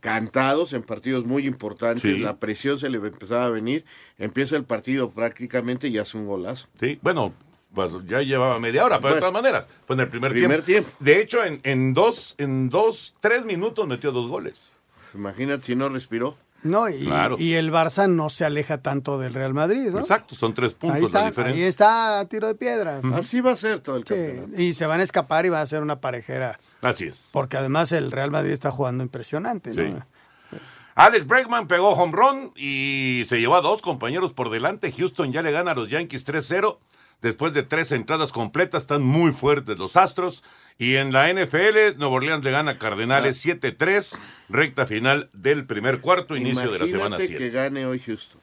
cantados 0.00 0.72
en 0.72 0.82
partidos 0.82 1.24
muy 1.24 1.46
importantes. 1.46 2.02
Sí. 2.02 2.18
La 2.18 2.38
presión 2.38 2.78
se 2.78 2.88
le 2.90 2.98
empezaba 2.98 3.46
a 3.46 3.50
venir. 3.50 3.84
Empieza 4.18 4.56
el 4.56 4.64
partido 4.64 5.10
prácticamente 5.10 5.88
y 5.88 5.98
hace 5.98 6.16
un 6.16 6.26
golazo. 6.26 6.66
Sí, 6.80 6.98
bueno, 7.02 7.32
pues 7.74 7.92
ya 8.06 8.22
llevaba 8.22 8.58
media 8.58 8.84
hora, 8.84 8.98
pero 9.00 9.14
de 9.14 9.20
todas 9.20 9.34
maneras, 9.34 9.68
fue 9.86 9.94
en 9.94 10.00
el 10.00 10.08
primer, 10.08 10.32
primer 10.32 10.62
tiempo. 10.62 10.90
De 10.98 11.20
hecho, 11.20 11.44
en, 11.44 11.60
en 11.62 11.94
dos, 11.94 12.34
en 12.38 12.70
dos, 12.70 13.14
tres 13.20 13.44
minutos 13.44 13.86
metió 13.86 14.10
dos 14.10 14.28
goles. 14.28 14.77
Imagínate 15.14 15.64
si 15.64 15.74
no 15.76 15.88
respiró. 15.88 16.36
No, 16.64 16.88
y, 16.88 17.04
Claro. 17.04 17.36
y 17.38 17.54
el 17.54 17.70
Barça 17.70 18.10
no 18.10 18.30
se 18.30 18.44
aleja 18.44 18.78
tanto 18.82 19.16
del 19.18 19.32
Real 19.32 19.54
Madrid, 19.54 19.90
¿no? 19.90 20.00
Exacto, 20.00 20.34
son 20.34 20.54
tres 20.54 20.74
puntos 20.74 20.96
Ahí 20.96 21.02
la 21.02 21.06
está, 21.06 21.26
diferencia. 21.26 21.62
ahí 21.62 21.68
está 21.68 22.18
a 22.18 22.24
tiro 22.24 22.48
de 22.48 22.56
piedra. 22.56 23.00
Así 23.14 23.40
va 23.40 23.52
a 23.52 23.56
ser 23.56 23.78
todo 23.78 23.96
el 23.96 24.02
Sí, 24.02 24.08
campeonato. 24.14 24.60
y 24.62 24.72
se 24.72 24.86
van 24.86 24.98
a 24.98 25.04
escapar 25.04 25.46
y 25.46 25.50
va 25.50 25.60
a 25.60 25.66
ser 25.66 25.82
una 25.82 26.00
parejera. 26.00 26.58
Así 26.82 27.04
es. 27.06 27.28
Porque 27.32 27.56
además 27.56 27.92
el 27.92 28.10
Real 28.10 28.32
Madrid 28.32 28.50
está 28.52 28.72
jugando 28.72 29.04
impresionante, 29.04 29.70
¿no? 29.72 29.82
Sí. 29.98 30.58
Alex 30.96 31.28
Bregman 31.28 31.68
pegó 31.68 31.90
home 31.90 32.12
run 32.12 32.52
y 32.56 33.22
se 33.28 33.38
llevó 33.38 33.54
a 33.54 33.60
dos 33.60 33.80
compañeros 33.82 34.32
por 34.32 34.50
delante. 34.50 34.90
Houston 34.90 35.30
ya 35.32 35.42
le 35.42 35.52
gana 35.52 35.70
a 35.70 35.74
los 35.76 35.88
Yankees 35.88 36.26
3-0. 36.26 36.78
Después 37.20 37.52
de 37.52 37.64
tres 37.64 37.90
entradas 37.90 38.30
completas, 38.30 38.82
están 38.82 39.02
muy 39.02 39.32
fuertes 39.32 39.78
los 39.78 39.96
Astros. 39.96 40.44
Y 40.78 40.94
en 40.94 41.12
la 41.12 41.32
NFL, 41.32 41.98
Nuevo 41.98 42.14
Orleans 42.16 42.44
le 42.44 42.52
gana 42.52 42.72
a 42.72 42.78
Cardenales 42.78 43.44
7-3, 43.44 44.18
recta 44.48 44.86
final 44.86 45.28
del 45.32 45.66
primer 45.66 46.00
cuarto, 46.00 46.36
inicio 46.36 46.70
de 46.70 46.78
la 46.78 46.86
semana 46.86 47.16
Imagínate 47.16 47.26
7. 47.26 47.38
que 47.38 47.50
gane 47.50 47.86
hoy 47.86 47.98
Houston. 47.98 48.40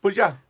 Pues 0.00 0.16
ya, 0.16 0.42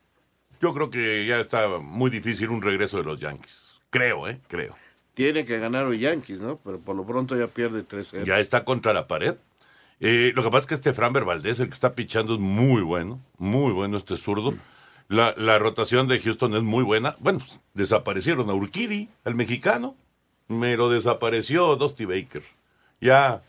yo 0.60 0.72
creo 0.72 0.88
que 0.88 1.26
ya 1.26 1.40
está 1.40 1.68
muy 1.78 2.10
difícil 2.10 2.48
un 2.48 2.62
regreso 2.62 2.96
de 2.96 3.04
los 3.04 3.20
Yankees. 3.20 3.72
Creo, 3.90 4.26
¿eh? 4.26 4.40
Creo. 4.48 4.74
Tiene 5.12 5.44
que 5.44 5.58
ganar 5.58 5.84
hoy 5.84 5.98
Yankees, 5.98 6.40
¿no? 6.40 6.58
Pero 6.64 6.80
por 6.80 6.96
lo 6.96 7.06
pronto 7.06 7.36
ya 7.36 7.46
pierde 7.46 7.86
3-0. 7.86 8.24
Ya 8.24 8.40
está 8.40 8.64
contra 8.64 8.94
la 8.94 9.06
pared. 9.06 9.34
Eh, 10.00 10.32
lo 10.34 10.42
que 10.42 10.50
pasa 10.50 10.60
es 10.60 10.66
que 10.66 10.74
este 10.74 10.92
Framber 10.94 11.24
Valdés, 11.24 11.60
el 11.60 11.68
que 11.68 11.74
está 11.74 11.94
pichando, 11.94 12.34
es 12.34 12.40
muy 12.40 12.82
bueno. 12.82 13.20
Muy 13.38 13.72
bueno 13.72 13.96
este 13.98 14.16
zurdo. 14.16 14.54
La, 15.08 15.34
la 15.36 15.58
rotación 15.58 16.08
de 16.08 16.18
Houston 16.18 16.54
es 16.56 16.62
muy 16.62 16.82
buena. 16.82 17.16
Bueno, 17.18 17.38
pues, 17.40 17.60
desaparecieron 17.74 18.48
a 18.50 18.54
Urquidi, 18.54 19.08
el 19.24 19.34
mexicano. 19.34 19.96
Me 20.48 20.76
lo 20.76 20.88
desapareció 20.88 21.76
Dusty 21.76 22.04
Baker. 22.04 22.42
Ya 23.00 23.42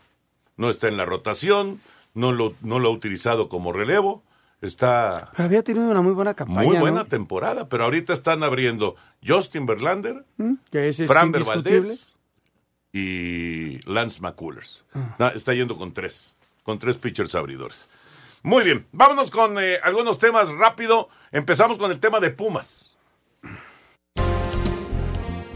no 0.56 0.70
está 0.70 0.88
en 0.88 0.96
la 0.96 1.04
rotación, 1.04 1.80
no 2.14 2.32
lo, 2.32 2.54
no 2.62 2.78
lo 2.78 2.88
ha 2.88 2.92
utilizado 2.92 3.48
como 3.48 3.72
relevo. 3.72 4.22
Está 4.62 5.30
Pero 5.36 5.44
había 5.44 5.62
tenido 5.62 5.90
una 5.90 6.00
muy 6.00 6.12
buena 6.14 6.32
campaña. 6.34 6.66
muy 6.66 6.78
buena 6.78 7.00
¿no? 7.00 7.06
temporada, 7.06 7.68
pero 7.68 7.84
ahorita 7.84 8.14
están 8.14 8.42
abriendo 8.42 8.96
Justin 9.26 9.66
Verlander, 9.66 10.24
¿Mm? 10.38 10.54
Que 10.70 10.88
ese 10.88 11.04
es. 11.04 11.08
Valdés 11.10 12.16
y 12.92 13.80
Lance 13.88 14.20
McCullers. 14.22 14.84
Ah. 14.94 15.32
Está 15.34 15.52
yendo 15.52 15.76
con 15.76 15.92
tres, 15.92 16.36
con 16.62 16.78
tres 16.78 16.96
pitchers 16.96 17.34
abridores. 17.34 17.88
Muy 18.46 18.62
bien, 18.62 18.86
vámonos 18.92 19.32
con 19.32 19.58
eh, 19.58 19.80
algunos 19.82 20.18
temas 20.18 20.48
rápido. 20.50 21.08
Empezamos 21.32 21.78
con 21.78 21.90
el 21.90 21.98
tema 21.98 22.20
de 22.20 22.30
Pumas. 22.30 22.96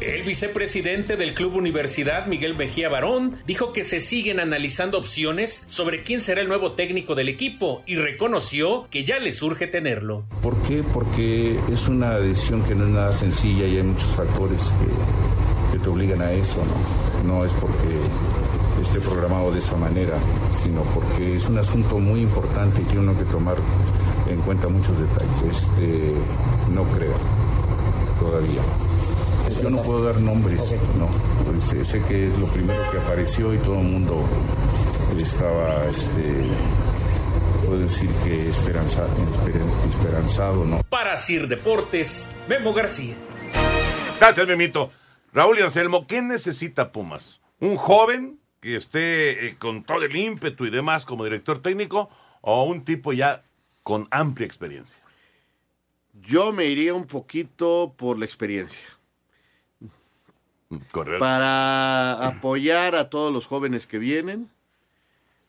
El 0.01 0.25
vicepresidente 0.25 1.17
del 1.17 1.35
Club 1.35 1.55
Universidad, 1.55 2.27
Miguel 2.27 2.57
Mejía 2.57 2.89
Barón, 2.89 3.37
dijo 3.47 3.73
que 3.73 3.85
se 3.85 4.01
siguen 4.01 4.41
analizando 4.41 4.99
opciones 4.99 5.63
sobre 5.67 6.03
quién 6.03 6.21
será 6.21 6.41
el 6.41 6.49
nuevo 6.49 6.73
técnico 6.73 7.15
del 7.15 7.29
equipo 7.29 7.85
y 7.87 7.95
reconoció 7.95 8.89
que 8.91 9.05
ya 9.05 9.21
le 9.21 9.31
surge 9.31 9.69
tenerlo. 9.69 10.25
¿Por 10.43 10.61
qué? 10.65 10.83
Porque 10.93 11.61
es 11.71 11.87
una 11.87 12.19
decisión 12.19 12.65
que 12.65 12.75
no 12.75 12.87
es 12.87 12.91
nada 12.91 13.13
sencilla 13.13 13.69
y 13.69 13.77
hay 13.77 13.85
muchos 13.85 14.11
factores 14.17 14.63
que, 14.63 15.77
que 15.77 15.79
te 15.79 15.89
obligan 15.89 16.23
a 16.23 16.33
eso, 16.33 16.61
¿no? 17.23 17.35
No 17.35 17.45
es 17.45 17.53
porque 17.61 18.01
esté 18.91 19.01
programado 19.09 19.53
de 19.53 19.61
esa 19.61 19.77
manera, 19.77 20.15
sino 20.63 20.83
porque 20.95 21.37
es 21.37 21.47
un 21.49 21.59
asunto 21.59 21.99
muy 22.01 22.21
importante 22.23 22.83
y 22.83 22.85
tiene 22.87 23.03
uno 23.09 23.17
que 23.17 23.25
tomar 23.25 23.55
en 24.29 24.41
cuenta 24.43 24.69
muchos 24.69 24.99
detalles. 24.99 25.59
Este, 25.63 26.13
no 26.73 26.83
creo, 26.85 27.15
todavía. 28.19 28.61
Yo 29.63 29.71
no 29.71 29.83
puedo 29.83 30.05
dar 30.05 30.17
nombres, 30.21 30.77
¿no? 30.99 31.07
Pues, 31.51 31.63
sé, 31.65 31.85
sé 31.85 32.03
que 32.03 32.29
es 32.29 32.39
lo 32.39 32.47
primero 32.47 32.81
que 32.91 32.99
apareció 32.99 33.55
y 33.55 33.59
todo 33.59 33.77
el 33.79 33.85
mundo 33.85 34.25
estaba, 35.19 35.87
este, 35.87 36.35
puedo 37.67 37.79
decir 37.81 38.11
que 38.25 38.49
esperanza- 38.49 39.05
esper- 39.07 39.91
esperanzado, 39.95 40.65
¿no? 40.65 40.83
Para 40.89 41.17
Sir 41.17 41.47
Deportes, 41.49 42.29
Memo 42.49 42.73
García. 42.73 43.15
Gracias, 44.19 44.47
Memito. 44.49 44.91
Raúl 45.33 45.59
y 45.61 45.63
Anselmo, 45.63 46.07
¿qué 46.09 46.23
necesita 46.23 46.91
Pumas? 46.93 47.41
¿Un 47.61 47.77
joven 47.77 48.40
que 48.61 48.77
esté 48.77 49.47
eh, 49.49 49.57
con 49.59 49.83
todo 49.85 50.03
el 50.05 50.15
ímpetu 50.15 50.67
y 50.67 50.71
demás 50.71 51.05
como 51.05 51.25
director 51.25 51.61
técnico 51.61 52.11
o 52.43 52.65
un 52.65 52.85
tipo 52.85 53.13
ya 53.13 53.43
con 53.83 54.07
amplia 54.11 54.47
experiencia? 54.47 55.03
Yo 56.23 56.53
me 56.53 56.67
iría 56.67 56.93
un 56.95 57.07
poquito 57.07 57.95
por 57.97 58.19
la 58.19 58.25
experiencia. 58.27 58.85
Correcto. 60.93 61.19
Para 61.19 62.27
apoyar 62.27 62.95
a 62.95 63.11
todos 63.11 63.33
los 63.33 63.47
jóvenes 63.47 63.87
que 63.87 63.99
vienen 63.99 64.51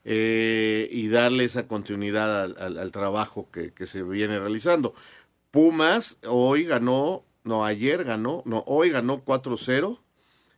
eh, 0.04 0.88
y 0.92 1.10
darle 1.10 1.44
esa 1.44 1.68
continuidad 1.68 2.42
al, 2.44 2.58
al- 2.58 2.78
al 2.80 2.92
trabajo 2.92 3.48
que, 3.52 3.72
que 3.72 3.86
se 3.86 4.02
viene 4.02 4.40
realizando. 4.40 4.96
Pumas 5.52 6.18
hoy 6.28 6.64
ganó, 6.64 7.24
no, 7.44 7.66
ayer 7.66 8.04
ganó, 8.04 8.42
no, 8.46 8.64
hoy 8.66 8.90
ganó 8.90 9.24
4-0 9.24 10.00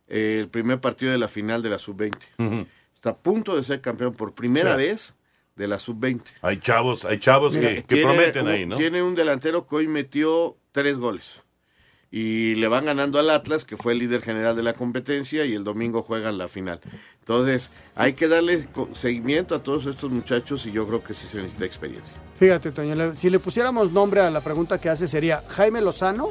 eh, 0.08 0.38
el 0.42 0.48
primer 0.50 0.80
partido 0.80 1.12
de 1.12 1.18
la 1.18 1.28
final 1.28 1.62
de 1.62 1.70
la 1.70 1.80
sub-20. 1.80 2.68
Está 2.96 3.12
a 3.12 3.18
punto 3.18 3.56
de 3.56 3.64
ser 3.64 3.82
campeón 3.82 4.14
por 4.14 4.34
primera 4.34 4.72
Sí. 4.72 4.78
vez 4.78 5.16
de 5.56 5.68
la 5.68 5.78
sub-20. 5.80 6.22
Hay 6.42 6.60
chavos, 6.60 7.06
hay 7.06 7.20
chavos 7.20 7.54
Mira, 7.56 7.70
que, 7.70 7.76
que 7.76 7.82
tiene 7.96 8.04
prometen 8.04 8.44
un- 8.46 8.52
ahí, 8.52 8.66
¿no? 8.66 8.76
Tiene 8.78 9.04
un 9.04 9.14
delantero 9.16 9.66
que 9.68 9.76
hoy 9.76 9.88
metió 9.88 10.58
tres 10.72 10.98
goles. 10.98 11.42
Y 12.16 12.54
le 12.56 12.68
van 12.68 12.86
ganando 12.86 13.18
al 13.18 13.30
Atlas, 13.32 13.66
que 13.66 13.76
fue 13.76 13.94
el 13.94 13.98
líder 14.00 14.22
general 14.22 14.56
de 14.56 14.62
la 14.62 14.74
competencia, 14.74 15.46
y 15.46 15.54
el 15.56 15.64
domingo 15.64 16.04
juegan 16.04 16.38
la 16.38 16.48
final. 16.48 16.80
Entonces, 17.20 17.72
hay 17.96 18.14
que 18.14 18.28
darle 18.28 18.68
seguimiento 18.94 19.56
a 19.56 19.64
todos 19.64 19.88
estos 19.88 20.12
muchachos 20.12 20.64
y 20.68 20.72
yo 20.72 20.86
creo 20.88 21.04
que 21.04 21.16
sí 21.16 21.26
se 21.26 21.38
necesita 21.38 21.66
experiencia. 21.66 22.16
Fíjate, 22.40 22.72
Toño, 22.72 23.16
si 23.16 23.32
le 23.32 23.40
pusiéramos 23.40 23.92
nombre 23.92 24.22
a 24.22 24.30
la 24.30 24.42
pregunta 24.42 24.80
que 24.80 24.90
hace 24.90 25.08
sería 25.08 25.44
Jaime 25.50 25.82
Lozano 25.82 26.30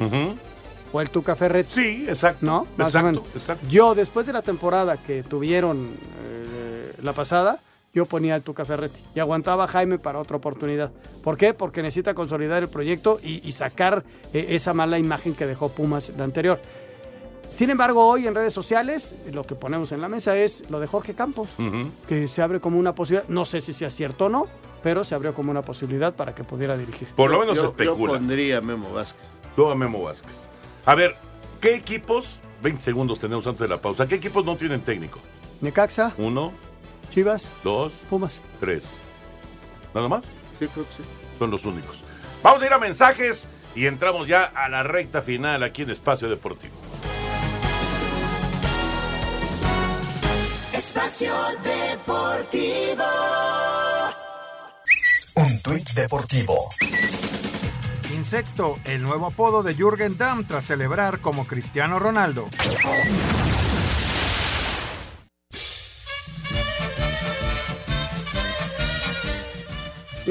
o 0.93 1.01
el 1.01 1.11
Tuca 1.11 1.35
Ferretti. 1.37 1.75
Sí, 1.75 2.05
exacto. 2.09 2.45
¿No? 2.45 2.67
Exacto, 2.79 3.25
exacto. 3.35 3.67
Yo, 3.69 3.95
después 3.95 4.27
de 4.27 4.33
la 4.33 4.43
temporada 4.43 4.97
que 4.97 5.23
tuvieron 5.23 5.89
eh, 6.25 6.93
la 7.03 7.13
pasada, 7.13 7.61
yo 7.95 8.07
ponía 8.07 8.37
el 8.37 8.43
Tuca 8.43 8.65
Ferretti 8.65 9.01
y 9.15 9.21
aguantaba 9.21 9.65
a 9.65 9.69
Jaime 9.69 9.99
para 9.99 10.19
otra 10.19 10.37
oportunidad. 10.37 10.91
¿Por 11.23 11.37
qué? 11.37 11.53
Porque 11.55 11.83
necesita 11.83 12.15
consolidar 12.15 12.63
el 12.63 12.69
proyecto 12.69 13.21
y, 13.23 13.47
y 13.47 13.53
sacar 13.53 14.05
eh, 14.33 14.47
esa 14.51 14.73
mala 14.75 14.99
imagen 14.99 15.35
que 15.35 15.47
dejó 15.47 15.69
Pumas 15.71 16.11
la 16.17 16.25
anterior. 16.25 16.61
Sin 17.57 17.69
embargo, 17.69 18.07
hoy 18.09 18.27
en 18.27 18.35
redes 18.35 18.55
sociales 18.55 19.15
lo 19.31 19.45
que 19.45 19.55
ponemos 19.55 19.93
en 19.93 20.01
la 20.01 20.09
mesa 20.09 20.37
es 20.39 20.69
lo 20.71 20.81
de 20.81 20.87
Jorge 20.87 21.13
Campos, 21.13 21.51
que 22.09 22.27
se 22.27 22.41
abre 22.41 22.61
como 22.61 22.79
una 22.79 22.95
posibilidad, 22.95 23.29
no 23.29 23.45
sé 23.45 23.61
si 23.61 23.75
sea 23.75 23.91
cierto 23.91 24.27
o 24.27 24.29
no, 24.31 24.47
pero 24.83 25.05
se 25.05 25.15
abrió 25.15 25.35
como 25.35 25.51
una 25.51 25.61
posibilidad 25.61 26.15
para 26.15 26.35
que 26.35 26.45
pudiera 26.45 26.79
dirigir. 26.79 27.09
Por 27.15 27.31
lo 27.31 27.41
menos 27.41 27.57
yo- 27.57 27.63
se 27.63 27.67
especula. 27.69 28.15
Yo 28.15 28.19
pondría 28.19 28.57
a 28.59 28.61
Memo 28.63 28.91
Vázquez. 28.95 29.21
Tú 29.55 29.69
a 29.71 29.75
Memo 29.75 30.03
Vázquez. 30.03 30.33
A 30.85 30.95
ver, 30.95 31.15
¿qué 31.61 31.75
equipos, 31.75 32.41
20 32.63 32.83
segundos 32.83 33.19
tenemos 33.21 33.47
antes 33.47 33.61
de 33.61 33.69
la 33.69 33.81
pausa, 33.81 34.07
qué 34.07 34.17
equipos 34.17 34.45
no 34.45 34.57
tienen 34.57 34.81
técnico? 34.81 35.21
Necaxa, 35.61 36.13
Uno, 36.19 36.53
Chivas, 37.13 37.47
dos, 37.63 37.93
Pumas. 38.11 38.41
tres. 38.59 38.85
¿Nada 39.95 40.09
más? 40.09 40.25
Sí, 40.59 40.67
creo 40.69 40.87
que 40.87 40.93
sí. 40.97 41.03
Son 41.39 41.51
los 41.51 41.65
únicos. 41.67 42.03
Vamos 42.43 42.63
a 42.63 42.67
ir 42.67 42.73
a 42.73 42.79
mensajes 42.79 43.47
y 43.75 43.87
entramos 43.87 44.27
ya 44.27 44.45
a 44.45 44.69
la 44.69 44.83
recta 44.83 45.23
final 45.23 45.63
aquí 45.63 45.83
en 45.83 45.91
Espacio 45.91 46.29
Deportivo. 46.29 46.75
Espacio 50.73 51.33
Deportivo. 51.63 53.05
Un 55.37 55.63
tuit 55.63 55.91
deportivo. 55.93 56.69
Insecto, 58.33 58.79
el 58.85 59.03
nuevo 59.03 59.27
apodo 59.27 59.63
de 59.63 59.75
Jürgen 59.75 60.17
Damm 60.17 60.47
tras 60.47 60.65
celebrar 60.65 61.19
como 61.19 61.47
Cristiano 61.47 61.99
Ronaldo. 61.99 62.47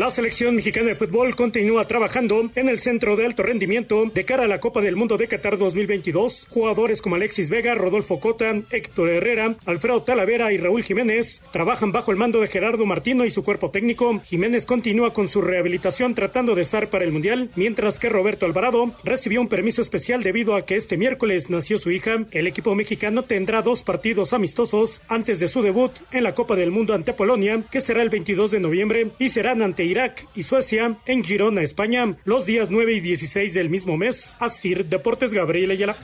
La 0.01 0.09
selección 0.09 0.55
mexicana 0.55 0.87
de 0.87 0.95
fútbol 0.95 1.35
continúa 1.35 1.85
trabajando 1.85 2.49
en 2.55 2.69
el 2.69 2.79
centro 2.79 3.15
de 3.15 3.27
alto 3.27 3.43
rendimiento 3.43 4.09
de 4.11 4.25
cara 4.25 4.45
a 4.45 4.47
la 4.47 4.59
Copa 4.59 4.81
del 4.81 4.95
Mundo 4.95 5.15
de 5.15 5.27
Qatar 5.27 5.59
2022. 5.59 6.47
Jugadores 6.49 7.03
como 7.03 7.17
Alexis 7.17 7.51
Vega, 7.51 7.75
Rodolfo 7.75 8.19
Cota, 8.19 8.51
Héctor 8.71 9.09
Herrera, 9.09 9.57
Alfredo 9.67 10.01
Talavera 10.01 10.51
y 10.51 10.57
Raúl 10.57 10.81
Jiménez 10.81 11.43
trabajan 11.51 11.91
bajo 11.91 12.09
el 12.09 12.17
mando 12.17 12.39
de 12.39 12.47
Gerardo 12.47 12.83
Martino 12.87 13.25
y 13.25 13.29
su 13.29 13.43
cuerpo 13.43 13.69
técnico. 13.69 14.19
Jiménez 14.23 14.65
continúa 14.65 15.13
con 15.13 15.27
su 15.27 15.39
rehabilitación 15.39 16.15
tratando 16.15 16.55
de 16.55 16.63
estar 16.63 16.89
para 16.89 17.05
el 17.05 17.11
Mundial, 17.11 17.51
mientras 17.55 17.99
que 17.99 18.09
Roberto 18.09 18.47
Alvarado 18.47 18.95
recibió 19.03 19.39
un 19.39 19.49
permiso 19.49 19.83
especial 19.83 20.23
debido 20.23 20.55
a 20.55 20.65
que 20.65 20.77
este 20.77 20.97
miércoles 20.97 21.51
nació 21.51 21.77
su 21.77 21.91
hija. 21.91 22.25
El 22.31 22.47
equipo 22.47 22.73
mexicano 22.73 23.21
tendrá 23.21 23.61
dos 23.61 23.83
partidos 23.83 24.33
amistosos 24.33 25.03
antes 25.07 25.39
de 25.39 25.47
su 25.47 25.61
debut 25.61 25.91
en 26.11 26.23
la 26.23 26.33
Copa 26.33 26.55
del 26.55 26.71
Mundo 26.71 26.95
ante 26.95 27.13
Polonia, 27.13 27.63
que 27.69 27.81
será 27.81 28.01
el 28.01 28.09
22 28.09 28.49
de 28.49 28.59
noviembre, 28.59 29.11
y 29.19 29.29
serán 29.29 29.61
ante 29.61 29.90
Irak 29.91 30.25
y 30.35 30.43
Suecia 30.43 30.95
en 31.05 31.21
Girona, 31.21 31.61
España, 31.61 32.15
los 32.23 32.45
días 32.45 32.69
9 32.69 32.93
y 32.93 32.99
16 33.01 33.53
del 33.53 33.69
mismo 33.69 33.97
mes. 33.97 34.37
Asir 34.39 34.85
Deportes 34.85 35.33
Gabriel 35.33 35.71
Ayala. 35.71 35.97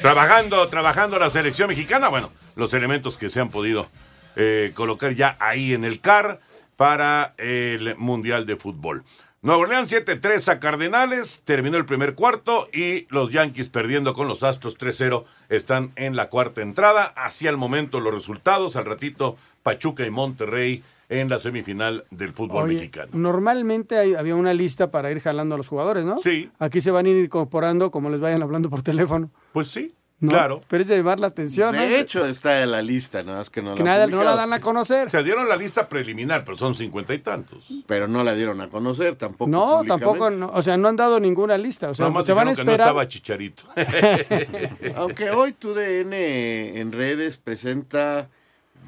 Trabajando, 0.00 0.66
trabajando 0.68 1.18
la 1.18 1.28
selección 1.28 1.68
mexicana, 1.68 2.08
bueno, 2.08 2.32
los 2.54 2.72
elementos 2.72 3.18
que 3.18 3.28
se 3.28 3.40
han 3.40 3.50
podido 3.50 3.88
eh, 4.34 4.72
colocar 4.74 5.14
ya 5.14 5.36
ahí 5.40 5.74
en 5.74 5.84
el 5.84 6.00
CAR 6.00 6.40
para 6.76 7.34
el 7.36 7.94
Mundial 7.96 8.46
de 8.46 8.56
Fútbol. 8.56 9.04
Nueva 9.42 9.60
Orleans 9.60 9.92
7-3 9.92 10.48
a 10.48 10.58
Cardenales, 10.58 11.42
terminó 11.44 11.76
el 11.76 11.84
primer 11.84 12.14
cuarto 12.14 12.66
y 12.72 13.06
los 13.10 13.30
Yankees 13.30 13.68
perdiendo 13.68 14.14
con 14.14 14.26
los 14.26 14.42
Astros 14.42 14.78
3-0 14.78 15.24
están 15.50 15.92
en 15.96 16.16
la 16.16 16.30
cuarta 16.30 16.62
entrada. 16.62 17.12
Hacia 17.14 17.50
el 17.50 17.58
momento 17.58 18.00
los 18.00 18.14
resultados, 18.14 18.74
al 18.74 18.86
ratito 18.86 19.36
Pachuca 19.66 20.06
y 20.06 20.10
Monterrey 20.10 20.80
en 21.08 21.28
la 21.28 21.40
semifinal 21.40 22.04
del 22.12 22.32
fútbol 22.32 22.64
Oye, 22.66 22.74
mexicano. 22.74 23.10
Normalmente 23.14 23.98
hay- 23.98 24.14
había 24.14 24.36
una 24.36 24.54
lista 24.54 24.92
para 24.92 25.10
ir 25.10 25.20
jalando 25.20 25.56
a 25.56 25.58
los 25.58 25.66
jugadores, 25.66 26.04
¿no? 26.04 26.20
Sí. 26.20 26.48
Aquí 26.60 26.80
se 26.80 26.92
van 26.92 27.06
a 27.06 27.08
ir 27.08 27.16
incorporando 27.24 27.90
como 27.90 28.08
les 28.10 28.20
vayan 28.20 28.42
hablando 28.44 28.70
por 28.70 28.82
teléfono. 28.82 29.28
Pues 29.52 29.66
sí, 29.68 29.92
¿no? 30.20 30.30
claro. 30.30 30.60
Pero 30.68 30.82
es 30.82 30.88
de 30.88 30.96
llamar 30.98 31.18
la 31.18 31.26
atención, 31.26 31.74
¿no? 31.74 31.82
De 31.82 31.98
hecho, 31.98 32.24
está 32.26 32.62
en 32.62 32.70
la 32.70 32.80
lista, 32.80 33.24
nada 33.24 33.38
más 33.38 33.50
que 33.50 33.60
no 33.60 33.74
que 33.74 33.82
la, 33.82 33.90
nada, 33.90 34.06
no 34.06 34.22
la 34.22 34.36
dan 34.36 34.52
a 34.52 34.60
conocer. 34.60 35.10
Se 35.10 35.22
dieron 35.24 35.48
la 35.48 35.56
lista 35.56 35.88
preliminar, 35.88 36.44
pero 36.44 36.56
son 36.56 36.76
cincuenta 36.76 37.12
y 37.12 37.18
tantos. 37.18 37.66
Pero 37.88 38.06
no 38.06 38.22
la 38.22 38.34
dieron 38.34 38.60
a 38.60 38.68
conocer 38.68 39.16
tampoco. 39.16 39.50
No, 39.50 39.82
tampoco, 39.84 40.30
no, 40.30 40.50
o 40.54 40.62
sea, 40.62 40.76
no 40.76 40.86
han 40.88 40.96
dado 40.96 41.18
ninguna 41.18 41.58
lista. 41.58 41.90
O 41.90 41.94
sea, 41.94 42.06
se 42.22 42.32
van 42.32 42.48
a 42.48 42.50
dijeron 42.52 42.54
que 42.56 42.64
no 42.64 42.70
esperar. 42.72 42.80
estaba 42.88 43.08
Chicharito. 43.08 43.62
Aunque 44.96 45.30
hoy 45.30 45.52
tu 45.52 45.74
DN 45.74 46.80
en 46.80 46.92
redes 46.92 47.36
presenta 47.36 48.28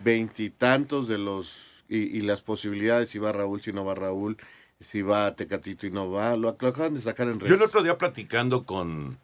veintitantos 0.02 1.08
de 1.08 1.18
los 1.18 1.62
y, 1.88 1.98
y 2.18 2.20
las 2.20 2.42
posibilidades 2.42 3.08
si 3.10 3.18
va 3.18 3.32
Raúl, 3.32 3.60
si 3.60 3.72
no 3.72 3.84
va 3.84 3.94
Raúl, 3.94 4.36
si 4.80 5.02
va 5.02 5.34
Tecatito 5.34 5.86
y 5.86 5.90
no 5.90 6.10
va, 6.10 6.36
lo, 6.36 6.56
lo 6.60 6.68
acaban 6.68 6.94
de 6.94 7.00
sacar 7.00 7.28
en 7.28 7.40
redes. 7.40 7.50
Yo 7.50 7.56
el 7.56 7.62
otro 7.62 7.82
día 7.82 7.96
platicando 7.98 8.64
con, 8.64 9.18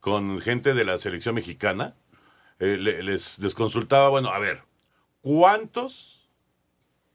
con 0.00 0.40
gente 0.40 0.74
de 0.74 0.84
la 0.84 0.98
selección 0.98 1.34
mexicana, 1.34 1.94
eh, 2.60 2.76
le- 2.78 3.02
les, 3.02 3.38
les 3.40 3.54
consultaba, 3.54 4.08
bueno, 4.08 4.28
a 4.30 4.38
ver, 4.38 4.62
¿cuántos? 5.20 6.28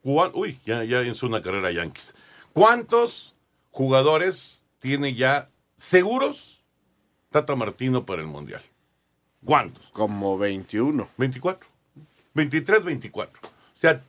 cuán- 0.01 0.31
uy, 0.33 0.59
ya, 0.65 0.83
ya 0.83 1.01
hizo 1.03 1.25
una 1.27 1.41
carrera 1.41 1.71
Yankees. 1.71 2.13
¿Cuántos 2.53 3.35
jugadores 3.71 4.61
tiene 4.79 5.13
ya 5.13 5.49
seguros 5.77 6.63
Tata 7.31 7.55
Martino 7.55 8.05
para 8.05 8.21
el 8.21 8.27
Mundial? 8.27 8.61
¿Cuántos? 9.45 9.85
Como 9.91 10.37
21. 10.37 11.07
24. 11.17 11.68
23, 12.39 12.83
24. 12.85 13.39
O 13.43 13.49
sea, 13.77 14.01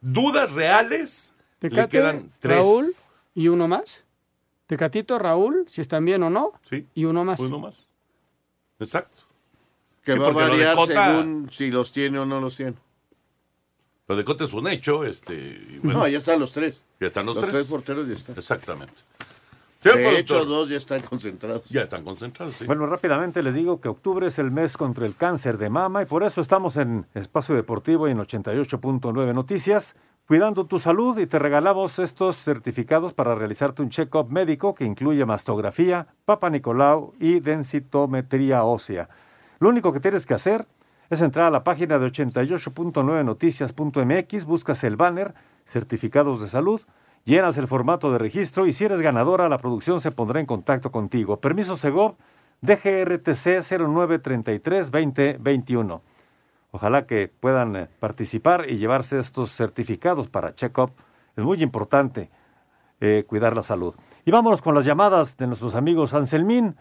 dudas 0.00 0.52
reales 0.52 1.34
le 1.60 1.70
Tecate, 1.70 1.88
quedan 1.98 2.32
tres. 2.40 2.56
Raúl 2.58 2.86
y 3.34 3.48
uno 3.48 3.68
más. 3.68 4.02
Tecatito, 4.66 5.18
Raúl, 5.18 5.64
si 5.68 5.80
están 5.80 6.04
bien 6.04 6.22
o 6.24 6.30
no. 6.30 6.52
Sí. 6.68 6.86
Y 6.94 7.04
uno 7.04 7.24
más. 7.24 7.38
Uno 7.40 7.60
más. 7.60 7.86
Exacto. 8.80 9.22
Que 10.04 10.12
Sí, 10.14 10.18
va 10.18 10.26
a 10.26 10.30
lo 10.30 10.34
variar 10.36 10.74
Cota- 10.76 11.06
según 11.16 11.48
si 11.52 11.70
los 11.70 11.92
tiene 11.92 12.18
o 12.18 12.26
no 12.26 12.40
los 12.40 12.56
tiene. 12.56 12.74
Lo 14.08 14.16
de 14.16 14.24
Cota 14.24 14.44
es 14.44 14.52
un 14.52 14.68
hecho, 14.68 15.04
este. 15.04 15.34
y 15.34 15.78
bueno, 15.82 16.00
No, 16.00 16.08
ya 16.08 16.18
están 16.18 16.38
los 16.40 16.52
tres. 16.52 16.82
ya 17.00 17.06
están 17.08 17.26
los, 17.26 17.34
Los 17.36 17.44
tres. 17.44 17.54
tres 17.54 17.66
porteros 17.68 18.06
ya 18.08 18.14
están. 18.14 18.36
Exactamente. 18.36 18.94
De 19.94 20.02
productor, 20.02 20.36
hecho, 20.38 20.44
dos 20.44 20.68
ya 20.68 20.76
están 20.76 21.02
concentrados. 21.02 21.68
Ya 21.68 21.82
están 21.82 22.04
concentrados, 22.04 22.54
sí. 22.54 22.66
Bueno, 22.66 22.86
rápidamente 22.86 23.42
les 23.42 23.54
digo 23.54 23.80
que 23.80 23.88
octubre 23.88 24.26
es 24.26 24.38
el 24.38 24.50
mes 24.50 24.76
contra 24.76 25.06
el 25.06 25.14
cáncer 25.14 25.58
de 25.58 25.70
mama 25.70 26.02
y 26.02 26.06
por 26.06 26.22
eso 26.22 26.40
estamos 26.40 26.76
en 26.76 27.06
Espacio 27.14 27.54
Deportivo 27.54 28.08
y 28.08 28.12
en 28.12 28.18
88.9 28.18 29.34
Noticias, 29.34 29.94
cuidando 30.26 30.66
tu 30.66 30.78
salud 30.78 31.18
y 31.18 31.26
te 31.26 31.38
regalamos 31.38 31.98
estos 31.98 32.36
certificados 32.36 33.14
para 33.14 33.34
realizarte 33.34 33.82
un 33.82 33.90
check-up 33.90 34.30
médico 34.30 34.74
que 34.74 34.84
incluye 34.84 35.24
mastografía, 35.24 36.08
papa 36.24 36.50
Nicolau 36.50 37.14
y 37.20 37.40
densitometría 37.40 38.64
ósea. 38.64 39.08
Lo 39.60 39.68
único 39.68 39.92
que 39.92 40.00
tienes 40.00 40.26
que 40.26 40.34
hacer 40.34 40.66
es 41.10 41.20
entrar 41.20 41.46
a 41.46 41.50
la 41.50 41.62
página 41.62 41.98
de 41.98 42.06
88.9noticias.mx, 42.06 44.44
buscas 44.44 44.82
el 44.84 44.96
banner, 44.96 45.34
certificados 45.64 46.40
de 46.40 46.48
salud, 46.48 46.80
llenas 47.26 47.58
el 47.58 47.68
formato 47.68 48.10
de 48.10 48.16
registro 48.18 48.66
y 48.66 48.72
si 48.72 48.86
eres 48.86 49.02
ganadora, 49.02 49.50
la 49.50 49.58
producción 49.58 50.00
se 50.00 50.12
pondrá 50.12 50.40
en 50.40 50.46
contacto 50.46 50.90
contigo. 50.90 51.38
Permiso 51.40 51.76
Segov, 51.76 52.16
DGRTC 52.62 53.60
0933-2021. 53.68 56.00
Ojalá 56.70 57.06
que 57.06 57.28
puedan 57.28 57.76
eh, 57.76 57.90
participar 58.00 58.70
y 58.70 58.78
llevarse 58.78 59.18
estos 59.18 59.54
certificados 59.54 60.28
para 60.28 60.54
check-up. 60.54 60.92
Es 61.36 61.44
muy 61.44 61.62
importante 61.62 62.30
eh, 63.00 63.24
cuidar 63.26 63.54
la 63.54 63.62
salud. 63.62 63.94
Y 64.24 64.30
vámonos 64.30 64.62
con 64.62 64.74
las 64.74 64.86
llamadas 64.86 65.36
de 65.36 65.48
nuestros 65.48 65.74
amigos 65.74 66.14
Anselmín. 66.14 66.76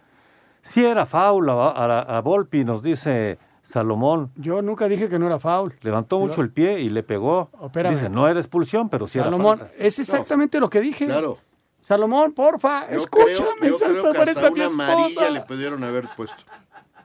Si 0.62 0.86
era 0.86 1.06
faula 1.06 1.54
a, 1.54 1.70
a, 1.70 2.18
a 2.18 2.22
Volpi, 2.22 2.64
nos 2.64 2.82
dice 2.84 3.38
Salomón. 3.66 4.32
Yo 4.36 4.62
nunca 4.62 4.88
dije 4.88 5.10
que 5.10 5.20
no 5.20 5.26
era 5.26 5.40
foul. 5.40 5.76
Levantó 5.82 6.20
mucho 6.20 6.42
el 6.42 6.52
pie 6.52 6.80
y 6.80 6.90
le 6.90 7.04
pegó. 7.04 7.50
Espérame. 7.64 7.94
Dice, 7.96 8.10
no 8.10 8.28
era 8.28 8.40
expulsión, 8.40 8.90
pero 8.90 9.08
sí 9.08 9.20
Salomón, 9.20 9.60
era 9.60 9.72
es 9.78 10.00
exactamente 10.00 10.60
lo 10.60 10.70
que 10.70 10.82
dije. 10.82 11.06
Claro. 11.06 11.38
Salomón, 11.82 12.34
porfa, 12.34 12.90
Yo 12.90 12.98
escúchame, 12.98 13.48
creo, 13.60 13.72
yo 13.78 14.02
creo 14.02 14.12
que 14.14 14.18
hasta 14.22 14.48
a 14.48 14.52
mi 14.52 14.60
una 14.62 14.68
amarilla 14.68 15.30
le 15.30 15.42
pudieron 15.42 15.84
haber 15.84 16.10
puesto. 16.16 16.44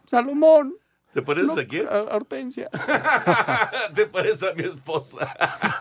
Salomón. 0.07 0.75
¿Te 1.13 1.23
pareces 1.23 1.57
No, 1.57 1.61
a 1.61 1.65
quién? 1.65 1.89
a 1.89 2.15
Hortensia. 2.15 2.71
Te 3.95 4.07
parece 4.07 4.49
a 4.49 4.55
mi 4.55 4.63
esposa. 4.63 5.29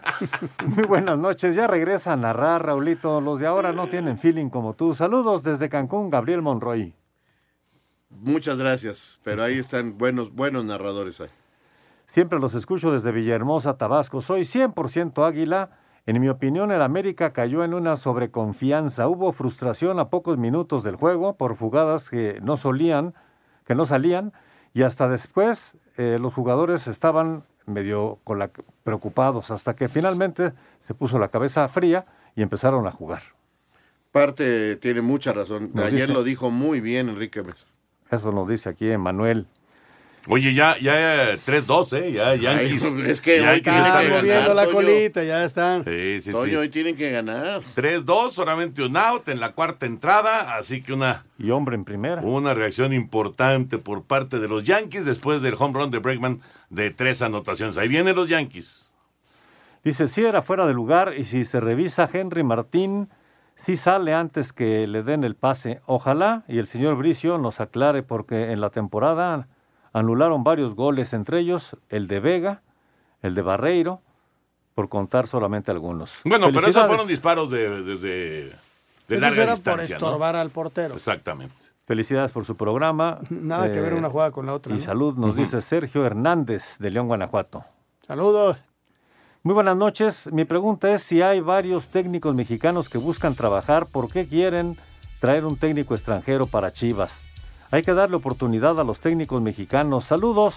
Muy 0.65 0.86
buenas 0.86 1.19
noches. 1.19 1.55
Ya 1.55 1.67
regresa 1.67 2.13
a 2.13 2.15
narrar, 2.15 2.65
Raulito. 2.65 3.21
Los 3.21 3.39
de 3.39 3.45
ahora 3.45 3.71
no 3.71 3.88
tienen 3.88 4.17
feeling 4.17 4.49
como 4.49 4.73
tú. 4.73 4.95
Saludos 4.95 5.43
desde 5.43 5.69
Cancún, 5.69 6.09
Gabriel 6.09 6.41
Monroy. 6.41 6.95
Muchas 8.10 8.57
gracias, 8.57 9.20
pero 9.24 9.43
ahí 9.43 9.60
están 9.60 9.97
buenos, 9.97 10.34
buenos 10.34 10.66
narradores 10.66 11.22
ahí. 11.22 11.30
Siempre 12.07 12.39
los 12.39 12.55
escucho 12.55 12.91
desde 12.91 13.12
Villahermosa, 13.12 13.78
Tabasco. 13.78 14.22
Soy 14.22 14.41
100% 14.41 15.26
águila. 15.28 15.78
En 16.07 16.20
mi 16.20 16.28
opinión, 16.28 16.72
el 16.72 16.82
América 16.82 17.34
cayó 17.34 17.64
en 17.64 17.76
una 17.76 17.95
sobreconfianza. 17.97 19.07
Hubo 19.07 19.32
frustración 19.32 19.99
a 19.99 20.10
pocos 20.10 20.38
minutos 20.39 20.84
del 20.84 20.95
juego 20.95 21.36
por 21.36 21.55
jugadas 21.55 22.10
que 22.10 22.39
no 22.41 22.57
solían, 22.57 23.14
que 23.66 23.76
no 23.76 23.86
salían, 23.86 24.34
y 24.74 24.82
hasta 24.82 25.07
después 25.07 25.76
eh, 25.97 26.18
los 26.20 26.34
jugadores 26.34 26.88
estaban 26.88 27.43
medio 27.68 28.18
con 28.24 28.39
la, 28.39 28.49
preocupados 28.84 29.51
hasta 29.51 29.76
que 29.76 29.88
finalmente 29.88 30.53
se 30.82 30.95
puso 30.95 31.20
la 31.20 31.28
cabeza 31.28 31.68
fría 31.70 32.07
y 32.36 32.41
empezaron 32.41 32.88
a 32.88 32.91
jugar. 32.91 33.22
Parte 34.12 34.76
tiene 34.78 35.01
mucha 35.01 35.32
razón. 35.34 35.70
Nos 35.76 35.86
Ayer 35.86 36.01
dice- 36.01 36.14
lo 36.14 36.24
dijo 36.24 36.49
muy 36.49 36.80
bien 36.82 37.10
Enrique 37.10 37.43
Mesa. 37.43 37.68
Eso 38.12 38.32
nos 38.32 38.47
dice 38.47 38.70
aquí 38.70 38.89
Emanuel. 38.89 39.47
Oye, 40.28 40.53
ya, 40.53 40.78
ya 40.80 41.38
3-2, 41.38 41.97
¿eh? 41.97 42.12
Ya 42.12 42.36
Yankees. 42.36 42.84
Ay, 42.93 43.03
es 43.10 43.22
que 43.22 43.39
Yankees 43.39 43.74
están 43.74 44.01
que 44.05 44.10
moviendo 44.10 44.39
ganar, 44.41 44.55
la 44.55 44.64
Toño. 44.66 44.76
colita, 44.76 45.24
ya 45.24 45.45
están. 45.45 45.86
Sí, 45.86 46.20
sí, 46.22 46.32
Toño, 46.32 46.49
sí. 46.51 46.55
hoy 46.57 46.70
tienen 46.70 46.95
que 46.97 47.10
ganar. 47.10 47.62
3-2, 47.76 48.30
solamente 48.32 48.84
un 48.84 48.97
out 48.97 49.30
en 49.30 49.39
la 49.39 49.53
cuarta 49.53 49.86
entrada, 49.86 50.57
así 50.57 50.82
que 50.82 50.91
una, 50.93 51.26
Y 51.39 51.49
hombre 51.51 51.76
en 51.76 51.86
primera. 51.86 52.22
una 52.22 52.53
reacción 52.53 52.93
importante 52.93 53.78
por 53.78 54.03
parte 54.03 54.39
de 54.39 54.49
los 54.49 54.66
Yankees 54.66 55.05
después 55.05 55.41
del 55.41 55.55
home 55.57 55.80
run 55.80 55.89
de 55.89 55.99
Bregman 55.99 56.41
de 56.70 56.91
tres 56.91 57.22
anotaciones. 57.22 57.78
Ahí 57.78 57.88
vienen 57.88 58.16
los 58.16 58.28
Yankees. 58.28 58.91
Dice, 59.86 60.10
si 60.10 60.22
era 60.22 60.41
fuera 60.41 60.68
de 60.68 60.74
lugar 60.74 61.14
y 61.18 61.24
si 61.24 61.45
se 61.45 61.62
revisa 61.62 62.10
Henry 62.12 62.43
Martín, 62.43 63.07
sí 63.62 63.76
sale 63.78 64.14
antes 64.14 64.53
que 64.53 64.88
le 64.88 65.03
den 65.03 65.24
el 65.24 65.36
pase. 65.36 65.82
Ojalá 65.86 66.43
y 66.47 66.57
el 66.57 66.66
señor 66.68 66.95
Bricio 66.95 67.38
nos 67.38 67.60
aclare 67.60 68.01
porque 68.03 68.51
en 68.51 68.62
la 68.62 68.70
temporada 68.72 69.47
anularon 69.93 70.43
varios 70.43 70.76
goles, 70.76 71.14
entre 71.14 71.39
ellos 71.39 71.76
el 71.89 72.07
de 72.07 72.20
Vega, 72.20 72.62
el 73.22 73.36
de 73.36 73.41
Barreiro, 73.41 74.01
por 74.76 74.88
contar 74.88 75.28
solamente 75.28 75.72
algunos. 75.72 76.14
Bueno, 76.24 76.47
pero 76.53 76.68
esos 76.68 76.86
fueron 76.88 77.07
disparos 77.07 77.49
de, 77.49 77.84
de, 77.84 77.97
de- 77.97 78.51
de 79.10 79.20
larga 79.20 79.43
por 79.45 79.49
distancia, 79.55 79.97
¿no? 79.99 80.05
estorbar 80.05 80.36
al 80.36 80.51
portero. 80.51 80.93
Exactamente. 80.93 81.55
Felicidades 81.88 82.32
por 82.32 82.45
su 82.45 82.55
programa. 82.55 83.18
Nada 83.32 83.72
que 83.72 83.82
ver 83.82 83.93
Eh, 83.93 83.95
una 83.97 84.07
jugada 84.10 84.30
con 84.30 84.45
la 84.45 84.53
otra. 84.53 84.72
Y 84.74 84.78
¿no? 84.78 84.84
salud, 84.84 85.16
nos 85.18 85.36
dice 85.36 85.62
Sergio 85.62 86.05
Hernández 86.05 86.78
de 86.78 86.91
León, 86.91 87.07
Guanajuato. 87.07 87.66
Saludos. 88.05 88.57
Muy 89.42 89.54
buenas 89.54 89.78
noches. 89.78 90.30
Mi 90.34 90.44
pregunta 90.44 90.94
es 90.94 91.02
si 91.02 91.22
hay 91.22 91.40
varios 91.40 91.88
técnicos 91.88 92.36
mexicanos 92.36 92.90
que 92.90 92.98
buscan 92.98 93.36
trabajar, 93.36 93.86
¿por 93.86 94.12
qué 94.12 94.28
quieren 94.28 94.78
traer 95.22 95.46
un 95.46 95.56
técnico 95.58 95.96
extranjero 95.96 96.46
para 96.46 96.74
Chivas? 96.74 97.22
Hay 97.72 97.84
que 97.84 97.94
darle 97.94 98.18
oportunidad 98.18 98.80
a 98.80 98.84
los 98.84 99.00
técnicos 99.00 99.42
mexicanos. 99.42 100.06
Saludos 100.06 100.56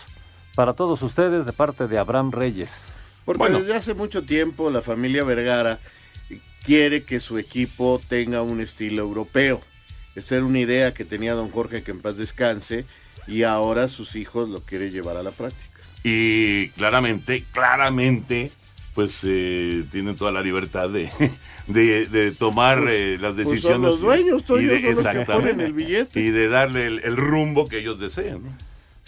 para 0.57 0.73
todos 0.73 1.01
ustedes 1.03 1.47
de 1.47 1.53
parte 1.53 1.87
de 1.87 1.99
Abraham 1.99 2.33
Reyes. 2.33 2.89
Porque 3.25 3.39
Bueno. 3.39 3.61
desde 3.61 3.77
hace 3.77 3.95
mucho 3.95 4.23
tiempo 4.25 4.69
la 4.69 4.81
familia 4.81 5.23
Vergara 5.23 5.79
quiere 6.65 7.05
que 7.05 7.21
su 7.21 7.39
equipo 7.39 8.01
tenga 8.09 8.43
un 8.43 8.61
estilo 8.61 9.03
europeo. 9.03 9.61
Esta 10.17 10.37
era 10.37 10.45
una 10.45 10.59
idea 10.59 10.93
que 10.93 11.05
tenía 11.05 11.35
don 11.35 11.51
Jorge 11.51 11.85
que 11.85 11.93
en 11.93 12.03
paz 12.03 12.17
descanse 12.17 12.85
y 13.29 13.45
ahora 13.45 13.87
sus 13.89 14.17
hijos 14.17 14.49
lo 14.49 14.61
quiere 14.61 14.91
llevar 14.91 15.17
a 15.17 15.23
la 15.23 15.31
práctica. 15.31 15.69
Y 16.03 16.71
claramente, 16.71 17.45
claramente, 17.53 18.51
pues 18.95 19.21
eh, 19.25 19.85
tienen 19.91 20.17
toda 20.17 20.33
la 20.33 20.43
libertad 20.43 20.89
de, 20.91 21.11
de, 21.67 22.07
de 22.07 22.33
tomar 22.33 22.81
Pues- 22.83 22.93
eh, 22.95 23.19
las 23.21 23.35
pues 23.35 23.49
decisiones. 23.49 23.73
son 23.75 23.83
los 23.83 24.01
dueños, 24.01 24.45
Toño, 24.45 24.69
de- 24.69 24.95
son 24.95 25.05
los 25.05 25.15
que 25.15 25.21
ponen 25.27 25.61
el 25.61 25.73
billete. 25.73 26.21
Y 26.21 26.31
de 26.31 26.49
darle 26.49 26.87
el, 26.87 26.99
el 27.05 27.17
rumbo 27.17 27.69
que 27.69 27.79
ellos 27.79 27.99
deseen. 27.99 28.43
¿no? 28.45 28.51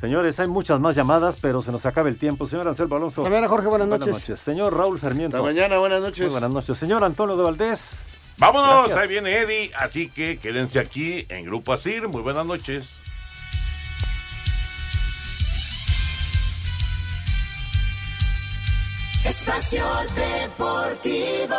Señores, 0.01 0.39
hay 0.41 0.49
muchas 0.49 0.80
más 0.80 0.95
llamadas, 0.97 1.37
pero 1.41 1.62
se 1.62 1.70
nos 1.72 1.87
acaba 1.87 2.09
el 2.09 2.16
tiempo. 2.16 2.47
Señor 2.49 2.68
Anselmo 2.68 2.97
Alonso. 2.97 3.22
Hasta 3.22 3.30
mañana, 3.30 3.49
Jorge, 3.49 3.68
buenas 3.68 3.89
noches. 3.89 4.39
Señor 4.41 4.76
Raúl 4.76 4.99
Sarmiento. 4.99 5.37
Hasta 5.37 5.47
mañana, 5.49 5.78
buenas 5.78 6.01
noches. 6.01 6.20
Muy 6.20 6.30
buenas 6.30 6.51
noches. 6.51 6.76
Señor 6.76 7.03
Antonio 7.05 7.37
de 7.37 7.43
Valdés. 7.43 8.05
Vámonos, 8.37 8.78
Gracias. 8.89 8.99
ahí 8.99 9.09
viene 9.09 9.39
Eddie, 9.39 9.70
así 9.78 10.09
que 10.09 10.39
quédense 10.39 10.80
aquí 10.80 11.24
en 11.28 11.45
Grupo 11.47 11.72
Asir. 11.72 12.09
Muy 12.09 12.20
buenas 12.22 12.45
noches. 12.45 12.99
Espacio 19.25 19.85
Deportivo. 20.14 21.57